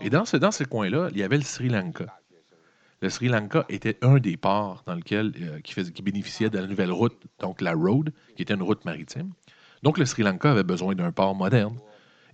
Et 0.00 0.10
dans 0.10 0.24
ce, 0.24 0.36
dans 0.36 0.50
ce 0.50 0.64
coin-là, 0.64 1.10
il 1.12 1.18
y 1.18 1.22
avait 1.22 1.36
le 1.36 1.44
Sri 1.44 1.68
Lanka. 1.68 2.06
Le 3.02 3.08
Sri 3.08 3.28
Lanka 3.28 3.66
était 3.68 3.98
un 4.02 4.18
des 4.18 4.36
ports 4.36 4.82
dans 4.84 4.96
lequel, 4.96 5.32
euh, 5.42 5.60
qui, 5.60 6.02
bénéficiait 6.02 6.50
de 6.50 6.58
la 6.58 6.66
nouvelle 6.66 6.90
route, 6.90 7.22
donc 7.38 7.60
la 7.60 7.74
Road, 7.74 8.12
qui 8.34 8.42
était 8.42 8.54
une 8.54 8.64
route 8.64 8.84
maritime. 8.84 9.30
Donc, 9.84 9.96
le 9.96 10.06
Sri 10.06 10.24
Lanka 10.24 10.50
avait 10.50 10.64
besoin 10.64 10.96
d'un 10.96 11.12
port 11.12 11.36
moderne 11.36 11.78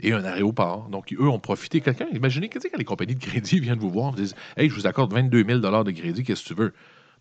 et 0.01 0.15
un 0.15 0.25
aéroport. 0.25 0.89
Donc, 0.89 1.13
eux 1.13 1.29
ont 1.29 1.41
profité. 1.41 1.83
Quelqu'un, 1.83 2.07
imaginez 2.11 2.49
quand 2.49 2.59
les 2.75 2.85
compagnies 2.85 3.17
de 3.17 3.23
crédit 3.23 3.61
viennent 3.61 3.81
vous 3.81 3.91
voir, 3.91 4.13
vous 4.13 4.17
disent 4.17 4.35
Hey, 4.57 4.71
je 4.71 4.75
vous 4.75 4.87
accorde 4.87 5.13
22 5.13 5.45
000 5.45 5.59
de 5.59 5.91
crédit, 5.91 6.23
qu'est-ce 6.23 6.43
que 6.43 6.49
tu 6.49 6.55
veux 6.55 6.73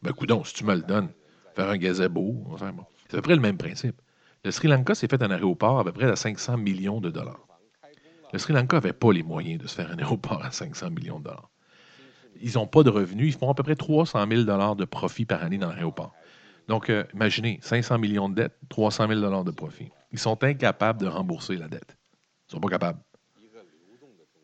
Ben, 0.01 0.13
coudon, 0.13 0.43
si 0.43 0.55
tu 0.55 0.65
me 0.65 0.73
le 0.73 0.81
donnes, 0.81 1.09
faire 1.55 1.69
un 1.69 1.77
gazebo, 1.77 2.57
c'est 2.57 2.65
à 2.65 2.71
peu 3.17 3.21
près 3.21 3.35
le 3.35 3.41
même 3.41 3.57
principe. 3.57 4.01
Le 4.43 4.49
Sri 4.49 4.67
Lanka 4.67 4.95
s'est 4.95 5.07
fait 5.07 5.21
un 5.21 5.29
aéroport 5.29 5.79
à 5.79 5.83
peu 5.83 5.91
près 5.91 6.09
à 6.09 6.15
500 6.15 6.57
millions 6.57 6.99
de 6.99 7.11
dollars. 7.11 7.45
Le 8.33 8.39
Sri 8.39 8.53
Lanka 8.53 8.77
n'avait 8.77 8.93
pas 8.93 9.11
les 9.11 9.21
moyens 9.21 9.61
de 9.61 9.67
se 9.67 9.75
faire 9.75 9.91
un 9.91 9.97
aéroport 9.99 10.43
à 10.43 10.51
500 10.51 10.89
millions 10.89 11.19
de 11.19 11.25
dollars. 11.25 11.51
Ils 12.41 12.53
n'ont 12.55 12.65
pas 12.65 12.81
de 12.81 12.89
revenus. 12.89 13.35
Ils 13.35 13.37
font 13.37 13.51
à 13.51 13.53
peu 13.53 13.61
près 13.61 13.75
300 13.75 14.25
000 14.27 14.43
dollars 14.43 14.75
de 14.75 14.85
profit 14.85 15.25
par 15.25 15.43
année 15.43 15.59
dans 15.59 15.71
l'aéroport. 15.71 16.13
Donc, 16.67 16.89
euh, 16.89 17.03
imaginez, 17.13 17.59
500 17.61 17.99
millions 17.99 18.29
de 18.29 18.35
dettes, 18.35 18.57
300 18.69 19.07
000 19.09 19.19
dollars 19.19 19.43
de 19.43 19.51
profit. 19.51 19.89
Ils 20.11 20.19
sont 20.19 20.43
incapables 20.43 20.99
de 20.99 21.07
rembourser 21.07 21.57
la 21.57 21.67
dette. 21.67 21.97
Ils 22.47 22.47
ne 22.47 22.51
sont 22.53 22.59
pas 22.61 22.69
capables. 22.69 22.99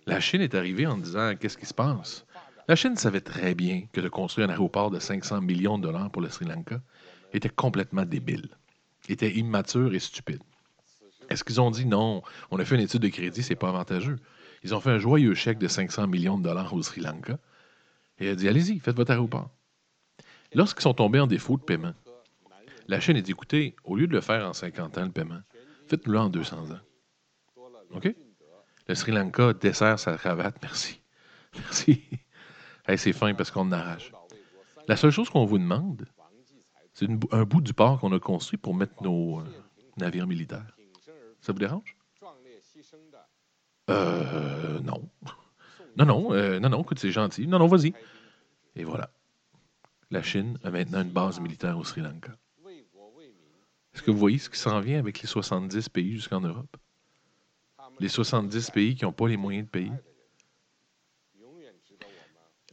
La 0.05 0.19
Chine 0.19 0.41
est 0.41 0.53
arrivée 0.53 0.85
en 0.85 0.97
disant 0.97 1.33
Qu'est-ce 1.35 1.57
qui 1.57 1.65
se 1.65 1.73
passe? 1.73 2.26
La 2.69 2.75
Chine 2.75 2.97
savait 2.97 3.21
très 3.21 3.55
bien 3.55 3.83
que 3.93 4.01
de 4.01 4.09
construire 4.09 4.47
un 4.47 4.51
aéroport 4.51 4.91
de 4.91 4.99
500 4.99 5.39
millions 5.41 5.77
de 5.77 5.83
dollars 5.83 6.11
pour 6.11 6.21
le 6.21 6.27
Sri 6.27 6.45
Lanka 6.45 6.81
était 7.31 7.49
complètement 7.49 8.03
débile, 8.03 8.49
était 9.07 9.31
immature 9.31 9.93
et 9.93 9.99
stupide. 9.99 10.41
Est-ce 11.29 11.45
qu'ils 11.45 11.61
ont 11.61 11.71
dit 11.71 11.85
non, 11.85 12.21
on 12.51 12.59
a 12.59 12.65
fait 12.65 12.75
une 12.75 12.81
étude 12.81 13.01
de 13.01 13.07
crédit, 13.07 13.41
c'est 13.41 13.55
pas 13.55 13.69
avantageux? 13.69 14.17
Ils 14.63 14.75
ont 14.75 14.81
fait 14.81 14.89
un 14.89 14.97
joyeux 14.97 15.33
chèque 15.33 15.59
de 15.59 15.69
500 15.69 16.07
millions 16.07 16.37
de 16.37 16.43
dollars 16.43 16.73
au 16.73 16.81
Sri 16.81 16.99
Lanka 16.99 17.39
et 18.19 18.29
a 18.29 18.35
dit 18.35 18.49
Allez-y, 18.49 18.79
faites 18.79 18.97
votre 18.97 19.11
aéroport. 19.11 19.49
Lorsqu'ils 20.53 20.83
sont 20.83 20.93
tombés 20.93 21.21
en 21.21 21.27
défaut 21.27 21.55
de 21.55 21.63
paiement, 21.63 21.93
la 22.89 22.99
Chine 22.99 23.15
a 23.15 23.21
dit 23.21 23.31
Écoutez, 23.31 23.77
au 23.85 23.95
lieu 23.95 24.07
de 24.07 24.13
le 24.13 24.21
faire 24.21 24.45
en 24.45 24.51
50 24.51 24.97
ans, 24.97 25.05
le 25.05 25.11
paiement, 25.11 25.41
faites-le 25.87 26.19
en 26.19 26.27
200 26.27 26.71
ans. 26.71 26.79
OK? 27.91 28.13
Le 28.87 28.95
Sri 28.95 29.13
Lanka 29.13 29.53
dessert 29.53 29.99
sa 29.99 30.17
cravate. 30.17 30.57
Merci. 30.61 30.99
Merci. 31.55 32.03
C'est 32.95 33.11
fin 33.11 33.33
parce 33.33 33.51
qu'on 33.51 33.71
arrache. 33.71 34.11
La 34.87 34.95
seule 34.95 35.11
chose 35.11 35.29
qu'on 35.29 35.45
vous 35.45 35.57
demande, 35.57 36.05
c'est 36.93 37.07
un 37.31 37.43
bout 37.43 37.61
du 37.61 37.73
port 37.73 37.99
qu'on 37.99 38.13
a 38.13 38.19
construit 38.19 38.57
pour 38.57 38.73
mettre 38.73 39.03
nos 39.03 39.41
euh, 39.41 39.43
navires 39.97 40.27
militaires. 40.27 40.77
Ça 41.41 41.51
vous 41.51 41.59
dérange? 41.59 41.97
Euh, 43.89 44.79
non. 44.79 45.09
Non, 45.97 46.05
non, 46.05 46.33
euh, 46.33 46.59
non, 46.59 46.69
non, 46.69 46.81
écoute, 46.81 46.99
c'est 46.99 47.11
gentil. 47.11 47.47
Non, 47.47 47.59
non, 47.59 47.67
vas-y. 47.67 47.93
Et 48.75 48.83
voilà. 48.83 49.09
La 50.09 50.21
Chine 50.21 50.57
a 50.63 50.71
maintenant 50.71 51.01
une 51.01 51.11
base 51.11 51.39
militaire 51.39 51.77
au 51.77 51.83
Sri 51.83 52.01
Lanka. 52.01 52.31
Est-ce 53.93 54.03
que 54.03 54.11
vous 54.11 54.17
voyez 54.17 54.37
ce 54.37 54.49
qui 54.49 54.59
s'en 54.59 54.79
vient 54.79 54.99
avec 54.99 55.21
les 55.21 55.27
70 55.27 55.89
pays 55.89 56.13
jusqu'en 56.13 56.39
Europe? 56.39 56.77
Les 57.99 58.09
70 58.09 58.69
pays 58.69 58.95
qui 58.95 59.05
n'ont 59.05 59.11
pas 59.11 59.27
les 59.27 59.37
moyens 59.37 59.65
de 59.65 59.71
payer? 59.71 59.91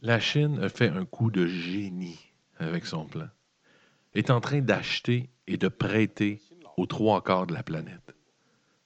La 0.01 0.19
Chine 0.19 0.59
a 0.61 0.69
fait 0.69 0.89
un 0.89 1.05
coup 1.05 1.31
de 1.31 1.47
génie 1.47 2.19
avec 2.57 2.85
son 2.85 3.05
plan. 3.05 3.27
Est 4.13 4.29
en 4.29 4.41
train 4.41 4.61
d'acheter 4.61 5.29
et 5.47 5.57
de 5.57 5.67
prêter 5.67 6.41
aux 6.77 6.85
trois 6.85 7.23
quarts 7.23 7.47
de 7.47 7.53
la 7.53 7.63
planète 7.63 8.15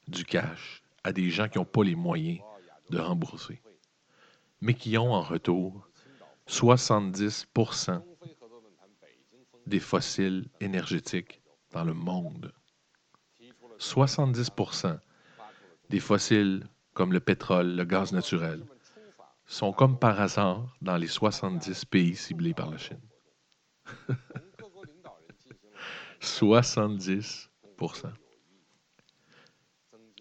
du 0.08 0.24
cash 0.24 0.84
à 1.04 1.12
des 1.12 1.30
gens 1.30 1.48
qui 1.48 1.58
n'ont 1.58 1.66
pas 1.66 1.84
les 1.84 1.96
moyens 1.96 2.40
de 2.90 3.00
rembourser, 3.00 3.62
mais 4.62 4.74
qui 4.74 4.98
ont 4.98 5.14
en 5.14 5.22
retour 5.22 5.88
70% 6.48 8.02
des 9.66 9.80
fossiles 9.80 10.48
énergétiques 10.60 11.42
dans 11.72 11.84
le 11.84 11.94
monde. 11.94 12.52
70% 13.80 15.00
des 15.90 16.00
fossiles 16.00 16.68
comme 16.94 17.14
le 17.14 17.20
pétrole, 17.20 17.76
le 17.76 17.86
gaz 17.86 18.12
naturel, 18.12 18.64
sont 19.50 19.74
comme 19.74 19.98
par 19.98 20.22
hasard 20.22 20.78
dans 20.82 20.96
les 20.96 21.08
70 21.08 21.86
pays 21.86 22.16
ciblés 22.16 22.54
par 22.54 22.70
la 22.70 22.78
Chine. 22.78 23.02
70 26.20 27.50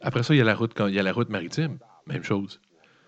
Après 0.00 0.22
ça, 0.22 0.34
il 0.34 0.38
y, 0.38 0.40
a 0.40 0.44
la 0.44 0.54
route, 0.54 1.28
maritime. 1.28 1.78
Même 2.06 2.22
chose. 2.22 2.60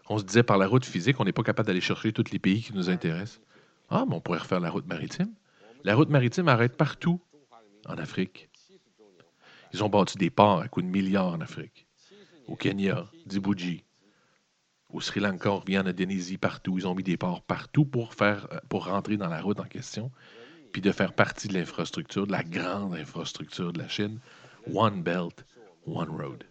On 0.08 0.18
se 0.18 0.24
disait 0.24 0.42
par 0.42 0.58
la 0.58 0.66
route 0.66 0.84
physique, 0.84 1.18
on 1.20 1.24
n'est 1.24 1.32
pas 1.32 1.42
capable 1.42 1.68
d'aller 1.68 1.80
chercher 1.80 2.12
tous 2.12 2.30
les 2.32 2.38
pays 2.38 2.62
qui 2.62 2.74
nous 2.74 2.90
intéressent. 2.90 3.40
Ah, 3.88 4.04
mais 4.06 4.16
on 4.16 4.20
pourrait 4.20 4.40
refaire 4.40 4.60
la 4.60 4.70
route 4.70 4.86
maritime. 4.86 5.32
La 5.84 5.94
route 5.94 6.10
maritime 6.10 6.48
arrête 6.48 6.76
partout 6.76 7.20
en 7.86 7.96
Afrique. 7.96 8.50
Ils 9.72 9.82
ont 9.82 9.88
bâti 9.88 10.18
des 10.18 10.30
ports 10.30 10.60
à 10.60 10.68
coût 10.68 10.82
de 10.82 10.86
milliards 10.86 11.32
en 11.32 11.40
Afrique. 11.40 11.86
Au 12.46 12.56
Kenya, 12.56 13.06
Djibouti, 13.26 13.84
au 14.92 15.00
Sri 15.00 15.20
Lanka, 15.20 15.50
on 15.50 15.58
revient 15.58 15.78
en 15.78 15.86
Indonésie, 15.86 16.38
partout. 16.38 16.78
Ils 16.78 16.86
ont 16.86 16.94
mis 16.94 17.02
des 17.02 17.16
ports 17.16 17.42
partout 17.42 17.84
pour, 17.84 18.14
faire, 18.14 18.48
euh, 18.52 18.58
pour 18.68 18.86
rentrer 18.86 19.16
dans 19.16 19.28
la 19.28 19.40
route 19.40 19.60
en 19.60 19.64
question, 19.64 20.10
puis 20.72 20.82
de 20.82 20.92
faire 20.92 21.12
partie 21.12 21.48
de 21.48 21.54
l'infrastructure, 21.54 22.26
de 22.26 22.32
la 22.32 22.42
grande 22.42 22.94
infrastructure 22.94 23.72
de 23.72 23.78
la 23.78 23.88
Chine. 23.88 24.18
One 24.74 25.02
Belt, 25.02 25.44
One 25.86 26.10
Road. 26.10 26.44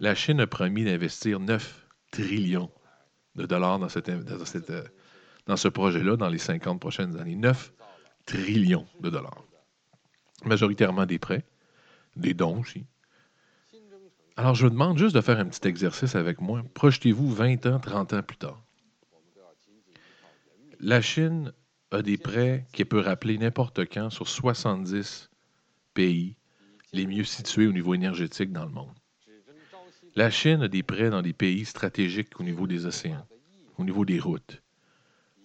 La 0.00 0.14
Chine 0.14 0.40
a 0.40 0.46
promis 0.46 0.84
d'investir 0.84 1.40
9 1.40 1.86
trillions 2.10 2.70
de 3.34 3.46
dollars 3.46 3.78
dans, 3.78 3.86
dans, 3.86 4.44
cette, 4.44 4.70
euh, 4.70 4.84
dans 5.46 5.56
ce 5.56 5.68
projet-là 5.68 6.16
dans 6.16 6.28
les 6.28 6.38
50 6.38 6.80
prochaines 6.80 7.16
années. 7.18 7.36
9 7.36 7.72
trillions 8.26 8.86
de 9.00 9.10
dollars. 9.10 9.44
Majoritairement 10.44 11.06
des 11.06 11.18
prêts, 11.18 11.44
des 12.16 12.34
dons 12.34 12.60
aussi. 12.60 12.84
Alors, 14.38 14.54
je 14.54 14.64
vous 14.64 14.70
demande 14.70 14.98
juste 14.98 15.14
de 15.14 15.22
faire 15.22 15.38
un 15.38 15.46
petit 15.46 15.66
exercice 15.66 16.14
avec 16.14 16.42
moi. 16.42 16.62
Projetez-vous 16.74 17.30
20 17.30 17.64
ans, 17.66 17.80
30 17.80 18.12
ans 18.12 18.22
plus 18.22 18.36
tard. 18.36 18.62
La 20.78 21.00
Chine 21.00 21.54
a 21.90 22.02
des 22.02 22.18
prêts 22.18 22.66
qui 22.72 22.84
peut 22.84 23.00
rappeler 23.00 23.38
n'importe 23.38 23.80
quand 23.90 24.10
sur 24.10 24.28
70 24.28 25.30
pays 25.94 26.36
les 26.92 27.06
mieux 27.06 27.24
situés 27.24 27.66
au 27.66 27.72
niveau 27.72 27.94
énergétique 27.94 28.52
dans 28.52 28.66
le 28.66 28.70
monde. 28.70 28.94
La 30.16 30.30
Chine 30.30 30.62
a 30.62 30.68
des 30.68 30.82
prêts 30.82 31.08
dans 31.08 31.22
des 31.22 31.32
pays 31.32 31.64
stratégiques 31.64 32.38
au 32.38 32.42
niveau 32.42 32.66
des 32.66 32.84
océans, 32.84 33.26
au 33.78 33.84
niveau 33.84 34.04
des 34.04 34.20
routes, 34.20 34.62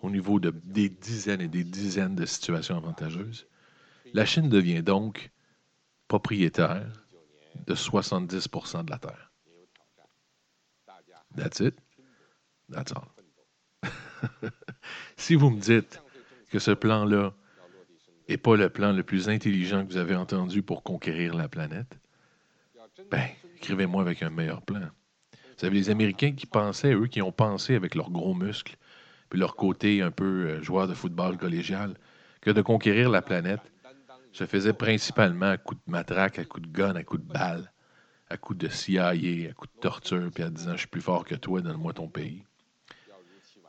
au 0.02 0.10
niveau 0.10 0.42
de, 0.42 0.54
des 0.66 0.90
dizaines 0.90 1.42
et 1.42 1.48
des 1.48 1.64
dizaines 1.64 2.16
de 2.16 2.26
situations 2.26 2.76
avantageuses. 2.76 3.48
La 4.14 4.26
Chine 4.26 4.50
devient 4.50 4.84
donc 4.84 5.32
propriétaire 6.10 7.01
de 7.68 7.76
70% 7.76 8.86
de 8.86 8.92
la 8.92 8.98
Terre. 8.98 9.32
That's 11.36 11.60
it. 11.60 11.76
That's 12.70 12.92
all. 12.92 13.08
si 15.18 15.36
vous 15.36 15.50
me 15.50 15.60
dites 15.60 16.02
que 16.52 16.60
ce 16.60 16.72
plan-là 16.72 17.34
n'est 18.30 18.38
pas 18.38 18.56
le 18.56 18.70
plan 18.70 18.92
le 18.92 19.04
plus 19.04 19.30
intelligent 19.30 19.86
que 19.86 19.92
vous 19.92 19.98
avez 19.98 20.16
entendu 20.16 20.62
pour 20.62 20.84
conquérir 20.84 21.34
la 21.34 21.48
planète, 21.48 21.98
ben, 23.10 23.28
écrivez-moi 23.58 24.02
avec 24.02 24.22
un 24.24 24.30
meilleur 24.30 24.62
plan. 24.62 24.82
Vous 24.82 25.68
savez, 25.68 25.76
les 25.76 25.90
Américains 25.90 26.34
qui 26.34 26.46
pensaient, 26.46 26.94
eux, 26.94 27.08
qui 27.08 27.22
ont 27.22 27.32
pensé 27.32 27.76
avec 27.76 27.96
leurs 27.96 28.10
gros 28.10 28.34
muscles, 28.34 28.76
puis 29.30 29.40
leur 29.40 29.56
côté 29.56 30.02
un 30.02 30.12
peu 30.12 30.48
euh, 30.48 30.62
joueur 30.62 30.88
de 30.88 30.94
football 30.94 31.38
collégial, 31.38 31.96
que 32.42 32.52
de 32.52 32.62
conquérir 32.62 33.10
la 33.10 33.22
planète 33.22 33.62
se 34.32 34.46
faisait 34.46 34.74
principalement 34.74 35.50
à 35.50 35.58
coups 35.58 35.82
de 35.86 35.92
matraque, 35.92 36.40
à 36.40 36.46
coups 36.46 36.68
de 36.68 36.72
gun, 36.72 36.96
à 36.96 37.04
coups 37.04 37.24
de 37.24 37.32
balle, 37.32 37.72
à 38.30 38.38
coups 38.38 38.60
de 38.60 38.68
CIA, 38.68 39.10
à 39.10 39.54
coups 39.54 39.74
de 39.76 39.80
torture, 39.80 40.30
puis 40.34 40.44
en 40.44 40.50
disant 40.50 40.74
Je 40.74 40.80
suis 40.80 40.88
plus 40.88 41.02
fort 41.02 41.26
que 41.26 41.36
toi, 41.36 41.62
donne-moi 41.62 41.94
ton 41.94 42.08
pays. 42.08 42.44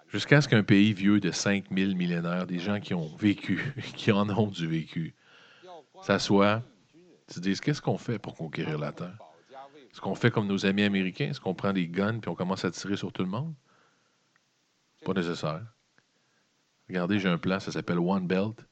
Jusqu'à 0.08 0.40
ce 0.40 0.48
qu'un 0.48 0.62
pays 0.62 0.92
vieux 0.92 1.20
de 1.20 1.30
5000 1.30 1.96
millénaires, 1.96 2.46
des 2.46 2.58
gens 2.58 2.80
qui 2.80 2.94
ont 2.94 3.16
vécu, 3.16 3.72
qui 3.96 4.12
en 4.12 4.28
ont 4.28 4.48
du 4.48 4.66
vécu, 4.66 5.14
s'assoient, 6.02 6.62
se 7.28 7.40
disent 7.40 7.60
Qu'est-ce 7.60 7.82
qu'on 7.82 7.98
fait 7.98 8.18
pour 8.18 8.36
conquérir 8.36 8.78
la 8.78 8.92
Terre? 8.92 9.16
Est-ce 9.90 10.00
qu'on 10.00 10.14
fait 10.14 10.30
comme 10.30 10.46
nos 10.46 10.64
amis 10.64 10.84
américains? 10.84 11.30
Est-ce 11.30 11.40
qu'on 11.40 11.54
prend 11.54 11.72
des 11.72 11.86
guns 11.86 12.18
puis 12.18 12.30
on 12.30 12.34
commence 12.34 12.64
à 12.64 12.70
tirer 12.70 12.96
sur 12.96 13.12
tout 13.12 13.22
le 13.22 13.28
monde 13.28 13.54
pas 15.02 15.12
nécessaire. 15.12 15.62
Regardez, 16.88 17.18
j'ai 17.18 17.28
un 17.28 17.38
plan, 17.38 17.60
ça 17.60 17.72
s'appelle 17.72 17.98
One 17.98 18.26
Belt, 18.26 18.64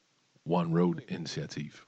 One 0.50 0.72
Road 0.72 1.04
Initiative. 1.06 1.86